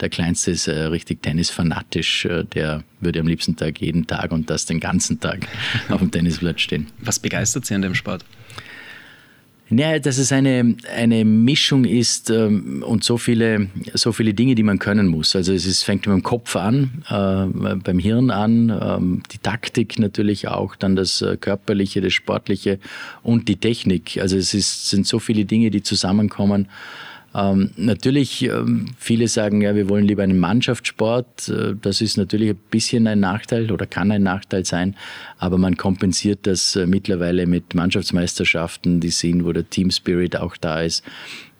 Der 0.00 0.10
Kleinste 0.10 0.50
ist 0.50 0.68
richtig 0.68 1.22
tennisfanatisch. 1.22 2.28
Der 2.52 2.84
würde 3.00 3.20
am 3.20 3.26
liebsten 3.26 3.56
Tag 3.56 3.80
jeden 3.80 4.06
Tag 4.06 4.30
und 4.32 4.50
das 4.50 4.66
den 4.66 4.80
ganzen 4.80 5.18
Tag 5.18 5.46
auf 5.88 6.00
dem 6.00 6.10
Tennisplatz 6.10 6.60
stehen. 6.60 6.88
Was 6.98 7.18
begeistert 7.18 7.64
Sie 7.64 7.74
an 7.74 7.80
dem 7.80 7.94
Sport? 7.94 8.26
Ja, 9.70 9.98
dass 9.98 10.18
es 10.18 10.30
eine, 10.30 10.76
eine 10.94 11.24
Mischung 11.24 11.86
ist 11.86 12.28
ähm, 12.28 12.84
und 12.86 13.02
so 13.02 13.16
viele, 13.16 13.68
so 13.94 14.12
viele 14.12 14.34
Dinge, 14.34 14.54
die 14.54 14.62
man 14.62 14.78
können 14.78 15.08
muss. 15.08 15.34
Also 15.34 15.54
es 15.54 15.64
ist, 15.64 15.84
fängt 15.84 16.04
beim 16.04 16.22
Kopf 16.22 16.54
an, 16.54 17.02
äh, 17.08 17.74
beim 17.76 17.98
Hirn 17.98 18.30
an, 18.30 18.68
ähm, 18.68 19.22
die 19.32 19.38
Taktik 19.38 19.98
natürlich 19.98 20.48
auch, 20.48 20.76
dann 20.76 20.96
das 20.96 21.22
äh, 21.22 21.38
Körperliche, 21.38 22.02
das 22.02 22.12
Sportliche 22.12 22.78
und 23.22 23.48
die 23.48 23.56
Technik. 23.56 24.18
Also 24.20 24.36
es 24.36 24.52
ist, 24.52 24.90
sind 24.90 25.06
so 25.06 25.18
viele 25.18 25.46
Dinge, 25.46 25.70
die 25.70 25.82
zusammenkommen. 25.82 26.68
Ähm, 27.34 27.70
natürlich, 27.76 28.44
ähm, 28.44 28.94
viele 28.96 29.26
sagen, 29.26 29.60
ja, 29.60 29.74
wir 29.74 29.88
wollen 29.88 30.04
lieber 30.04 30.22
einen 30.22 30.38
Mannschaftssport. 30.38 31.48
Äh, 31.48 31.74
das 31.80 32.00
ist 32.00 32.16
natürlich 32.16 32.50
ein 32.50 32.60
bisschen 32.70 33.08
ein 33.08 33.18
Nachteil 33.18 33.72
oder 33.72 33.86
kann 33.86 34.12
ein 34.12 34.22
Nachteil 34.22 34.64
sein, 34.64 34.94
aber 35.38 35.58
man 35.58 35.76
kompensiert 35.76 36.46
das 36.46 36.76
äh, 36.76 36.86
mittlerweile 36.86 37.46
mit 37.46 37.74
Mannschaftsmeisterschaften, 37.74 39.00
die 39.00 39.10
sind, 39.10 39.44
wo 39.44 39.52
der 39.52 39.68
Team 39.68 39.90
Spirit 39.90 40.36
auch 40.36 40.56
da 40.56 40.82
ist, 40.82 41.02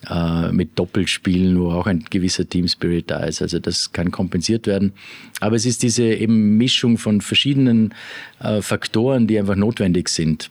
äh, 0.08 0.52
mit 0.52 0.78
Doppelspielen, 0.78 1.58
wo 1.58 1.72
auch 1.72 1.88
ein 1.88 2.04
gewisser 2.08 2.48
Team 2.48 2.68
Spirit 2.68 3.10
da 3.10 3.24
ist. 3.24 3.42
Also 3.42 3.58
das 3.58 3.92
kann 3.92 4.12
kompensiert 4.12 4.68
werden. 4.68 4.92
Aber 5.40 5.56
es 5.56 5.66
ist 5.66 5.82
diese 5.82 6.04
eben 6.04 6.56
Mischung 6.56 6.98
von 6.98 7.20
verschiedenen 7.20 7.94
äh, 8.38 8.62
Faktoren, 8.62 9.26
die 9.26 9.40
einfach 9.40 9.56
notwendig 9.56 10.08
sind. 10.08 10.50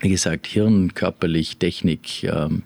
Wie 0.00 0.08
gesagt, 0.08 0.48
Hirn, 0.48 0.94
körperlich, 0.94 1.58
Technik, 1.58 2.24
ähm, 2.24 2.62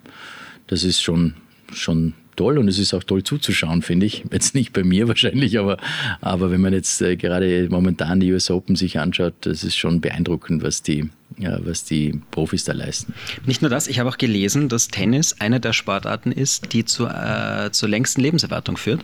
das 0.67 0.83
ist 0.83 1.01
schon 1.01 1.35
schon 1.75 2.13
toll 2.35 2.57
und 2.57 2.67
es 2.67 2.79
ist 2.79 2.93
auch 2.93 3.03
toll 3.03 3.23
zuzuschauen, 3.23 3.81
finde 3.81 4.05
ich. 4.05 4.25
Jetzt 4.31 4.55
nicht 4.55 4.73
bei 4.73 4.83
mir 4.83 5.07
wahrscheinlich, 5.07 5.57
aber, 5.57 5.77
aber 6.21 6.51
wenn 6.51 6.61
man 6.61 6.73
jetzt 6.73 7.01
äh, 7.01 7.15
gerade 7.15 7.67
momentan 7.69 8.19
die 8.19 8.31
US 8.33 8.49
Open 8.51 8.75
sich 8.75 8.99
anschaut, 8.99 9.33
das 9.41 9.63
ist 9.63 9.75
schon 9.75 10.01
beeindruckend, 10.01 10.63
was 10.63 10.81
die, 10.81 11.09
ja, 11.37 11.57
was 11.65 11.83
die 11.83 12.19
Profis 12.31 12.63
da 12.65 12.73
leisten. 12.73 13.13
Nicht 13.45 13.61
nur 13.61 13.69
das, 13.69 13.87
ich 13.87 13.99
habe 13.99 14.09
auch 14.09 14.17
gelesen, 14.17 14.69
dass 14.69 14.87
Tennis 14.87 15.39
eine 15.39 15.59
der 15.59 15.73
Sportarten 15.73 16.31
ist, 16.31 16.73
die 16.73 16.85
zu, 16.85 17.07
äh, 17.07 17.69
zur 17.71 17.89
längsten 17.89 18.21
Lebenserwartung 18.21 18.77
führt. 18.77 19.03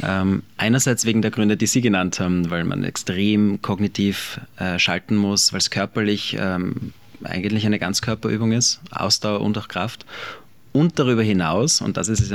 Ähm, 0.00 0.42
einerseits 0.56 1.04
wegen 1.06 1.22
der 1.22 1.32
Gründe, 1.32 1.56
die 1.56 1.66
Sie 1.66 1.80
genannt 1.80 2.20
haben, 2.20 2.50
weil 2.50 2.62
man 2.64 2.84
extrem 2.84 3.60
kognitiv 3.62 4.40
äh, 4.56 4.78
schalten 4.78 5.16
muss, 5.16 5.52
weil 5.52 5.58
es 5.58 5.70
körperlich 5.70 6.36
ähm, 6.38 6.92
eigentlich 7.24 7.66
eine 7.66 7.80
Ganzkörperübung 7.80 8.52
ist, 8.52 8.80
Ausdauer 8.92 9.40
und 9.40 9.58
auch 9.58 9.66
Kraft. 9.66 10.06
Und 10.78 10.96
darüber 10.96 11.24
hinaus, 11.24 11.80
und 11.80 11.96
das 11.96 12.08
ist 12.08 12.32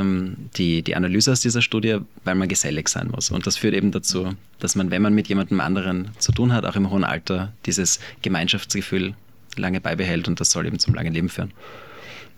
die, 0.58 0.82
die 0.82 0.96
Analyse 0.98 1.32
aus 1.32 1.40
dieser 1.40 1.62
Studie, 1.62 2.00
weil 2.26 2.36
man 2.36 2.50
gesellig 2.50 2.90
sein 2.90 3.08
muss. 3.08 3.32
Und 3.32 3.48
das 3.48 3.56
führt 3.56 3.74
eben 3.74 3.92
dazu, 3.92 4.34
dass 4.60 4.76
man, 4.76 4.92
wenn 4.92 5.02
man 5.02 5.14
mit 5.14 5.30
jemandem 5.30 5.62
anderen 5.62 6.10
zu 6.20 6.34
tun 6.34 6.52
hat, 6.52 6.66
auch 6.66 6.76
im 6.76 6.90
hohen 6.90 7.06
Alter, 7.06 7.54
dieses 7.66 8.02
Gemeinschaftsgefühl 8.22 9.14
lange 9.56 9.80
beibehält 9.80 10.28
und 10.28 10.42
das 10.42 10.52
soll 10.52 10.66
eben 10.66 10.78
zum 10.78 10.94
langen 10.94 11.14
Leben 11.14 11.30
führen. 11.30 11.54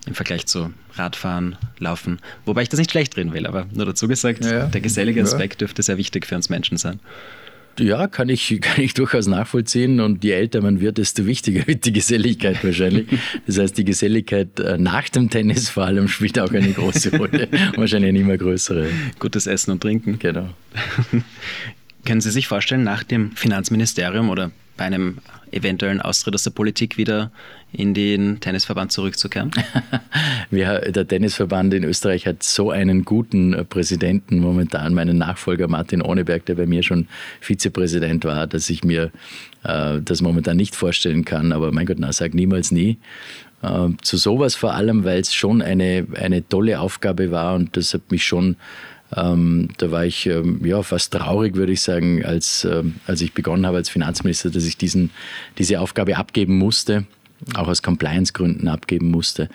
Im 0.06 0.13
Vergleich 0.13 0.46
zu 0.46 0.72
Radfahren, 0.94 1.58
Laufen. 1.80 2.20
Wobei 2.46 2.62
ich 2.62 2.70
das 2.70 2.78
nicht 2.78 2.91
schlecht 2.91 3.18
reden 3.18 3.34
will, 3.34 3.48
aber 3.48 3.65
nur 3.74 3.88
dazu 3.88 4.08
gesagt, 4.08 4.46
ja, 4.46 4.68
der 4.68 4.82
gesellige 4.82 5.24
Aspekt 5.24 5.56
ja. 5.56 5.65
dürfte 5.65 5.82
sehr 5.82 5.98
wichtig 5.98 6.28
für 6.28 6.36
uns 6.36 6.50
Menschen 6.50 6.78
sein. 6.78 7.00
Ja, 7.80 8.08
kann 8.08 8.30
ich, 8.30 8.58
kann 8.62 8.84
ich 8.84 8.94
durchaus 8.94 9.28
nachvollziehen. 9.28 10.00
Und 10.00 10.24
je 10.24 10.32
älter 10.32 10.62
man 10.62 10.80
wird, 10.80 10.98
desto 10.98 11.26
wichtiger 11.26 11.68
wird 11.68 11.86
die 11.86 11.94
Geselligkeit 11.94 12.64
wahrscheinlich. 12.64 13.08
Das 13.48 13.60
heißt, 13.60 13.78
die 13.78 13.86
Geselligkeit 13.86 14.60
äh, 14.60 14.78
nach 14.78 15.10
dem 15.10 15.30
Tennis 15.30 15.70
vor 15.70 15.86
allem 15.86 16.08
spielt 16.08 16.40
auch 16.40 16.52
eine 16.52 16.72
große 16.72 17.16
Rolle. 17.18 17.48
wahrscheinlich 17.76 18.10
eine 18.10 18.20
immer 18.20 18.38
größere. 18.38 18.88
Gutes 19.20 19.48
Essen 19.48 19.72
und 19.72 19.82
Trinken. 19.82 20.20
Genau. 20.20 20.50
Können 22.06 22.22
Sie 22.22 22.32
sich 22.32 22.48
vorstellen, 22.48 22.84
nach 22.84 23.04
dem 23.04 23.32
Finanzministerium 23.36 24.30
oder 24.30 24.52
bei 24.78 24.86
einem 24.86 25.18
eventuellen 25.52 26.02
Austritt 26.02 26.36
aus 26.36 26.44
der 26.44 26.52
Politik 26.52 26.98
wieder 26.98 27.32
in 27.72 27.94
den 27.94 28.40
Tennisverband 28.40 28.92
zurückzukehren? 28.92 29.52
Wir, 30.50 30.92
der 30.92 31.08
Tennisverband 31.08 31.74
in 31.74 31.84
Österreich 31.84 32.28
hat 32.28 32.44
so 32.44 32.72
einen 32.72 33.06
guten 33.06 33.54
äh, 33.54 33.64
Präsidenten 33.64 34.40
momentan, 34.40 34.94
meinen 34.94 35.18
Nachfolger 35.18 35.68
Martin 35.68 36.02
Ohneberg, 36.02 36.46
der 36.46 36.56
bei 36.56 36.66
mir 36.66 36.84
schon 36.84 37.08
Vizepräsident 37.42 38.26
war, 38.26 38.48
dass 38.48 38.70
ich 38.70 38.84
mir 38.84 39.12
äh, 39.64 40.02
das 40.04 40.22
momentan 40.22 40.58
nicht 40.58 40.76
vorstellen 40.76 41.26
kann. 41.26 41.52
Aber 41.52 41.72
mein 41.72 41.86
Gott, 41.86 41.98
na, 42.00 42.12
sag 42.12 42.34
niemals 42.34 42.72
nie. 42.72 42.98
Äh, 43.62 43.90
zu 44.02 44.18
sowas 44.18 44.56
vor 44.56 44.74
allem, 44.74 45.04
weil 45.04 45.20
es 45.20 45.34
schon 45.34 45.62
eine, 45.62 46.06
eine 46.20 46.48
tolle 46.48 46.80
Aufgabe 46.80 47.32
war 47.32 47.56
und 47.56 47.78
das 47.78 47.94
hat 47.94 48.12
mich 48.12 48.26
schon 48.26 48.58
ähm, 49.15 49.69
da 49.78 49.91
war 49.91 50.06
ich 50.06 50.25
ähm, 50.25 50.63
ja, 50.65 50.84
fast 50.84 51.13
traurig, 51.13 51.56
würde 51.56 51.71
ich 51.71 51.82
sagen, 51.82 52.25
als, 52.25 52.65
ähm, 52.65 52.95
als 53.08 53.21
ich 53.21 53.34
begonnen 53.34 53.65
habe 53.65 53.78
als 53.78 53.89
Finanzminister, 53.89 54.49
dass 54.49 54.65
ich 54.65 54.78
diesen, 54.78 55.12
diese 55.58 55.80
Aufgabe 55.80 56.17
abgeben 56.17 56.58
musste, 56.58 57.06
auch 57.56 57.67
aus 57.67 57.82
Compliance-Gründen 57.82 58.67
abgeben 58.67 59.12
musste. 59.12 59.49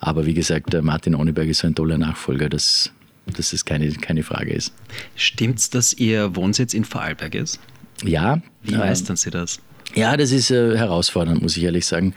Aber 0.00 0.26
wie 0.26 0.34
gesagt, 0.34 0.72
der 0.72 0.82
Martin 0.82 1.14
Ohneberg 1.14 1.48
ist 1.48 1.60
so 1.60 1.66
ein 1.66 1.74
toller 1.74 1.98
Nachfolger, 1.98 2.48
dass, 2.48 2.92
dass 3.26 3.52
es 3.52 3.64
keine, 3.64 3.90
keine 3.92 4.22
Frage 4.22 4.52
ist. 4.52 4.74
Stimmt 5.14 5.58
es, 5.58 5.70
dass 5.70 5.94
Ihr 5.94 6.36
Wohnsitz 6.36 6.74
in 6.74 6.84
Vorarlberg 6.84 7.34
ist? 7.34 7.60
Ja. 8.04 8.42
Wie 8.62 8.74
meistern 8.74 9.16
Sie 9.16 9.30
das? 9.30 9.60
Ja, 9.96 10.14
das 10.18 10.30
ist 10.30 10.50
äh, 10.50 10.76
herausfordernd, 10.76 11.40
muss 11.40 11.56
ich 11.56 11.64
ehrlich 11.64 11.86
sagen. 11.86 12.12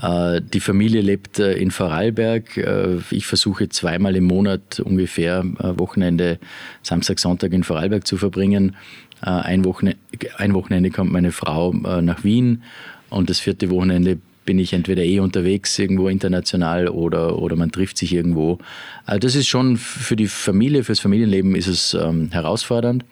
Äh, 0.00 0.40
die 0.40 0.60
Familie 0.60 1.00
lebt 1.00 1.40
äh, 1.40 1.54
in 1.54 1.72
Vorarlberg. 1.72 2.56
Äh, 2.56 2.98
ich 3.10 3.26
versuche 3.26 3.68
zweimal 3.68 4.14
im 4.14 4.22
Monat 4.22 4.78
ungefähr 4.78 5.42
Wochenende, 5.58 6.38
Samstag, 6.82 7.18
Sonntag 7.18 7.52
in 7.52 7.64
Vorarlberg 7.64 8.06
zu 8.06 8.16
verbringen. 8.16 8.76
Ein 9.20 9.64
Wochenende, 9.64 9.98
ein 10.36 10.54
Wochenende 10.54 10.90
kommt 10.90 11.10
meine 11.10 11.32
Frau 11.32 11.72
nach 11.72 12.22
Wien 12.22 12.62
und 13.10 13.28
das 13.28 13.40
vierte 13.40 13.68
Wochenende 13.68 14.18
bin 14.44 14.60
ich 14.60 14.72
entweder 14.72 15.02
eh 15.02 15.18
unterwegs 15.18 15.76
irgendwo 15.76 16.08
international 16.08 16.86
oder, 16.86 17.36
oder 17.36 17.56
man 17.56 17.72
trifft 17.72 17.98
sich 17.98 18.14
irgendwo. 18.14 18.58
Also 19.06 19.18
das 19.18 19.34
ist 19.34 19.48
schon 19.48 19.76
für 19.76 20.14
die 20.14 20.28
Familie, 20.28 20.84
fürs 20.84 21.00
Familienleben 21.00 21.56
ist 21.56 21.66
es 21.66 21.94
ähm, 21.94 22.30
herausfordernd. 22.30 23.04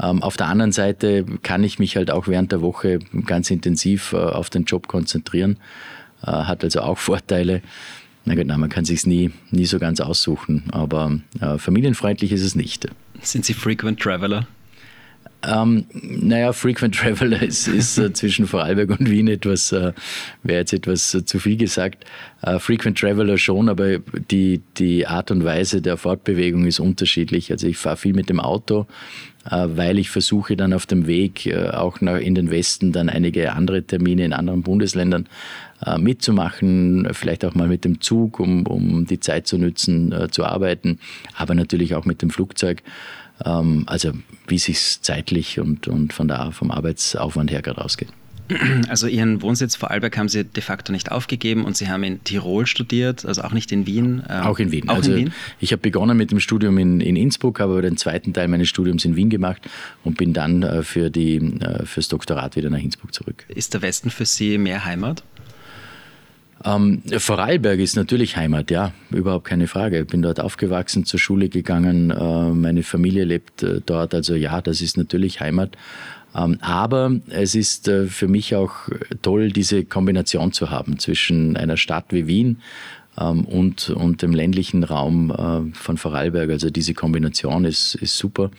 Ähm, 0.00 0.22
auf 0.22 0.36
der 0.36 0.48
anderen 0.48 0.72
Seite 0.72 1.24
kann 1.42 1.64
ich 1.64 1.78
mich 1.78 1.96
halt 1.96 2.10
auch 2.10 2.28
während 2.28 2.52
der 2.52 2.60
Woche 2.60 2.98
ganz 3.24 3.50
intensiv 3.50 4.12
äh, 4.12 4.16
auf 4.16 4.50
den 4.50 4.64
Job 4.64 4.88
konzentrieren. 4.88 5.58
Äh, 6.22 6.30
hat 6.30 6.64
also 6.64 6.80
auch 6.80 6.98
Vorteile. 6.98 7.62
Na 8.24 8.34
gut, 8.34 8.46
nein, 8.46 8.58
man 8.58 8.70
kann 8.70 8.84
sich 8.84 9.06
nie, 9.06 9.30
nie 9.50 9.66
so 9.66 9.78
ganz 9.78 10.00
aussuchen, 10.00 10.64
aber 10.72 11.20
äh, 11.40 11.58
familienfreundlich 11.58 12.32
ist 12.32 12.42
es 12.42 12.56
nicht. 12.56 12.88
Sind 13.22 13.44
Sie 13.44 13.54
Frequent 13.54 14.00
Traveler? 14.00 14.48
Ähm, 15.46 15.84
naja, 15.92 16.52
Frequent 16.52 16.96
Traveler 16.96 17.40
ist, 17.42 17.68
ist 17.68 17.98
äh, 17.98 18.12
zwischen 18.12 18.46
Vorarlberg 18.46 18.98
und 18.98 19.08
Wien 19.08 19.28
etwas, 19.28 19.70
äh, 19.70 19.92
wäre 20.42 20.60
jetzt 20.60 20.72
etwas 20.72 21.14
äh, 21.14 21.24
zu 21.24 21.38
viel 21.38 21.56
gesagt. 21.56 22.04
Frequent 22.60 22.98
Traveler 22.98 23.38
schon, 23.38 23.68
aber 23.68 23.98
die, 23.98 24.60
die 24.76 25.04
Art 25.06 25.32
und 25.32 25.42
Weise 25.42 25.82
der 25.82 25.96
Fortbewegung 25.96 26.64
ist 26.64 26.78
unterschiedlich. 26.78 27.50
Also 27.50 27.66
ich 27.66 27.76
fahre 27.76 27.96
viel 27.96 28.12
mit 28.12 28.28
dem 28.28 28.38
Auto, 28.38 28.86
weil 29.50 29.98
ich 29.98 30.10
versuche 30.10 30.56
dann 30.56 30.72
auf 30.72 30.86
dem 30.86 31.06
Weg 31.06 31.46
äh, 31.46 31.68
auch 31.70 32.00
nach, 32.00 32.18
in 32.18 32.34
den 32.34 32.50
Westen 32.50 32.92
dann 32.92 33.08
einige 33.08 33.52
andere 33.52 33.82
Termine 33.82 34.24
in 34.24 34.32
anderen 34.32 34.62
Bundesländern 34.62 35.28
mitzumachen, 35.98 37.06
vielleicht 37.12 37.44
auch 37.44 37.54
mal 37.54 37.68
mit 37.68 37.84
dem 37.84 38.00
Zug, 38.00 38.40
um, 38.40 38.66
um 38.66 39.04
die 39.04 39.20
Zeit 39.20 39.46
zu 39.46 39.58
nützen, 39.58 40.14
zu 40.30 40.46
arbeiten, 40.46 41.00
aber 41.36 41.54
natürlich 41.54 41.94
auch 41.94 42.06
mit 42.06 42.22
dem 42.22 42.30
Flugzeug. 42.30 42.82
Ähm, 43.44 43.84
also 43.86 44.12
wie 44.46 44.58
sich 44.58 45.02
zeitlich 45.02 45.60
und, 45.60 45.86
und 45.86 46.14
von 46.14 46.28
der, 46.28 46.52
vom 46.52 46.70
Arbeitsaufwand 46.70 47.50
her 47.50 47.60
gerade 47.60 47.84
ausgeht. 47.84 48.08
Also 48.88 49.06
Ihren 49.06 49.42
Wohnsitz 49.42 49.76
Vorarlberg 49.76 50.16
haben 50.16 50.28
Sie 50.28 50.44
de 50.44 50.62
facto 50.62 50.92
nicht 50.92 51.10
aufgegeben 51.10 51.64
und 51.64 51.76
Sie 51.76 51.88
haben 51.88 52.04
in 52.04 52.22
Tirol 52.24 52.66
studiert, 52.66 53.26
also 53.26 53.42
auch 53.42 53.52
nicht 53.52 53.72
in 53.72 53.86
Wien. 53.86 54.22
Ähm, 54.28 54.42
auch 54.42 54.58
in 54.58 54.72
Wien. 54.72 54.88
Auch 54.88 54.96
also 54.96 55.12
in 55.12 55.18
Wien? 55.18 55.32
Ich 55.60 55.72
habe 55.72 55.82
begonnen 55.82 56.16
mit 56.16 56.30
dem 56.30 56.40
Studium 56.40 56.78
in, 56.78 57.00
in 57.00 57.16
Innsbruck, 57.16 57.60
habe 57.60 57.72
aber 57.72 57.82
den 57.82 57.96
zweiten 57.96 58.32
Teil 58.32 58.48
meines 58.48 58.68
Studiums 58.68 59.04
in 59.04 59.16
Wien 59.16 59.30
gemacht 59.30 59.62
und 60.04 60.16
bin 60.16 60.32
dann 60.32 60.62
äh, 60.62 60.82
für 60.82 61.10
die, 61.10 61.36
äh, 61.36 61.84
fürs 61.84 62.08
Doktorat 62.08 62.56
wieder 62.56 62.70
nach 62.70 62.80
Innsbruck 62.80 63.12
zurück. 63.14 63.44
Ist 63.48 63.74
der 63.74 63.82
Westen 63.82 64.10
für 64.10 64.24
Sie 64.24 64.58
mehr 64.58 64.84
Heimat? 64.84 65.22
Ähm, 66.64 67.02
Vorarlberg 67.18 67.78
ist 67.78 67.96
natürlich 67.96 68.36
Heimat, 68.36 68.70
ja, 68.70 68.92
überhaupt 69.10 69.46
keine 69.46 69.68
Frage. 69.68 70.00
Ich 70.00 70.06
bin 70.06 70.22
dort 70.22 70.40
aufgewachsen, 70.40 71.04
zur 71.04 71.20
Schule 71.20 71.48
gegangen, 71.48 72.10
äh, 72.10 72.50
meine 72.50 72.82
Familie 72.82 73.24
lebt 73.24 73.62
äh, 73.62 73.80
dort, 73.84 74.14
also 74.14 74.34
ja, 74.34 74.60
das 74.62 74.80
ist 74.80 74.96
natürlich 74.96 75.40
Heimat. 75.40 75.76
Ähm, 76.36 76.58
aber 76.60 77.12
es 77.28 77.54
ist 77.54 77.88
äh, 77.88 78.06
für 78.06 78.28
mich 78.28 78.54
auch 78.54 78.72
toll, 79.22 79.50
diese 79.50 79.84
Kombination 79.84 80.52
zu 80.52 80.70
haben 80.70 80.98
zwischen 80.98 81.56
einer 81.56 81.76
Stadt 81.76 82.06
wie 82.10 82.26
Wien 82.26 82.60
ähm, 83.18 83.44
und, 83.44 83.90
und 83.90 84.22
dem 84.22 84.34
ländlichen 84.34 84.84
Raum 84.84 85.30
äh, 85.30 85.74
von 85.74 85.96
Vorarlberg. 85.96 86.50
Also 86.50 86.70
diese 86.70 86.94
Kombination 86.94 87.64
ist, 87.64 87.94
ist 87.96 88.18
super 88.18 88.50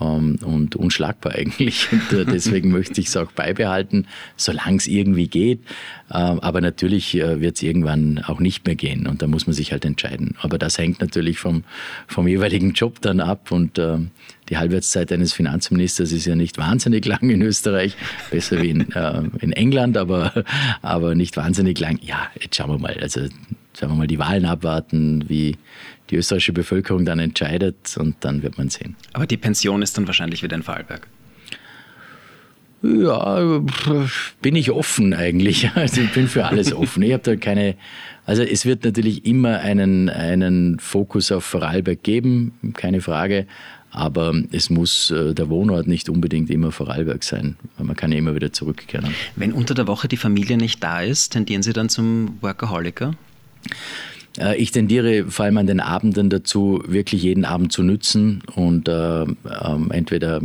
ähm, 0.00 0.38
und 0.44 0.74
unschlagbar 0.74 1.32
eigentlich. 1.36 1.88
Und 1.92 2.12
äh, 2.12 2.24
deswegen 2.24 2.70
möchte 2.70 3.00
ich 3.00 3.06
es 3.06 3.16
auch 3.16 3.30
beibehalten, 3.32 4.06
solange 4.36 4.78
es 4.78 4.86
irgendwie 4.86 5.28
geht. 5.28 5.60
Aber 6.08 6.60
natürlich 6.60 7.16
äh, 7.16 7.40
wird 7.40 7.56
es 7.56 7.62
irgendwann 7.62 8.20
auch 8.20 8.38
nicht 8.38 8.64
mehr 8.64 8.76
gehen 8.76 9.08
und 9.08 9.22
da 9.22 9.26
muss 9.26 9.48
man 9.48 9.54
sich 9.54 9.72
halt 9.72 9.84
entscheiden. 9.84 10.36
Aber 10.40 10.56
das 10.56 10.78
hängt 10.78 11.00
natürlich 11.00 11.38
vom, 11.38 11.64
vom 12.06 12.28
jeweiligen 12.28 12.72
Job 12.72 13.00
dann 13.00 13.18
ab 13.20 13.50
und 13.50 13.78
äh, 13.78 13.98
die 14.48 14.56
Halbwertszeit 14.56 15.10
eines 15.12 15.32
Finanzministers 15.32 16.12
ist 16.12 16.26
ja 16.26 16.34
nicht 16.34 16.58
wahnsinnig 16.58 17.04
lang 17.04 17.28
in 17.30 17.42
Österreich, 17.42 17.96
besser 18.30 18.62
wie 18.62 18.70
in, 18.70 18.90
äh, 18.92 19.22
in 19.40 19.52
England, 19.52 19.96
aber, 19.96 20.44
aber 20.82 21.14
nicht 21.14 21.36
wahnsinnig 21.36 21.78
lang. 21.80 21.98
Ja, 22.02 22.28
jetzt 22.40 22.56
schauen 22.56 22.70
wir 22.70 22.78
mal. 22.78 22.96
Also 23.00 23.20
sagen 23.72 23.92
wir 23.92 23.96
mal, 23.96 24.06
die 24.06 24.18
Wahlen 24.18 24.44
abwarten, 24.44 25.24
wie 25.28 25.56
die 26.10 26.16
österreichische 26.16 26.52
Bevölkerung 26.52 27.04
dann 27.04 27.18
entscheidet 27.18 27.96
und 27.98 28.16
dann 28.20 28.42
wird 28.42 28.58
man 28.58 28.68
sehen. 28.68 28.96
Aber 29.12 29.26
die 29.26 29.36
Pension 29.36 29.82
ist 29.82 29.96
dann 29.98 30.06
wahrscheinlich 30.06 30.42
wieder 30.42 30.56
in 30.56 30.62
Vorarlberg. 30.62 31.06
Ja, 32.82 33.60
bin 34.42 34.54
ich 34.54 34.70
offen 34.70 35.14
eigentlich. 35.14 35.70
Also 35.74 36.00
ich 36.00 36.12
bin 36.12 36.28
für 36.28 36.46
alles 36.46 36.72
offen. 36.72 37.02
Ich 37.02 37.12
habe 37.12 37.22
da 37.22 37.36
keine, 37.36 37.76
also 38.24 38.42
es 38.42 38.64
wird 38.64 38.84
natürlich 38.84 39.24
immer 39.26 39.58
einen, 39.58 40.08
einen 40.08 40.78
Fokus 40.78 41.32
auf 41.32 41.44
Vorarlberg 41.44 42.02
geben, 42.02 42.72
keine 42.74 43.00
Frage. 43.00 43.46
Aber 43.96 44.34
es 44.52 44.68
muss 44.68 45.10
äh, 45.10 45.32
der 45.32 45.48
Wohnort 45.48 45.86
nicht 45.86 46.10
unbedingt 46.10 46.50
immer 46.50 46.70
Vorarlberg 46.70 47.24
sein. 47.24 47.56
Man 47.78 47.96
kann 47.96 48.12
ja 48.12 48.18
immer 48.18 48.34
wieder 48.34 48.52
zurückkehren. 48.52 49.08
Wenn 49.36 49.52
unter 49.52 49.72
der 49.72 49.86
Woche 49.86 50.06
die 50.06 50.18
Familie 50.18 50.58
nicht 50.58 50.84
da 50.84 51.00
ist, 51.00 51.30
tendieren 51.30 51.62
Sie 51.62 51.72
dann 51.72 51.88
zum 51.88 52.36
Workaholiker? 52.42 53.14
Äh, 54.38 54.56
ich 54.56 54.70
tendiere 54.70 55.24
vor 55.30 55.46
allem 55.46 55.56
an 55.56 55.66
den 55.66 55.80
Abenden 55.80 56.28
dazu, 56.28 56.82
wirklich 56.86 57.22
jeden 57.22 57.46
Abend 57.46 57.72
zu 57.72 57.82
nützen 57.82 58.42
und 58.54 58.86
äh, 58.86 59.22
äh, 59.22 59.26
entweder 59.88 60.42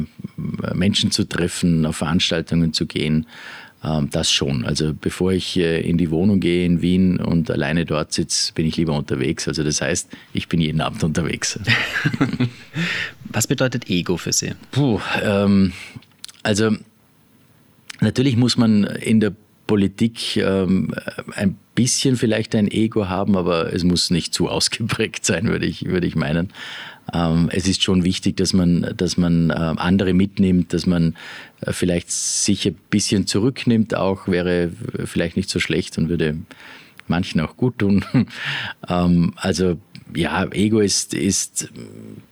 Menschen 0.74 1.12
zu 1.12 1.28
treffen, 1.28 1.86
auf 1.86 1.98
Veranstaltungen 1.98 2.72
zu 2.72 2.86
gehen. 2.86 3.26
Äh, 3.84 4.02
das 4.10 4.32
schon. 4.32 4.66
Also 4.66 4.94
bevor 4.94 5.32
ich 5.32 5.58
äh, 5.58 5.82
in 5.82 5.98
die 5.98 6.12
Wohnung 6.12 6.40
gehe 6.40 6.66
in 6.66 6.82
Wien 6.82 7.20
und 7.20 7.50
alleine 7.50 7.86
dort 7.86 8.14
sitze, 8.14 8.54
bin 8.54 8.66
ich 8.66 8.78
lieber 8.78 8.94
unterwegs. 8.94 9.48
Also 9.48 9.64
das 9.64 9.82
heißt, 9.82 10.10
ich 10.34 10.48
bin 10.48 10.62
jeden 10.62 10.82
Abend 10.82 11.04
unterwegs. 11.04 11.60
Was 13.32 13.48
bedeutet 13.48 13.90
Ego 13.90 14.18
für 14.18 14.34
Sie? 14.34 14.52
Puh, 14.72 15.00
ähm, 15.24 15.74
also 16.44 16.72
natürlich 18.00 18.38
muss 18.38 18.58
man 18.58 18.84
in 18.84 19.20
der 19.20 19.34
Politik 19.68 20.36
ähm, 20.38 20.94
ein 21.34 21.56
bisschen 21.76 22.18
vielleicht 22.18 22.56
ein 22.56 22.70
Ego 22.70 23.08
haben, 23.08 23.38
aber 23.38 23.74
es 23.74 23.84
muss 23.84 24.12
nicht 24.12 24.34
zu 24.34 24.50
ausgeprägt 24.50 25.26
sein, 25.26 25.48
würde 25.48 25.66
ich, 25.66 25.86
würde 25.86 26.08
ich 26.08 26.16
meinen. 26.16 26.50
Ähm, 27.14 27.50
es 27.52 27.68
ist 27.68 27.84
schon 27.84 28.04
wichtig, 28.04 28.38
dass 28.38 28.54
man, 28.54 28.94
dass 28.96 29.18
man 29.18 29.50
äh, 29.50 29.54
andere 29.54 30.14
mitnimmt, 30.14 30.74
dass 30.74 30.86
man 30.86 31.16
äh, 31.62 31.74
vielleicht 31.74 32.12
sich 32.12 32.68
ein 32.68 32.78
bisschen 32.90 33.28
zurücknimmt, 33.28 33.96
auch 33.96 34.28
wäre 34.28 34.72
vielleicht 35.06 35.36
nicht 35.36 35.50
so 35.50 35.60
schlecht 35.60 35.98
und 35.98 36.10
würde 36.10 36.38
manchen 37.08 37.42
auch 37.42 37.58
gut 37.58 37.80
tun. 37.80 38.06
ähm, 38.90 39.34
also 39.36 39.78
ja, 40.16 40.46
Ego 40.52 40.80
ist, 40.80 41.14
ist 41.14 41.72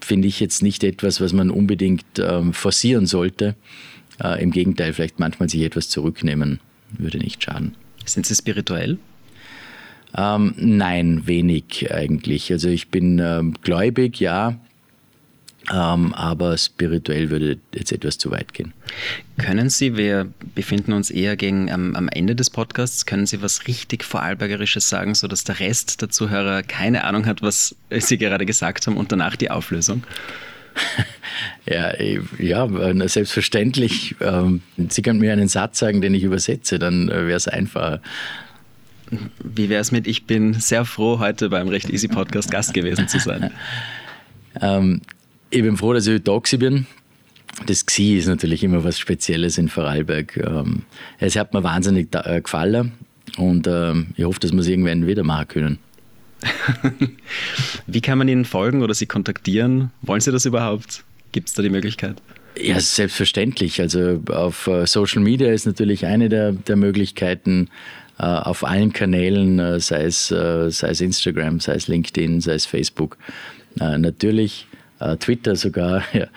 finde 0.02 0.28
ich 0.28 0.40
jetzt 0.40 0.62
nicht 0.62 0.84
etwas, 0.84 1.22
was 1.22 1.34
man 1.34 1.50
unbedingt 1.50 2.06
ähm, 2.20 2.54
forcieren 2.54 3.06
sollte. 3.06 3.56
Äh, 4.22 4.42
Im 4.42 4.52
Gegenteil, 4.52 4.94
vielleicht 4.94 5.20
manchmal 5.20 5.50
sich 5.50 5.62
etwas 5.62 5.90
zurücknehmen 5.90 6.60
würde 6.98 7.20
nicht 7.20 7.44
schaden. 7.44 7.76
Sind 8.06 8.26
Sie 8.26 8.36
spirituell? 8.36 8.98
Ähm, 10.16 10.54
nein, 10.58 11.28
wenig 11.28 11.92
eigentlich. 11.92 12.52
Also 12.52 12.70
ich 12.70 12.90
bin 12.90 13.20
ähm, 13.20 13.54
gläubig, 13.62 14.20
ja, 14.20 14.60
ähm, 15.72 16.14
aber 16.14 16.58
spirituell 16.58 17.30
würde 17.30 17.60
jetzt 17.76 17.92
etwas 17.92 18.18
zu 18.18 18.32
weit 18.32 18.54
gehen. 18.54 18.74
Können 19.38 19.70
Sie, 19.70 19.98
wir 19.98 20.28
befinden 20.56 20.94
uns 20.94 21.12
eher 21.12 21.36
gegen 21.36 21.70
am, 21.72 21.96
am, 21.96 22.10
Ende 22.10 22.36
des 22.36 22.50
Podcasts, 22.50 23.06
können 23.06 23.28
Sie 23.28 23.42
was 23.42 23.68
richtig 23.68 24.04
Vorarlbergerisches 24.04 24.90
sagen, 24.90 25.14
sodass 25.14 25.44
der 25.44 25.60
Rest 25.60 26.02
der 26.02 26.10
Zuhörer 26.10 26.64
keine 26.64 27.04
Ahnung 27.04 27.26
hat, 27.28 27.42
was 27.44 27.76
Sie 27.92 28.18
gerade 28.18 28.46
gesagt 28.46 28.88
haben 28.88 28.98
und 28.98 29.12
danach 29.12 29.36
die 29.36 29.52
Auflösung? 29.52 30.04
Ja, 31.66 31.94
ja, 32.40 32.68
selbstverständlich. 33.08 34.16
Ähm, 34.20 34.62
Sie 34.90 35.02
können 35.02 35.20
mir 35.20 35.32
einen 35.32 35.48
Satz 35.48 35.80
sagen, 35.80 36.02
den 36.02 36.16
ich 36.16 36.24
übersetze, 36.24 36.80
dann 36.80 37.10
äh, 37.10 37.28
wäre 37.28 37.38
es 37.38 37.48
einfacher. 37.48 38.02
Wie 39.44 39.70
wäre 39.70 39.82
es 39.82 39.92
mit, 39.92 40.08
ich 40.08 40.26
bin 40.26 40.54
sehr 40.54 40.86
froh, 40.86 41.20
heute 41.20 41.50
beim 41.50 41.68
Recht 41.68 41.90
Easy 41.90 42.08
Podcast 42.08 42.52
Gast 42.52 42.74
gewesen 42.74 43.08
zu 43.08 43.20
sein? 43.20 43.52
ähm, 44.62 45.02
ich 45.50 45.62
bin 45.62 45.78
froh, 45.78 45.94
dass 45.94 46.08
ich 46.08 46.24
da 46.24 46.40
bin. 46.58 46.86
Das 47.66 47.86
Xi 47.86 48.18
ist 48.18 48.28
natürlich 48.28 48.64
immer 48.64 48.84
was 48.84 49.00
Spezielles 49.00 49.58
in 49.58 49.70
Vorarlberg. 49.70 50.38
Ähm, 50.38 50.84
es 51.18 51.36
hat 51.36 51.54
mir 51.54 51.64
wahnsinnig 51.64 52.10
äh, 52.14 52.42
gefallen 52.42 52.94
und 53.38 53.68
ähm, 53.68 54.08
ich 54.16 54.24
hoffe, 54.24 54.40
dass 54.40 54.52
wir 54.52 54.60
es 54.60 54.68
irgendwann 54.68 55.08
wieder 55.08 55.24
machen 55.24 55.48
können. 55.48 55.80
Wie 57.88 58.02
kann 58.02 58.18
man 58.18 58.28
Ihnen 58.28 58.46
folgen 58.46 58.82
oder 58.82 58.94
Sie 58.94 59.08
kontaktieren? 59.08 59.92
Wollen 60.02 60.22
Sie 60.22 60.32
das 60.32 60.46
überhaupt? 60.46 61.04
Gibt 61.32 61.50
es 61.50 61.54
da 61.54 61.62
die 61.62 61.70
Möglichkeit? 61.70 62.22
Ja, 62.58 62.80
selbstverständlich. 62.80 63.80
Also 63.82 64.22
auf 64.32 64.68
äh, 64.68 64.86
Social 64.86 65.22
Media 65.22 65.52
ist 65.52 65.66
natürlich 65.66 66.06
eine 66.06 66.30
der, 66.30 66.52
der 66.52 66.76
Möglichkeiten. 66.76 67.70
Äh, 68.20 68.26
auf 68.26 68.66
allen 68.66 68.92
Kanälen, 68.92 69.60
äh, 69.60 69.80
sei 69.80 70.04
es, 70.04 70.28
sei 70.28 70.68
es 70.68 71.02
Instagram, 71.02 71.60
sei 71.60 71.76
es 71.76 71.88
LinkedIn, 71.88 72.42
sei 72.42 72.54
es 72.54 72.66
Facebook. 72.66 73.18
Natürlich 73.76 74.66
Twitter 75.20 75.56
sogar. 75.56 76.04
Ja. 76.14 76.28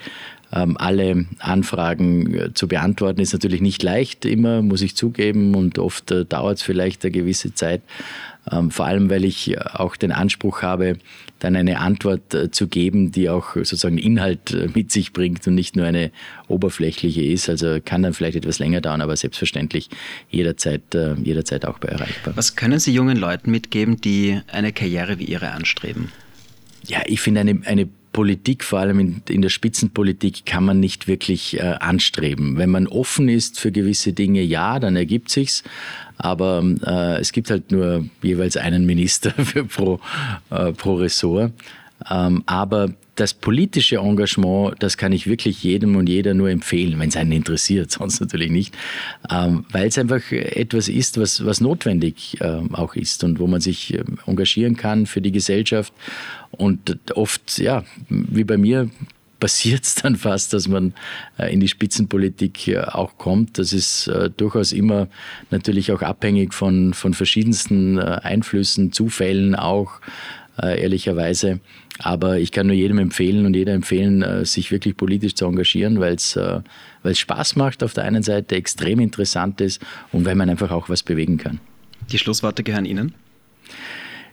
alle 0.51 1.27
Anfragen 1.39 2.35
äh, 2.35 2.55
zu 2.55 2.67
beantworten, 2.67 3.21
ist 3.21 3.33
natürlich 3.33 3.61
nicht 3.61 3.83
leicht 3.83 4.25
immer, 4.25 4.63
muss 4.63 4.83
ich 4.83 4.97
zugeben, 4.97 5.55
und 5.55 5.79
oft 5.79 6.11
äh, 6.11 6.25
dauert 6.25 6.59
es 6.59 6.63
vielleicht 6.63 7.05
eine 7.05 7.13
gewisse 7.13 7.55
Zeit. 7.55 7.83
Ähm, 8.51 8.71
vor 8.71 8.87
allem, 8.87 9.11
weil 9.11 9.25
ich 9.25 9.61
auch 9.61 9.97
den 9.97 10.11
Anspruch 10.11 10.63
habe, 10.63 10.97
dann 11.39 11.55
eine 11.55 11.79
Antwort 11.79 12.35
äh, 12.35 12.51
zu 12.51 12.67
geben, 12.67 13.13
die 13.13 13.31
auch 13.31 13.55
sozusagen 13.55 13.99
Inhalt 13.99 14.75
mit 14.75 14.91
sich 14.91 15.13
bringt 15.13 15.47
und 15.47 15.55
nicht 15.55 15.77
nur 15.77 15.87
eine 15.87 16.11
oberflächliche 16.49 17.23
ist. 17.23 17.49
Also 17.49 17.79
kann 17.85 18.03
dann 18.03 18.15
vielleicht 18.15 18.37
etwas 18.37 18.59
länger 18.59 18.81
dauern, 18.81 19.03
aber 19.03 19.17
selbstverständlich 19.17 19.89
jederzeit, 20.31 20.83
jederzeit 21.23 21.65
auch 21.65 21.79
bei 21.79 21.89
erreichbar. 21.89 22.35
Was 22.37 22.57
können 22.57 22.81
Sie 22.81 22.93
jungen 22.93 23.17
Leuten 23.17 23.51
mitgeben, 23.51 24.01
die 24.01 24.41
eine 24.51 24.73
Karriere 24.73 25.19
wie 25.19 25.25
Ihre 25.25 25.51
anstreben? 25.53 26.11
Ja, 26.87 27.03
ich 27.07 27.21
finde 27.21 27.41
eine, 27.41 27.61
eine 27.67 27.89
Politik, 28.13 28.65
vor 28.65 28.81
allem 28.81 28.99
in, 28.99 29.23
in, 29.29 29.43
der 29.43 29.51
Spitzenpolitik, 29.51 30.45
kann 30.45 30.65
man 30.65 30.81
nicht 30.81 31.07
wirklich 31.07 31.59
äh, 31.59 31.63
anstreben. 31.63 32.57
Wenn 32.57 32.71
man 32.71 32.87
offen 32.87 33.29
ist 33.29 33.61
für 33.61 33.71
gewisse 33.71 34.13
Dinge, 34.13 34.43
ja, 34.43 34.79
dann 34.81 34.97
ergibt 34.97 35.31
sich's. 35.31 35.63
Aber 36.17 36.63
äh, 36.85 37.21
es 37.21 37.33
gibt 37.33 37.51
halt 37.51 37.71
nur 37.71 38.05
jeweils 38.23 38.57
einen 38.57 38.85
Minister 38.85 39.31
für 39.45 39.65
pro, 39.65 40.01
äh, 40.51 40.73
pro 40.73 40.95
Ressort. 40.95 41.53
Ähm, 42.09 42.43
aber 42.47 42.91
das 43.17 43.35
politische 43.35 43.97
Engagement, 43.97 44.77
das 44.79 44.97
kann 44.97 45.13
ich 45.13 45.27
wirklich 45.27 45.63
jedem 45.63 45.97
und 45.97 46.09
jeder 46.09 46.33
nur 46.33 46.49
empfehlen, 46.49 46.99
wenn 46.99 47.11
es 47.11 47.17
einen 47.17 47.33
interessiert, 47.33 47.91
sonst 47.91 48.21
natürlich 48.21 48.51
nicht, 48.51 48.75
ähm, 49.31 49.65
weil 49.71 49.89
es 49.89 49.99
einfach 49.99 50.33
etwas 50.33 50.89
ist, 50.89 51.19
was, 51.19 51.45
was 51.45 51.61
notwendig 51.61 52.39
ähm, 52.41 52.75
auch 52.75 52.95
ist 52.95 53.25
und 53.25 53.39
wo 53.39 53.47
man 53.47 53.61
sich 53.61 53.99
engagieren 54.27 54.77
kann 54.77 55.07
für 55.07 55.21
die 55.21 55.33
Gesellschaft. 55.33 55.93
Und 56.53 56.97
oft, 57.15 57.59
ja, 57.59 57.85
wie 58.09 58.45
bei 58.45 58.57
mir, 58.57 58.91
passiert 59.41 59.85
es 59.85 59.97
dann 59.97 60.15
fast, 60.15 60.53
dass 60.53 60.69
man 60.69 60.93
äh, 61.39 61.53
in 61.53 61.59
die 61.59 61.69
Spitzenpolitik 61.69 62.69
äh, 62.69 62.79
auch 62.79 63.19
kommt. 63.19 63.59
Das 63.59 63.73
ist 63.73 64.07
äh, 64.07 64.31
durchaus 64.31 64.71
immer 64.71 65.09
natürlich 65.51 65.91
auch 65.91 66.03
abhängig 66.03 66.55
von, 66.55 66.95
von 66.95 67.15
verschiedensten 67.15 67.99
Einflüssen, 67.99 68.93
Zufällen 68.93 69.57
auch, 69.57 70.01
ehrlicherweise. 70.59 71.61
Aber 71.99 72.39
ich 72.39 72.51
kann 72.53 72.67
nur 72.67 72.77
jedem 72.77 72.99
empfehlen 72.99 73.47
und 73.47 73.55
jeder 73.55 73.75
empfehlen, 73.75 74.23
äh, 74.23 74.45
sich 74.45 74.71
wirklich 74.73 74.97
politisch 74.97 75.35
zu 75.35 75.47
engagieren, 75.47 76.01
weil 76.01 76.15
es 76.15 76.37
äh, 76.37 76.61
Spaß 77.13 77.57
macht 77.57 77.83
auf 77.83 77.93
der 77.93 78.05
einen 78.05 78.23
Seite, 78.23 78.57
extrem 78.57 79.01
interessant 79.01 79.61
ist 79.61 79.83
und 80.13 80.25
weil 80.25 80.35
man 80.35 80.49
einfach 80.49 80.71
auch 80.71 80.89
was 80.89 81.03
bewegen 81.03 81.37
kann. 81.37 81.61
Die 82.11 82.19
Schlussworte 82.19 82.63
gehören 82.63 82.87
Ihnen? 82.87 83.15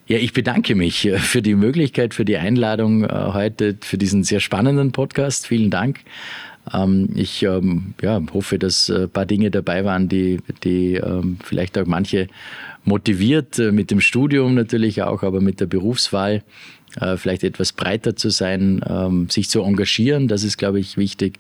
Ja, 0.07 0.18
ich 0.18 0.32
bedanke 0.32 0.76
mich 0.76 1.05
äh, 1.05 1.18
für 1.18 1.41
die 1.41 1.55
Möglichkeit, 1.55 2.13
für 2.13 2.24
die 2.24 2.38
Einladung 2.38 3.03
äh, 3.03 3.09
heute, 3.09 3.78
für 3.82 3.97
diesen 3.97 4.24
sehr 4.24 4.39
spannenden 4.39 4.93
Podcast. 4.93 5.45
Vielen 5.47 5.70
Dank. 5.70 5.99
Ähm, 6.74 7.09
ich 7.15 7.43
ähm, 7.43 7.93
ja, 8.01 8.22
hoffe, 8.34 8.57
dass 8.57 8.89
ein 8.89 9.09
paar 9.09 9.26
Dinge 9.26 9.51
dabei 9.51 9.84
waren, 9.84 10.07
die, 10.07 10.39
die 10.63 10.95
ähm, 10.95 11.38
vielleicht 11.43 11.78
auch 11.78 11.86
manche 11.86 12.28
motiviert, 12.88 13.59
mit 13.59 13.91
dem 13.91 14.01
Studium 14.01 14.55
natürlich 14.55 15.03
auch, 15.03 15.21
aber 15.21 15.41
mit 15.41 15.59
der 15.59 15.67
Berufswahl 15.67 16.43
vielleicht 17.17 17.43
etwas 17.43 17.73
breiter 17.73 18.15
zu 18.15 18.29
sein, 18.29 19.27
sich 19.29 19.49
zu 19.49 19.61
engagieren. 19.61 20.27
Das 20.27 20.43
ist, 20.43 20.57
glaube 20.57 20.79
ich, 20.79 20.97
wichtig. 20.97 21.38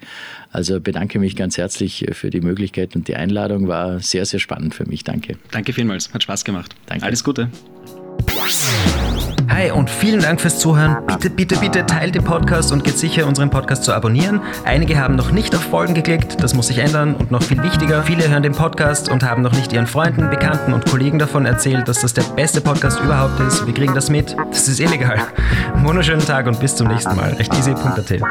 Also 0.51 0.79
bedanke 0.79 1.19
mich 1.19 1.35
ganz 1.35 1.57
herzlich 1.57 2.05
für 2.11 2.29
die 2.29 2.41
Möglichkeit 2.41 2.95
und 2.95 3.07
die 3.07 3.15
Einladung 3.15 3.67
war 3.67 3.99
sehr, 3.99 4.25
sehr 4.25 4.39
spannend 4.39 4.75
für 4.75 4.85
mich. 4.85 5.03
Danke. 5.03 5.37
Danke 5.51 5.73
vielmals. 5.73 6.13
Hat 6.13 6.21
Spaß 6.21 6.43
gemacht. 6.43 6.75
Danke. 6.85 7.05
Alles 7.05 7.23
Gute. 7.23 7.49
Hi 9.49 9.71
und 9.71 9.89
vielen 9.89 10.21
Dank 10.21 10.39
fürs 10.39 10.59
Zuhören. 10.59 10.97
Bitte, 11.07 11.29
bitte, 11.29 11.57
bitte 11.57 11.85
teilt 11.85 12.13
den 12.13 12.23
Podcast 12.23 12.71
und 12.71 12.83
geht 12.83 12.97
sicher, 12.97 13.25
unseren 13.25 13.49
Podcast 13.49 13.83
zu 13.83 13.93
abonnieren. 13.93 14.41
Einige 14.65 14.99
haben 14.99 15.15
noch 15.15 15.31
nicht 15.31 15.55
auf 15.55 15.61
Folgen 15.63 15.95
geklickt, 15.95 16.43
das 16.43 16.53
muss 16.53 16.67
sich 16.67 16.77
ändern 16.77 17.15
und 17.15 17.31
noch 17.31 17.41
viel 17.41 17.63
wichtiger, 17.63 18.03
viele 18.03 18.29
hören 18.29 18.43
den 18.43 18.51
Podcast 18.51 19.09
und 19.09 19.23
haben 19.23 19.41
noch 19.41 19.53
nicht 19.53 19.73
ihren 19.73 19.87
Freunden, 19.87 20.29
Bekannten 20.29 20.73
und 20.73 20.85
Kollegen 20.85 21.17
davon 21.17 21.45
erzählt, 21.45 21.87
dass 21.87 22.01
das 22.01 22.13
der 22.13 22.23
beste 22.35 22.61
Podcast 22.61 22.99
überhaupt 22.99 23.39
ist. 23.39 23.65
Wir 23.65 23.73
kriegen 23.73 23.95
das 23.95 24.11
mit. 24.11 24.35
Das 24.51 24.67
ist 24.67 24.79
illegal. 24.79 25.17
Wunderschönen 25.77 26.25
Tag 26.25 26.45
und 26.45 26.59
bis 26.59 26.75
zum 26.75 26.87
nächsten 26.87 27.15
Mal. 27.15 27.35
Echt 27.39 27.51
easy.at. 27.55 28.21